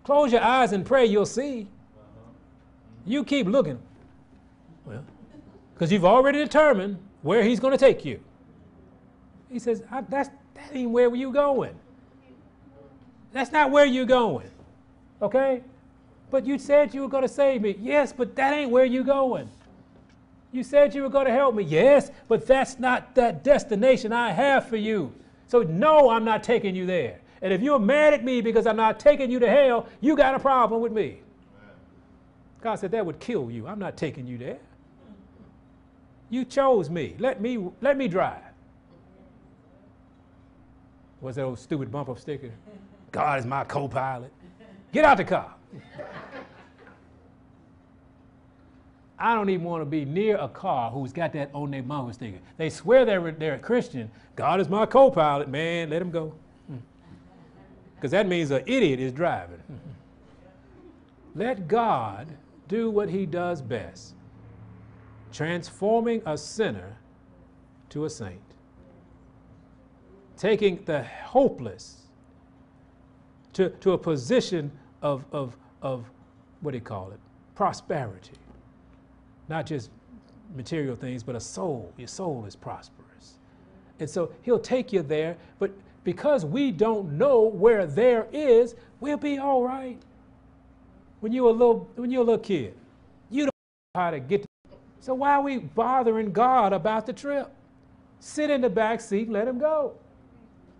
Close 0.03 0.31
your 0.31 0.41
eyes 0.41 0.71
and 0.71 0.83
pray, 0.83 1.05
you'll 1.05 1.27
see. 1.27 1.67
You 3.05 3.23
keep 3.23 3.45
looking. 3.45 3.77
Well, 4.83 5.05
because 5.75 5.91
you've 5.91 6.03
already 6.03 6.39
determined 6.39 6.97
where 7.21 7.43
he's 7.43 7.59
going 7.59 7.73
to 7.73 7.77
take 7.77 8.03
you. 8.03 8.19
He 9.47 9.59
says, 9.59 9.83
that's, 10.09 10.29
that 10.55 10.71
ain't 10.73 10.89
where 10.89 11.13
you 11.15 11.31
going. 11.31 11.75
That's 13.31 13.51
not 13.51 13.69
where 13.69 13.85
you're 13.85 14.05
going. 14.05 14.49
Okay? 15.21 15.61
But 16.31 16.45
you 16.45 16.57
said 16.57 16.93
you 16.93 17.01
were 17.01 17.07
going 17.07 17.23
to 17.23 17.29
save 17.29 17.61
me. 17.61 17.77
Yes, 17.79 18.11
but 18.11 18.35
that 18.35 18.53
ain't 18.53 18.71
where 18.71 18.85
you're 18.85 19.03
going. 19.03 19.49
You 20.51 20.63
said 20.63 20.95
you 20.95 21.03
were 21.03 21.09
going 21.09 21.25
to 21.25 21.33
help 21.33 21.55
me. 21.55 21.63
Yes, 21.63 22.11
but 22.27 22.47
that's 22.47 22.79
not 22.79 23.13
that 23.15 23.43
destination 23.43 24.13
I 24.13 24.31
have 24.31 24.67
for 24.67 24.77
you. 24.77 25.13
So, 25.47 25.63
no, 25.63 26.09
I'm 26.09 26.25
not 26.25 26.43
taking 26.43 26.75
you 26.75 26.85
there. 26.85 27.19
And 27.41 27.53
if 27.53 27.61
you're 27.61 27.79
mad 27.79 28.13
at 28.13 28.23
me 28.23 28.41
because 28.41 28.65
I'm 28.65 28.77
not 28.77 28.99
taking 28.99 29.29
you 29.29 29.39
to 29.39 29.49
hell, 29.49 29.87
you 30.01 30.15
got 30.15 30.33
a 30.33 30.39
problem 30.39 30.81
with 30.81 30.91
me. 30.91 31.19
God 32.61 32.75
said 32.75 32.91
that 32.91 33.05
would 33.05 33.19
kill 33.19 33.51
you. 33.51 33.67
I'm 33.67 33.79
not 33.79 33.97
taking 33.97 34.25
you 34.25 34.37
there. 34.37 34.57
You 36.29 36.45
chose 36.45 36.89
me. 36.89 37.15
Let 37.19 37.39
me 37.39 37.69
let 37.81 37.97
me 37.97 38.07
drive. 38.07 38.41
What's 41.19 41.35
that 41.37 41.43
old 41.43 41.59
stupid 41.59 41.91
bumper 41.91 42.15
sticker? 42.17 42.51
God 43.11 43.39
is 43.39 43.45
my 43.45 43.63
co-pilot. 43.63 44.31
Get 44.91 45.05
out 45.05 45.17
the 45.17 45.23
car. 45.23 45.54
I 49.17 49.33
don't 49.33 49.49
even 49.49 49.63
want 49.63 49.81
to 49.81 49.85
be 49.85 50.03
near 50.05 50.37
a 50.37 50.49
car 50.49 50.91
who's 50.91 51.13
got 51.13 51.33
that 51.33 51.49
on 51.53 51.71
their 51.71 51.81
bumper 51.81 52.13
sticker. 52.13 52.39
They 52.57 52.69
swear 52.69 53.05
they're, 53.05 53.31
they're 53.31 53.55
a 53.55 53.59
Christian. 53.59 54.11
God 54.35 54.59
is 54.59 54.67
my 54.67 54.85
co-pilot. 54.85 55.47
Man, 55.47 55.89
let 55.89 56.01
him 56.01 56.11
go 56.11 56.33
because 57.95 58.11
that 58.11 58.27
means 58.27 58.51
an 58.51 58.61
idiot 58.67 58.99
is 58.99 59.11
driving. 59.11 59.61
Let 61.33 61.67
God 61.67 62.27
do 62.67 62.89
what 62.89 63.09
he 63.09 63.25
does 63.25 63.61
best 63.61 64.13
transforming 65.31 66.21
a 66.25 66.37
sinner 66.37 66.97
to 67.89 68.05
a 68.05 68.09
saint, 68.09 68.39
taking 70.37 70.81
the 70.85 71.03
hopeless 71.03 72.03
to, 73.51 73.69
to 73.69 73.91
a 73.91 73.97
position 73.97 74.71
of, 75.01 75.25
of, 75.33 75.57
of 75.85 76.03
what 76.61 76.71
do 76.71 76.77
you 76.77 76.83
call 76.83 77.11
it? 77.11 77.19
Prosperity. 77.53 78.33
Not 79.47 79.67
just 79.67 79.91
material 80.55 80.95
things, 80.95 81.21
but 81.21 81.35
a 81.35 81.39
soul. 81.39 81.93
Your 81.95 82.07
soul 82.07 82.43
is 82.47 82.55
prosperous. 82.55 83.35
And 83.99 84.09
so 84.09 84.31
he'll 84.41 84.59
take 84.59 84.91
you 84.91 85.03
there, 85.03 85.37
but 85.59 85.71
because 86.03 86.43
we 86.43 86.71
don't 86.71 87.13
know 87.13 87.43
where 87.43 87.85
there 87.85 88.27
is, 88.33 88.75
we'll 88.99 89.17
be 89.17 89.37
all 89.37 89.63
right. 89.63 90.01
When 91.19 91.31
you're 91.31 91.49
a 91.49 91.53
little, 91.53 91.87
when 91.95 92.09
you're 92.09 92.23
a 92.23 92.25
little 92.25 92.39
kid, 92.39 92.73
you 93.29 93.43
don't 93.43 93.51
know 93.93 94.01
how 94.01 94.11
to 94.11 94.19
get. 94.19 94.41
To, 94.41 94.47
so 94.99 95.13
why 95.13 95.33
are 95.33 95.41
we 95.41 95.59
bothering 95.59 96.31
God 96.31 96.73
about 96.73 97.05
the 97.05 97.13
trip? 97.13 97.51
Sit 98.19 98.49
in 98.49 98.61
the 98.61 98.69
back 98.69 99.01
seat, 99.01 99.29
let 99.29 99.47
him 99.47 99.59
go. 99.59 99.93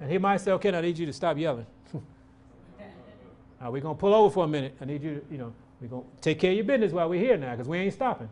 And 0.01 0.11
he 0.11 0.17
might 0.17 0.41
say, 0.41 0.51
okay, 0.53 0.75
I 0.75 0.81
need 0.81 0.97
you 0.97 1.05
to 1.05 1.13
stop 1.13 1.37
yelling. 1.37 1.67
Are 3.65 3.71
we 3.71 3.81
gonna 3.81 3.95
pull 3.95 4.13
over 4.13 4.31
for 4.31 4.43
a 4.45 4.47
minute. 4.47 4.77
I 4.79 4.85
need 4.85 5.01
you 5.01 5.15
to, 5.15 5.25
you 5.31 5.39
know, 5.39 5.51
we're 5.81 5.87
gonna 5.87 6.03
take 6.21 6.37
care 6.37 6.51
of 6.51 6.57
your 6.57 6.65
business 6.65 6.91
while 6.91 7.09
we're 7.09 7.19
here 7.19 7.35
now, 7.35 7.49
because 7.49 7.67
we 7.67 7.79
ain't 7.79 7.93
stopping. 7.93 8.29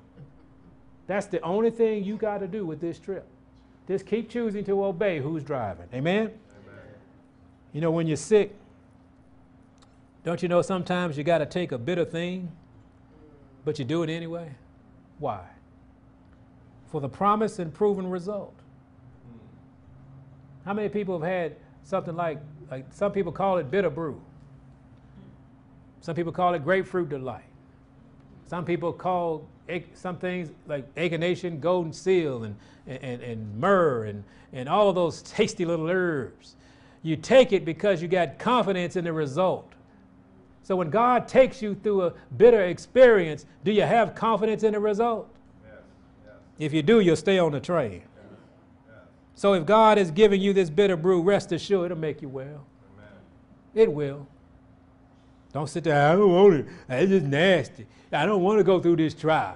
That's 1.07 1.25
the 1.25 1.41
only 1.41 1.71
thing 1.71 2.03
you 2.03 2.17
got 2.17 2.37
to 2.37 2.47
do 2.47 2.67
with 2.67 2.79
this 2.79 2.99
trip. 2.99 3.25
Just 3.87 4.05
keep 4.05 4.29
choosing 4.29 4.63
to 4.65 4.85
obey 4.85 5.19
who's 5.19 5.43
driving. 5.43 5.87
Amen? 5.91 6.27
Amen? 6.27 6.33
You 7.73 7.81
know, 7.81 7.89
when 7.89 8.05
you're 8.05 8.15
sick, 8.15 8.53
don't 10.23 10.43
you 10.43 10.47
know 10.47 10.61
sometimes 10.61 11.17
you 11.17 11.23
got 11.23 11.39
to 11.39 11.47
take 11.47 11.71
a 11.71 11.79
bitter 11.79 12.05
thing, 12.05 12.51
but 13.65 13.79
you 13.79 13.85
do 13.85 14.03
it 14.03 14.11
anyway? 14.11 14.51
Why? 15.17 15.41
For 16.85 17.01
the 17.01 17.09
promise 17.09 17.57
and 17.57 17.73
proven 17.73 18.07
result. 18.07 18.53
How 20.63 20.73
many 20.73 20.89
people 20.89 21.19
have 21.19 21.27
had 21.27 21.55
something 21.83 22.15
like, 22.15 22.39
like 22.69 22.85
some 22.91 23.11
people 23.11 23.31
call 23.31 23.57
it 23.57 23.71
bitter 23.71 23.89
brew? 23.89 24.21
Some 26.03 26.15
people 26.15 26.33
call 26.33 26.53
it 26.53 26.65
grapefruit 26.65 27.07
delight. 27.07 27.45
Some 28.47 28.65
people 28.65 28.91
call 28.91 29.47
some 29.93 30.17
things 30.17 30.51
like 30.67 30.93
echinacea, 30.95 31.61
golden 31.61 31.93
seal, 31.93 32.43
and, 32.43 32.57
and, 32.85 33.21
and 33.21 33.57
myrrh, 33.57 34.03
and, 34.03 34.25
and 34.51 34.67
all 34.67 34.89
of 34.89 34.95
those 34.95 35.21
tasty 35.21 35.63
little 35.63 35.87
herbs. 35.87 36.57
You 37.03 37.15
take 37.15 37.53
it 37.53 37.63
because 37.63 38.01
you 38.01 38.09
got 38.09 38.37
confidence 38.37 38.97
in 38.97 39.05
the 39.05 39.13
result. 39.13 39.71
So 40.61 40.75
when 40.75 40.89
God 40.89 41.25
takes 41.25 41.61
you 41.61 41.73
through 41.73 42.07
a 42.07 42.13
bitter 42.35 42.65
experience, 42.65 43.45
do 43.63 43.71
you 43.71 43.83
have 43.83 44.13
confidence 44.13 44.63
in 44.63 44.73
the 44.73 44.81
result? 44.81 45.33
Yes. 45.63 45.79
Yes. 46.25 46.35
If 46.59 46.73
you 46.73 46.83
do, 46.83 46.99
you'll 46.99 47.15
stay 47.15 47.39
on 47.39 47.53
the 47.53 47.61
train. 47.61 48.03
Yes. 48.89 48.97
So 49.35 49.53
if 49.53 49.65
God 49.65 49.97
is 49.97 50.11
giving 50.11 50.41
you 50.41 50.51
this 50.51 50.69
bitter 50.69 50.97
brew, 50.97 51.21
rest 51.21 51.53
assured 51.53 51.91
it'll 51.91 51.97
make 51.97 52.21
you 52.21 52.27
well. 52.27 52.65
Amen. 52.97 53.13
It 53.73 53.89
will. 53.89 54.27
Don't 55.53 55.69
sit 55.69 55.83
there, 55.83 56.11
I 56.11 56.15
don't 56.15 56.31
want 56.31 56.53
it. 56.55 56.65
It's 56.89 57.09
just 57.09 57.25
nasty. 57.25 57.85
I 58.11 58.25
don't 58.25 58.41
want 58.41 58.57
to 58.57 58.63
go 58.63 58.79
through 58.79 58.95
this 58.97 59.13
trial. 59.13 59.55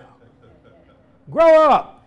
Grow 1.29 1.69
up. 1.69 2.05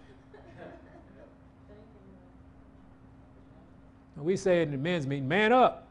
We 4.17 4.37
say 4.37 4.63
in 4.63 4.71
the 4.71 4.77
men's 4.77 5.07
meeting, 5.07 5.27
man 5.27 5.53
up. 5.53 5.89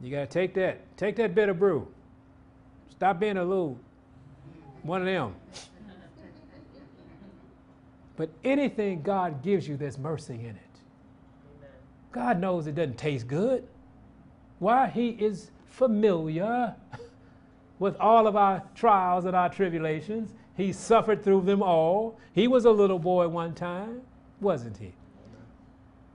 You 0.00 0.10
got 0.10 0.20
to 0.20 0.26
take 0.26 0.54
that. 0.54 0.80
Take 0.96 1.16
that 1.16 1.34
bitter 1.34 1.54
brew. 1.54 1.86
Stop 2.90 3.20
being 3.20 3.36
a 3.36 3.44
little 3.44 3.78
one 4.82 5.02
of 5.02 5.06
them. 5.06 5.34
but 8.16 8.30
anything 8.42 9.02
God 9.02 9.42
gives 9.42 9.68
you, 9.68 9.76
there's 9.76 9.98
mercy 9.98 10.34
in 10.34 10.56
it. 10.56 10.60
God 12.12 12.40
knows 12.40 12.66
it 12.66 12.74
doesn't 12.74 12.98
taste 12.98 13.26
good. 13.26 13.66
Why? 14.58 14.88
He 14.88 15.10
is 15.10 15.50
familiar 15.74 16.74
with 17.80 17.96
all 17.98 18.26
of 18.26 18.36
our 18.36 18.62
trials 18.74 19.24
and 19.24 19.34
our 19.34 19.48
tribulations. 19.48 20.32
He 20.56 20.72
suffered 20.72 21.24
through 21.24 21.42
them 21.42 21.62
all. 21.62 22.18
He 22.32 22.46
was 22.46 22.64
a 22.64 22.70
little 22.70 22.98
boy 22.98 23.26
one 23.28 23.54
time, 23.54 24.02
wasn't 24.40 24.76
he? 24.76 24.92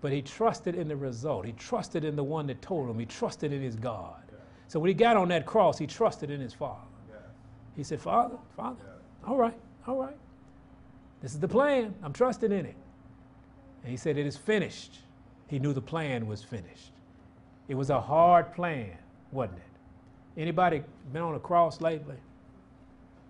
But 0.01 0.14
he 0.14 0.22
trusted 0.22 0.76
in 0.76 0.88
the 0.88 0.95
result. 0.95 1.45
He 1.45 1.51
trusted 1.51 2.05
in 2.05 2.16
the 2.16 2.24
one 2.24 2.47
that 2.47 2.62
told 2.62 2.89
him. 2.89 2.97
He 2.97 3.05
trusted 3.05 3.51
in 3.51 3.62
his 3.62 3.76
God. 3.76 4.16
So 4.70 4.80
when 4.80 4.88
he 4.88 4.93
got 4.93 5.18
on 5.18 5.28
that 5.28 5.45
cross, 5.45 5.78
he 5.78 5.86
trusted 5.86 6.30
in 6.30 6.39
his 6.39 6.53
Father. 6.53 6.80
He 7.76 7.84
said, 7.84 7.99
Father, 7.99 8.38
Father, 8.55 8.82
all 9.28 9.36
right, 9.36 9.57
all 9.88 9.97
right. 9.97 10.18
This 11.22 11.34
is 11.34 11.39
the 11.39 11.47
plan. 11.47 11.93
I'm 12.01 12.14
trusting 12.14 12.51
in 12.51 12.66
it. 12.66 12.76
And 13.84 13.91
he 13.91 13.97
said, 13.97 14.18
It 14.18 14.26
is 14.26 14.38
finished. 14.38 14.99
He 15.47 15.60
knew 15.60 15.74
the 15.74 15.82
plan 15.82 16.28
was 16.28 16.43
finished. 16.43 16.91
It 17.68 17.76
was 17.76 17.89
a 17.89 17.99
hard 17.99 18.53
plan 18.53 18.97
wasn't 19.32 19.57
it? 19.57 20.41
Anybody 20.41 20.84
been 21.11 21.21
on 21.21 21.36
a 21.36 21.39
cross 21.39 21.82
lately? 21.82 22.15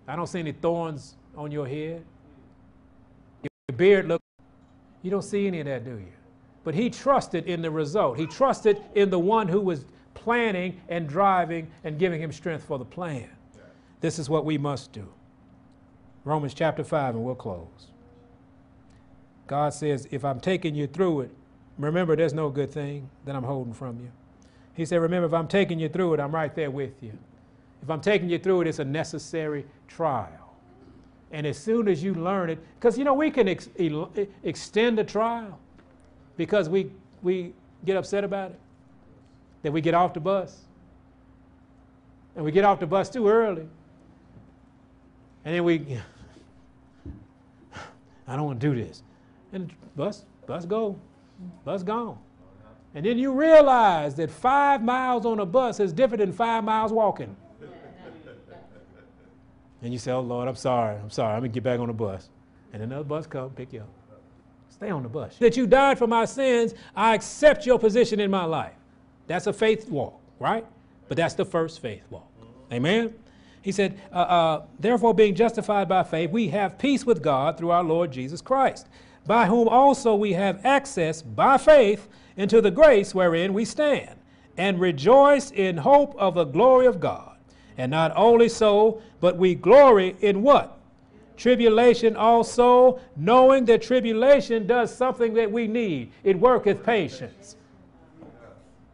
I 0.06 0.16
don't 0.16 0.26
see 0.26 0.40
any 0.40 0.52
thorns 0.52 1.16
on 1.36 1.50
your 1.50 1.66
head. 1.66 2.04
Your 3.42 3.76
beard 3.76 4.08
look. 4.08 4.20
You 5.02 5.10
don't 5.10 5.22
see 5.22 5.46
any 5.46 5.60
of 5.60 5.66
that, 5.66 5.84
do 5.84 5.92
you? 5.92 6.12
But 6.64 6.74
he 6.74 6.90
trusted 6.90 7.46
in 7.46 7.62
the 7.62 7.70
result. 7.70 8.18
He 8.18 8.26
trusted 8.26 8.82
in 8.94 9.10
the 9.10 9.18
one 9.18 9.48
who 9.48 9.60
was 9.60 9.86
planning 10.14 10.80
and 10.88 11.08
driving 11.08 11.70
and 11.84 11.98
giving 11.98 12.20
him 12.20 12.32
strength 12.32 12.64
for 12.64 12.78
the 12.78 12.84
plan. 12.84 13.28
This 14.00 14.18
is 14.18 14.28
what 14.28 14.44
we 14.44 14.58
must 14.58 14.92
do. 14.92 15.06
Romans 16.24 16.52
chapter 16.54 16.84
5, 16.84 17.14
and 17.14 17.24
we'll 17.24 17.34
close. 17.34 17.88
God 19.46 19.72
says, 19.72 20.06
if 20.10 20.24
I'm 20.24 20.38
taking 20.38 20.74
you 20.74 20.86
through 20.86 21.22
it, 21.22 21.30
remember 21.78 22.14
there's 22.14 22.34
no 22.34 22.50
good 22.50 22.70
thing 22.70 23.08
that 23.24 23.34
I'm 23.34 23.42
holding 23.42 23.72
from 23.72 23.98
you. 24.00 24.10
He 24.80 24.86
said, 24.86 25.02
Remember, 25.02 25.26
if 25.26 25.34
I'm 25.34 25.46
taking 25.46 25.78
you 25.78 25.90
through 25.90 26.14
it, 26.14 26.20
I'm 26.20 26.34
right 26.34 26.54
there 26.54 26.70
with 26.70 27.02
you. 27.02 27.12
If 27.82 27.90
I'm 27.90 28.00
taking 28.00 28.30
you 28.30 28.38
through 28.38 28.62
it, 28.62 28.66
it's 28.66 28.78
a 28.78 28.84
necessary 28.84 29.66
trial. 29.88 30.56
And 31.32 31.46
as 31.46 31.58
soon 31.58 31.86
as 31.86 32.02
you 32.02 32.14
learn 32.14 32.48
it, 32.48 32.58
because 32.76 32.96
you 32.96 33.04
know, 33.04 33.12
we 33.12 33.30
can 33.30 33.46
ex- 33.46 33.68
extend 34.42 34.98
a 34.98 35.04
trial 35.04 35.58
because 36.38 36.70
we, 36.70 36.90
we 37.20 37.52
get 37.84 37.98
upset 37.98 38.24
about 38.24 38.52
it, 38.52 38.60
that 39.64 39.70
we 39.70 39.82
get 39.82 39.92
off 39.92 40.14
the 40.14 40.20
bus. 40.20 40.62
And 42.34 42.42
we 42.42 42.50
get 42.50 42.64
off 42.64 42.80
the 42.80 42.86
bus 42.86 43.10
too 43.10 43.28
early. 43.28 43.68
And 45.44 45.54
then 45.54 45.62
we, 45.62 45.98
I 48.26 48.34
don't 48.34 48.46
want 48.46 48.58
to 48.58 48.66
do 48.66 48.82
this. 48.82 49.02
And 49.52 49.70
bus, 49.94 50.24
bus 50.46 50.64
go, 50.64 50.98
bus 51.66 51.82
gone. 51.82 52.18
And 52.94 53.06
then 53.06 53.18
you 53.18 53.32
realize 53.32 54.16
that 54.16 54.30
five 54.30 54.82
miles 54.82 55.24
on 55.24 55.38
a 55.38 55.46
bus 55.46 55.78
is 55.78 55.92
different 55.92 56.20
than 56.20 56.32
five 56.32 56.64
miles 56.64 56.92
walking. 56.92 57.36
and 59.82 59.92
you 59.92 59.98
say, 59.98 60.10
Oh 60.12 60.20
Lord, 60.20 60.48
I'm 60.48 60.56
sorry, 60.56 60.96
I'm 60.96 61.10
sorry, 61.10 61.34
I'm 61.34 61.40
gonna 61.40 61.48
get 61.48 61.62
back 61.62 61.78
on 61.78 61.86
the 61.86 61.92
bus. 61.92 62.28
And 62.72 62.82
another 62.82 63.04
bus 63.04 63.26
come 63.26 63.50
pick 63.50 63.72
you 63.72 63.80
up. 63.80 63.88
Stay 64.70 64.90
on 64.90 65.02
the 65.02 65.08
bus. 65.08 65.36
That 65.38 65.56
you 65.56 65.66
died 65.66 65.98
for 65.98 66.06
my 66.06 66.24
sins, 66.24 66.74
I 66.96 67.14
accept 67.14 67.66
your 67.66 67.78
position 67.78 68.18
in 68.18 68.30
my 68.30 68.44
life. 68.44 68.72
That's 69.26 69.46
a 69.46 69.52
faith 69.52 69.88
walk, 69.88 70.18
right? 70.38 70.64
But 71.06 71.16
that's 71.16 71.34
the 71.34 71.44
first 71.44 71.80
faith 71.80 72.02
walk. 72.10 72.26
Amen? 72.72 73.12
He 73.62 73.72
said, 73.72 74.00
uh, 74.12 74.16
uh, 74.16 74.62
Therefore, 74.78 75.12
being 75.12 75.34
justified 75.34 75.88
by 75.88 76.02
faith, 76.02 76.30
we 76.30 76.48
have 76.48 76.78
peace 76.78 77.04
with 77.04 77.22
God 77.22 77.58
through 77.58 77.70
our 77.70 77.84
Lord 77.84 78.10
Jesus 78.10 78.40
Christ, 78.40 78.88
by 79.26 79.46
whom 79.46 79.68
also 79.68 80.14
we 80.14 80.32
have 80.32 80.64
access 80.64 81.20
by 81.20 81.58
faith 81.58 82.08
into 82.40 82.62
the 82.62 82.70
grace 82.70 83.14
wherein 83.14 83.52
we 83.52 83.66
stand, 83.66 84.18
and 84.56 84.80
rejoice 84.80 85.50
in 85.50 85.76
hope 85.76 86.14
of 86.16 86.34
the 86.34 86.44
glory 86.44 86.86
of 86.86 86.98
God. 86.98 87.36
And 87.76 87.90
not 87.90 88.12
only 88.16 88.48
so, 88.48 89.02
but 89.20 89.36
we 89.36 89.54
glory 89.54 90.16
in 90.20 90.42
what? 90.42 90.78
Tribulation 91.36 92.16
also, 92.16 92.98
knowing 93.16 93.66
that 93.66 93.82
tribulation 93.82 94.66
does 94.66 94.94
something 94.94 95.34
that 95.34 95.52
we 95.52 95.66
need. 95.66 96.12
It 96.24 96.38
worketh 96.38 96.84
patience. 96.84 97.56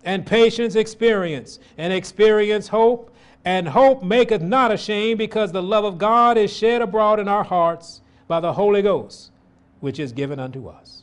And 0.04 0.26
patience 0.26 0.74
experience, 0.74 1.58
and 1.78 1.92
experience 1.92 2.68
hope, 2.68 3.12
and 3.44 3.68
hope 3.68 4.02
maketh 4.02 4.42
not 4.42 4.72
ashamed, 4.72 5.18
because 5.18 5.52
the 5.52 5.62
love 5.62 5.84
of 5.84 5.98
God 5.98 6.36
is 6.36 6.52
shed 6.52 6.82
abroad 6.82 7.20
in 7.20 7.28
our 7.28 7.44
hearts 7.44 8.00
by 8.26 8.40
the 8.40 8.52
Holy 8.52 8.82
Ghost, 8.82 9.30
which 9.80 10.00
is 10.00 10.10
given 10.10 10.40
unto 10.40 10.68
us. 10.68 10.95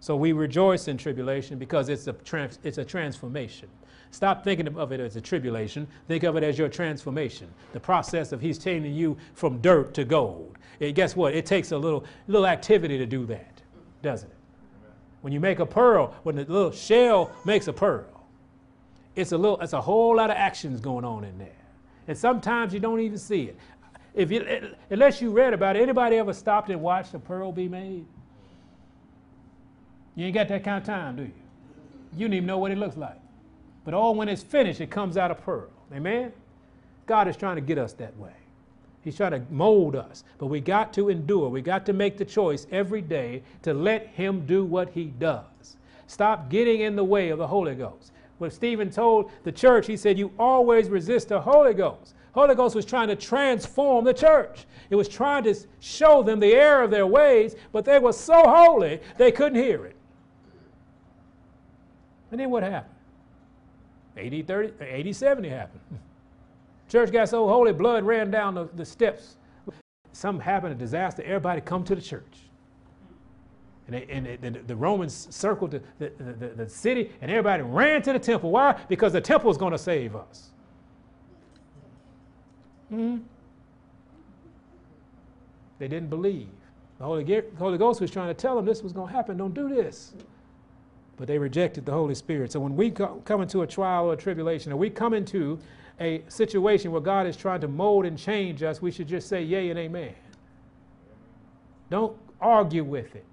So 0.00 0.16
we 0.16 0.32
rejoice 0.32 0.88
in 0.88 0.96
tribulation 0.96 1.58
because 1.58 1.88
it's 1.88 2.06
a, 2.06 2.12
trans- 2.12 2.58
it's 2.62 2.78
a 2.78 2.84
transformation. 2.84 3.68
Stop 4.10 4.42
thinking 4.42 4.68
of 4.76 4.92
it 4.92 5.00
as 5.00 5.16
a 5.16 5.20
tribulation. 5.20 5.86
Think 6.06 6.22
of 6.22 6.36
it 6.36 6.42
as 6.42 6.58
your 6.58 6.68
transformation. 6.68 7.48
The 7.72 7.80
process 7.80 8.32
of 8.32 8.40
He's 8.40 8.58
taking 8.58 8.94
you 8.94 9.16
from 9.34 9.60
dirt 9.60 9.92
to 9.94 10.04
gold. 10.04 10.56
And 10.80 10.94
guess 10.94 11.14
what? 11.14 11.34
It 11.34 11.44
takes 11.44 11.72
a 11.72 11.78
little, 11.78 12.04
little 12.26 12.46
activity 12.46 12.96
to 12.98 13.06
do 13.06 13.26
that, 13.26 13.60
doesn't 14.02 14.30
it? 14.30 14.36
When 15.20 15.32
you 15.32 15.40
make 15.40 15.58
a 15.58 15.66
pearl, 15.66 16.14
when 16.22 16.36
the 16.36 16.44
little 16.44 16.70
shell 16.70 17.32
makes 17.44 17.66
a 17.66 17.72
pearl, 17.72 18.06
it's 19.16 19.32
a 19.32 19.36
little, 19.36 19.60
it's 19.60 19.72
a 19.72 19.80
whole 19.80 20.16
lot 20.16 20.30
of 20.30 20.36
actions 20.36 20.80
going 20.80 21.04
on 21.04 21.24
in 21.24 21.36
there. 21.38 21.48
And 22.06 22.16
sometimes 22.16 22.72
you 22.72 22.80
don't 22.80 23.00
even 23.00 23.18
see 23.18 23.44
it. 23.44 23.56
If 24.14 24.30
you, 24.30 24.74
unless 24.90 25.20
you 25.20 25.30
read 25.30 25.52
about 25.52 25.76
it, 25.76 25.82
anybody 25.82 26.16
ever 26.16 26.32
stopped 26.32 26.70
and 26.70 26.80
watched 26.80 27.14
a 27.14 27.18
pearl 27.18 27.52
be 27.52 27.68
made? 27.68 28.06
You 30.18 30.24
ain't 30.24 30.34
got 30.34 30.48
that 30.48 30.64
kind 30.64 30.78
of 30.78 30.84
time, 30.84 31.14
do 31.14 31.22
you? 31.22 31.32
You 32.16 32.26
don't 32.26 32.34
even 32.34 32.46
know 32.48 32.58
what 32.58 32.72
it 32.72 32.78
looks 32.78 32.96
like. 32.96 33.20
But 33.84 33.94
all 33.94 34.16
when 34.16 34.28
it's 34.28 34.42
finished, 34.42 34.80
it 34.80 34.90
comes 34.90 35.16
out 35.16 35.30
a 35.30 35.34
pearl. 35.36 35.70
Amen? 35.94 36.32
God 37.06 37.28
is 37.28 37.36
trying 37.36 37.54
to 37.54 37.62
get 37.62 37.78
us 37.78 37.92
that 37.92 38.16
way. 38.18 38.32
He's 39.04 39.16
trying 39.16 39.30
to 39.30 39.42
mold 39.48 39.94
us. 39.94 40.24
But 40.38 40.46
we 40.46 40.58
got 40.58 40.92
to 40.94 41.08
endure. 41.08 41.48
We 41.48 41.62
got 41.62 41.86
to 41.86 41.92
make 41.92 42.18
the 42.18 42.24
choice 42.24 42.66
every 42.72 43.00
day 43.00 43.44
to 43.62 43.72
let 43.72 44.08
Him 44.08 44.44
do 44.44 44.64
what 44.64 44.90
He 44.90 45.04
does. 45.04 45.76
Stop 46.08 46.50
getting 46.50 46.80
in 46.80 46.96
the 46.96 47.04
way 47.04 47.28
of 47.28 47.38
the 47.38 47.46
Holy 47.46 47.76
Ghost. 47.76 48.10
When 48.38 48.50
Stephen 48.50 48.90
told 48.90 49.30
the 49.44 49.52
church, 49.52 49.86
he 49.86 49.96
said, 49.96 50.18
You 50.18 50.32
always 50.36 50.88
resist 50.88 51.28
the 51.28 51.40
Holy 51.40 51.74
Ghost. 51.74 52.16
Holy 52.32 52.56
Ghost 52.56 52.74
was 52.74 52.84
trying 52.84 53.06
to 53.06 53.16
transform 53.16 54.04
the 54.04 54.14
church. 54.14 54.66
It 54.90 54.96
was 54.96 55.08
trying 55.08 55.44
to 55.44 55.54
show 55.78 56.24
them 56.24 56.40
the 56.40 56.54
error 56.54 56.82
of 56.82 56.90
their 56.90 57.06
ways, 57.06 57.54
but 57.70 57.84
they 57.84 58.00
were 58.00 58.12
so 58.12 58.42
holy 58.44 58.98
they 59.16 59.30
couldn't 59.30 59.62
hear 59.62 59.86
it. 59.86 59.94
And 62.30 62.40
then 62.40 62.50
what 62.50 62.62
happened? 62.62 62.94
80, 64.16 64.42
30, 64.42 64.72
80 64.80 65.12
70 65.12 65.48
happened. 65.48 65.80
Church 66.88 67.12
got 67.12 67.28
so 67.28 67.46
holy, 67.46 67.72
blood 67.72 68.04
ran 68.04 68.30
down 68.30 68.54
the, 68.54 68.68
the 68.74 68.84
steps. 68.84 69.36
Something 70.12 70.44
happened, 70.44 70.72
a 70.72 70.74
disaster, 70.74 71.22
everybody 71.22 71.60
come 71.60 71.84
to 71.84 71.94
the 71.94 72.00
church. 72.00 72.48
And, 73.86 73.94
they, 73.94 74.06
and 74.10 74.26
they, 74.26 74.36
the, 74.36 74.58
the, 74.66 74.76
Romans 74.76 75.28
circled 75.30 75.70
the, 75.70 75.82
the, 75.98 76.52
the, 76.56 76.68
city, 76.68 77.10
and 77.20 77.30
everybody 77.30 77.62
ran 77.62 78.02
to 78.02 78.12
the 78.12 78.18
temple. 78.18 78.50
Why? 78.50 78.78
Because 78.88 79.12
the 79.12 79.20
temple 79.20 79.50
is 79.50 79.56
going 79.56 79.72
to 79.72 79.78
save 79.78 80.16
us. 80.16 80.50
Mm-hmm. 82.92 83.22
They 85.78 85.88
didn't 85.88 86.10
believe. 86.10 86.48
The 86.98 87.04
Holy, 87.04 87.22
the 87.22 87.44
Holy 87.58 87.78
Ghost 87.78 88.00
was 88.00 88.10
trying 88.10 88.28
to 88.28 88.34
tell 88.34 88.56
them 88.56 88.64
this 88.64 88.82
was 88.82 88.92
going 88.92 89.08
to 89.08 89.14
happen. 89.14 89.36
Don't 89.36 89.54
do 89.54 89.68
this. 89.68 90.14
But 91.18 91.26
they 91.26 91.36
rejected 91.36 91.84
the 91.84 91.92
Holy 91.92 92.14
Spirit. 92.14 92.52
So 92.52 92.60
when 92.60 92.76
we 92.76 92.90
come 92.90 93.42
into 93.42 93.62
a 93.62 93.66
trial 93.66 94.06
or 94.06 94.12
a 94.12 94.16
tribulation, 94.16 94.72
or 94.72 94.76
we 94.76 94.88
come 94.88 95.12
into 95.12 95.58
a 96.00 96.22
situation 96.28 96.92
where 96.92 97.00
God 97.00 97.26
is 97.26 97.36
trying 97.36 97.60
to 97.62 97.68
mold 97.68 98.06
and 98.06 98.16
change 98.16 98.62
us, 98.62 98.80
we 98.80 98.92
should 98.92 99.08
just 99.08 99.28
say 99.28 99.42
yay 99.42 99.68
and 99.70 99.78
amen. 99.78 100.14
Don't 101.90 102.16
argue 102.40 102.84
with 102.84 103.16
it. 103.16 103.24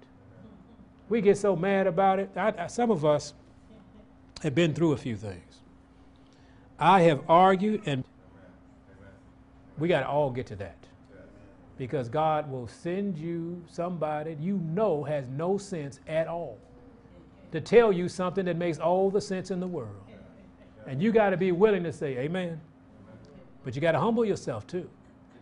We 1.08 1.20
get 1.20 1.38
so 1.38 1.54
mad 1.54 1.86
about 1.86 2.18
it. 2.18 2.30
I, 2.34 2.52
I, 2.58 2.66
some 2.66 2.90
of 2.90 3.04
us 3.04 3.34
have 4.42 4.56
been 4.56 4.74
through 4.74 4.92
a 4.92 4.96
few 4.96 5.16
things. 5.16 5.60
I 6.80 7.02
have 7.02 7.22
argued, 7.28 7.82
and 7.86 8.02
we 9.78 9.86
got 9.86 10.00
to 10.00 10.08
all 10.08 10.30
get 10.30 10.46
to 10.48 10.56
that. 10.56 10.76
Because 11.78 12.08
God 12.08 12.50
will 12.50 12.66
send 12.66 13.16
you 13.16 13.62
somebody 13.70 14.36
you 14.40 14.58
know 14.58 15.04
has 15.04 15.28
no 15.28 15.56
sense 15.56 16.00
at 16.08 16.26
all 16.26 16.58
to 17.52 17.60
tell 17.60 17.92
you 17.92 18.08
something 18.08 18.44
that 18.46 18.56
makes 18.56 18.78
all 18.78 19.10
the 19.10 19.20
sense 19.20 19.50
in 19.50 19.60
the 19.60 19.66
world. 19.66 20.02
And 20.86 21.02
you 21.02 21.12
got 21.12 21.30
to 21.30 21.36
be 21.36 21.52
willing 21.52 21.82
to 21.84 21.92
say, 21.92 22.18
Amen. 22.18 22.60
But 23.64 23.74
you 23.74 23.80
got 23.80 23.92
to 23.92 24.00
humble 24.00 24.24
yourself 24.24 24.66
too. 24.66 24.88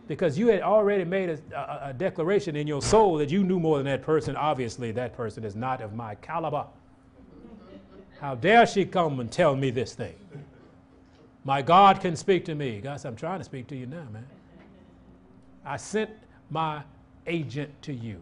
Because 0.07 0.37
you 0.37 0.47
had 0.47 0.61
already 0.61 1.03
made 1.03 1.29
a, 1.29 1.39
a, 1.55 1.89
a, 1.89 1.93
declaration 1.93 2.55
in 2.55 2.67
your 2.67 2.81
soul 2.81 3.17
that 3.17 3.29
you 3.29 3.43
knew 3.43 3.59
more 3.59 3.77
than 3.77 3.85
that 3.85 4.01
person. 4.03 4.35
Obviously, 4.35 4.91
that 4.91 5.13
person 5.13 5.43
is 5.43 5.55
not 5.55 5.81
of 5.81 5.93
my 5.93 6.15
caliber. 6.15 6.65
How 8.19 8.35
dare 8.35 8.65
she 8.65 8.85
come 8.85 9.19
and 9.19 9.31
tell 9.31 9.55
me 9.55 9.71
this 9.71 9.93
thing? 9.93 10.15
My 11.43 11.61
God 11.61 12.01
can 12.01 12.15
speak 12.15 12.45
to 12.45 12.55
me. 12.55 12.81
God 12.81 12.99
said, 12.99 13.09
I'm 13.09 13.15
trying 13.15 13.39
to 13.39 13.43
speak 13.43 13.67
to 13.67 13.75
you 13.75 13.85
now, 13.85 14.07
man. 14.11 14.25
I 15.63 15.77
sent 15.77 16.09
my 16.49 16.81
agent 17.27 17.71
to 17.83 17.93
you. 17.93 18.19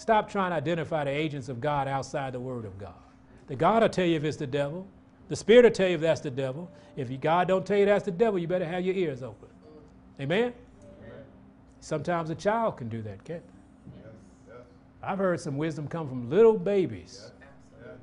Stop 0.00 0.30
trying 0.30 0.50
to 0.50 0.56
identify 0.56 1.04
the 1.04 1.10
agents 1.10 1.50
of 1.50 1.60
God 1.60 1.86
outside 1.86 2.32
the 2.32 2.40
Word 2.40 2.64
of 2.64 2.78
God. 2.78 2.94
The 3.48 3.54
God 3.54 3.82
will 3.82 3.90
tell 3.90 4.06
you 4.06 4.16
if 4.16 4.24
it's 4.24 4.38
the 4.38 4.46
devil. 4.46 4.86
The 5.28 5.36
Spirit 5.36 5.64
will 5.64 5.72
tell 5.72 5.88
you 5.90 5.96
if 5.96 6.00
that's 6.00 6.22
the 6.22 6.30
devil. 6.30 6.70
If 6.96 7.20
God 7.20 7.48
don't 7.48 7.66
tell 7.66 7.76
you 7.76 7.84
that's 7.84 8.06
the 8.06 8.10
devil, 8.10 8.38
you 8.38 8.48
better 8.48 8.64
have 8.64 8.82
your 8.82 8.94
ears 8.94 9.22
open. 9.22 9.50
Amen? 10.18 10.54
Sometimes 11.80 12.30
a 12.30 12.34
child 12.34 12.78
can 12.78 12.88
do 12.88 13.02
that, 13.02 13.22
can't 13.24 13.42
they? 13.46 13.98
Yes, 13.98 14.14
yes. 14.48 14.56
I've 15.02 15.18
heard 15.18 15.38
some 15.38 15.58
wisdom 15.58 15.86
come 15.86 16.08
from 16.08 16.30
little 16.30 16.56
babies 16.56 17.30
yes, 17.78 17.98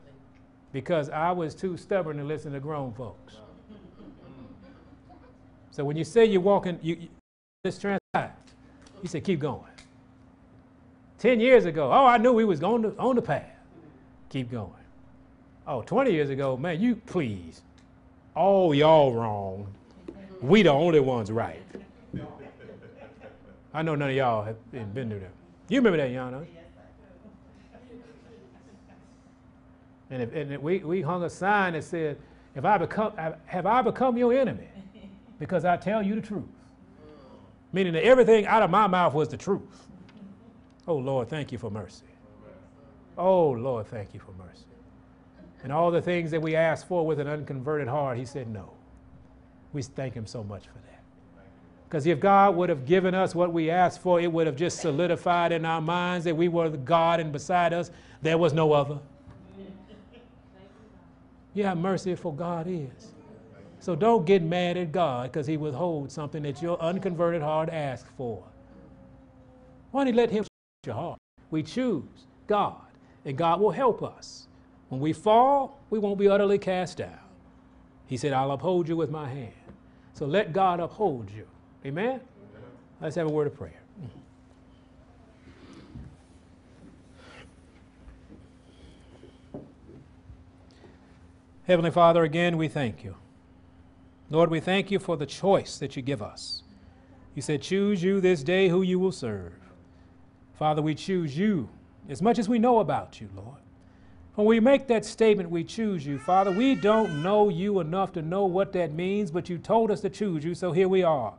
because 0.72 1.10
I 1.10 1.32
was 1.32 1.56
too 1.56 1.78
stubborn 1.78 2.18
to 2.18 2.24
listen 2.24 2.54
to 2.54 2.60
grown 2.60 2.93
folks. 2.93 3.38
so 5.72 5.84
when 5.84 5.98
you 5.98 6.04
say 6.04 6.26
you're 6.26 6.41
walking, 6.41 6.78
you, 6.84 6.95
you 6.95 7.08
this 7.64 7.80
transpired. 7.80 8.34
He 9.02 9.08
said, 9.08 9.24
keep 9.24 9.39
going. 9.39 9.72
Ten 11.20 11.39
years 11.39 11.65
ago, 11.65 11.91
oh, 11.91 12.05
I 12.05 12.18
knew 12.18 12.32
we 12.32 12.45
was 12.45 12.61
on 12.61 12.84
the, 12.84 12.95
on 12.97 13.15
the 13.15 13.22
path. 13.22 13.49
Keep 14.30 14.51
going. 14.51 14.72
Oh, 15.65 15.82
20 15.82 16.11
years 16.11 16.30
ago, 16.30 16.55
man, 16.55 16.80
you 16.80 16.95
please. 16.95 17.61
Oh, 18.36 18.72
y'all 18.72 19.13
wrong. 19.13 19.68
We 20.41 20.61
the 20.61 20.70
only 20.70 20.99
ones 20.99 21.32
right. 21.32 21.61
I 23.74 23.82
know 23.82 23.95
none 23.95 24.09
of 24.09 24.15
y'all 24.15 24.43
have 24.43 24.55
been 24.72 25.09
through 25.09 25.20
that. 25.20 25.32
You 25.70 25.80
remember 25.80 25.97
that, 25.97 26.11
Yana? 26.11 26.45
And, 30.09 30.24
if, 30.24 30.34
and 30.34 30.57
we, 30.63 30.80
we 30.80 31.01
hung 31.01 31.24
a 31.24 31.30
sign 31.30 31.74
that 31.74 31.84
said, 31.84 32.18
if 32.55 32.63
I 32.63 32.78
become, 32.78 33.13
have 33.45 33.65
I 33.65 33.82
become 33.82 34.18
your 34.18 34.34
enemy? 34.34 34.68
Because 35.39 35.65
I 35.65 35.78
tell 35.78 36.01
you 36.01 36.15
the 36.15 36.22
truth. 36.22 36.45
Meaning 37.74 37.93
that 37.93 38.03
everything 38.03 38.45
out 38.45 38.63
of 38.63 38.70
my 38.70 38.88
mouth 38.88 39.13
was 39.13 39.28
the 39.30 39.38
truth. 39.38 39.88
Oh, 40.88 40.96
Lord, 40.96 41.30
thank 41.30 41.52
you 41.52 41.58
for 41.58 41.70
mercy. 41.70 42.06
Oh, 43.18 43.50
Lord, 43.52 43.88
thank 43.88 44.14
you 44.14 44.20
for 44.20 44.32
mercy. 44.34 44.66
And 45.64 45.74
all 45.74 45.92
the 45.92 46.02
things 46.02 46.32
that 46.32 46.42
we 46.42 46.56
asked 46.56 46.88
for 46.88 47.06
with 47.06 47.20
an 47.20 47.28
unconverted 47.28 47.88
heart, 47.88 48.18
he 48.18 48.26
said 48.26 48.48
no. 48.48 48.72
We 49.74 49.82
thank 49.82 50.14
him 50.14 50.26
so 50.26 50.44
much 50.44 50.68
for 50.68 50.80
that. 50.80 51.04
Because 51.88 52.06
if 52.06 52.20
God 52.20 52.56
would 52.56 52.70
have 52.70 52.86
given 52.86 53.16
us 53.16 53.34
what 53.34 53.52
we 53.52 53.70
asked 53.70 54.02
for, 54.02 54.20
it 54.20 54.32
would 54.32 54.46
have 54.46 54.56
just 54.56 54.80
solidified 54.80 55.52
in 55.52 55.66
our 55.66 55.82
minds 55.82 56.26
that 56.26 56.36
we 56.36 56.48
were 56.48 56.70
God 56.70 57.20
and 57.20 57.32
beside 57.32 57.74
us 57.74 57.92
there 58.22 58.38
was 58.38 58.54
no 58.54 58.74
other. 58.74 59.00
Yeah, 61.54 61.74
merciful 61.74 62.32
God 62.32 62.68
is. 62.68 63.12
So 63.80 63.96
don't 63.96 64.26
get 64.26 64.44
mad 64.44 64.78
at 64.78 64.92
God 64.92 65.32
because 65.32 65.48
he 65.48 65.58
withholds 65.58 66.14
something 66.14 66.44
that 66.44 66.62
your 66.62 66.80
unconverted 66.80 67.42
heart 67.42 67.70
asked 67.70 68.08
for. 68.18 68.44
Why 69.92 70.04
don't 70.04 70.14
you 70.14 70.18
let 70.18 70.30
him 70.30 70.46
heart? 70.94 71.20
We 71.52 71.64
choose 71.64 72.04
God, 72.48 72.82
and 73.26 73.38
God 73.38 73.60
will 73.60 73.72
help 73.72 74.04
us. 74.04 74.48
When 74.90 75.02
we 75.02 75.14
fall, 75.14 75.80
we 75.90 76.00
won't 76.00 76.20
be 76.20 76.28
utterly 76.28 76.58
cast 76.58 76.98
down. 76.98 77.20
He 78.08 78.18
said, 78.18 78.34
I'll 78.34 78.52
uphold 78.52 78.88
you 78.88 78.96
with 78.96 79.10
my 79.10 79.28
hand. 79.28 79.54
So 80.14 80.26
let 80.26 80.54
God 80.54 80.80
uphold 80.80 81.30
you. 81.30 81.46
Amen? 81.86 82.06
Amen? 82.06 82.22
Let's 83.02 83.16
have 83.16 83.28
a 83.28 83.32
word 83.32 83.48
of 83.48 83.56
prayer. 83.56 83.82
Heavenly 91.68 91.92
Father, 91.92 92.24
again, 92.24 92.56
we 92.56 92.70
thank 92.70 93.04
you. 93.04 93.16
Lord, 94.30 94.50
we 94.50 94.62
thank 94.62 94.90
you 94.90 95.00
for 95.00 95.18
the 95.18 95.26
choice 95.26 95.78
that 95.80 95.98
you 95.98 96.02
give 96.02 96.22
us. 96.22 96.64
You 97.36 97.42
said, 97.42 97.62
Choose 97.62 98.02
you 98.02 98.22
this 98.22 98.42
day 98.42 98.70
who 98.70 98.82
you 98.82 99.00
will 99.00 99.12
serve. 99.12 99.54
Father, 100.58 100.82
we 100.82 100.95
choose 100.95 101.38
you 101.38 101.70
as 102.10 102.22
much 102.22 102.39
as 102.39 102.49
we 102.49 102.60
know 102.60 102.80
about 102.80 103.22
you, 103.22 103.30
Lord. 103.36 103.58
When 104.36 104.47
we 104.47 104.60
make 104.60 104.88
that 104.88 105.03
statement, 105.03 105.49
we 105.49 105.64
choose 105.64 106.05
you, 106.05 106.20
Father, 106.20 106.51
we 106.51 106.76
don't 106.76 107.24
know 107.24 107.49
you 107.49 107.80
enough 107.80 108.14
to 108.14 108.22
know 108.22 108.45
what 108.45 108.72
that 108.74 108.93
means, 108.93 109.32
but 109.32 109.49
you 109.49 109.58
told 109.58 109.89
us 109.89 110.01
to 110.01 110.10
choose 110.10 110.43
you, 110.43 110.53
so 110.53 110.72
here 110.72 110.88
we 110.88 111.03
are. 111.03 111.34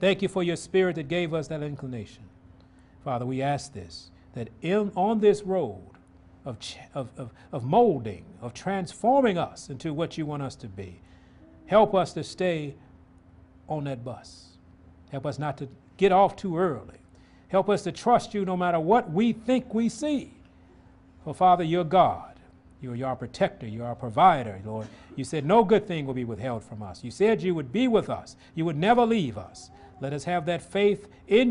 Thank 0.00 0.20
you 0.20 0.28
for 0.28 0.42
your 0.42 0.56
spirit 0.56 0.96
that 0.96 1.08
gave 1.08 1.32
us 1.32 1.48
that 1.48 1.62
inclination. 1.62 2.24
Father, 3.04 3.26
we 3.26 3.42
ask 3.42 3.72
this 3.72 4.10
that 4.34 4.48
in, 4.62 4.90
on 4.96 5.20
this 5.20 5.42
road 5.42 5.82
of, 6.46 6.56
of, 6.94 7.10
of, 7.18 7.30
of 7.52 7.64
molding, 7.64 8.24
of 8.40 8.54
transforming 8.54 9.36
us 9.36 9.68
into 9.68 9.92
what 9.92 10.16
you 10.16 10.24
want 10.24 10.42
us 10.42 10.54
to 10.56 10.68
be, 10.68 11.00
help 11.66 11.94
us 11.94 12.14
to 12.14 12.24
stay 12.24 12.74
on 13.68 13.84
that 13.84 14.02
bus. 14.02 14.56
Help 15.10 15.26
us 15.26 15.38
not 15.38 15.58
to 15.58 15.68
get 15.98 16.12
off 16.12 16.34
too 16.34 16.56
early. 16.56 17.01
Help 17.52 17.68
us 17.68 17.82
to 17.82 17.92
trust 17.92 18.32
you 18.32 18.46
no 18.46 18.56
matter 18.56 18.80
what 18.80 19.12
we 19.12 19.34
think 19.34 19.74
we 19.74 19.90
see. 19.90 20.32
For 21.22 21.34
Father, 21.34 21.62
you're 21.62 21.84
God. 21.84 22.32
You're 22.80 23.06
our 23.06 23.14
protector. 23.14 23.66
You're 23.66 23.84
our 23.84 23.94
provider, 23.94 24.58
Lord. 24.64 24.86
You 25.16 25.24
said 25.24 25.44
no 25.44 25.62
good 25.62 25.86
thing 25.86 26.06
will 26.06 26.14
be 26.14 26.24
withheld 26.24 26.64
from 26.64 26.82
us. 26.82 27.04
You 27.04 27.10
said 27.10 27.42
you 27.42 27.54
would 27.54 27.70
be 27.70 27.88
with 27.88 28.08
us. 28.08 28.36
You 28.54 28.64
would 28.64 28.78
never 28.78 29.04
leave 29.04 29.36
us. 29.36 29.70
Let 30.00 30.14
us 30.14 30.24
have 30.24 30.46
that 30.46 30.62
faith 30.62 31.08
in 31.28 31.50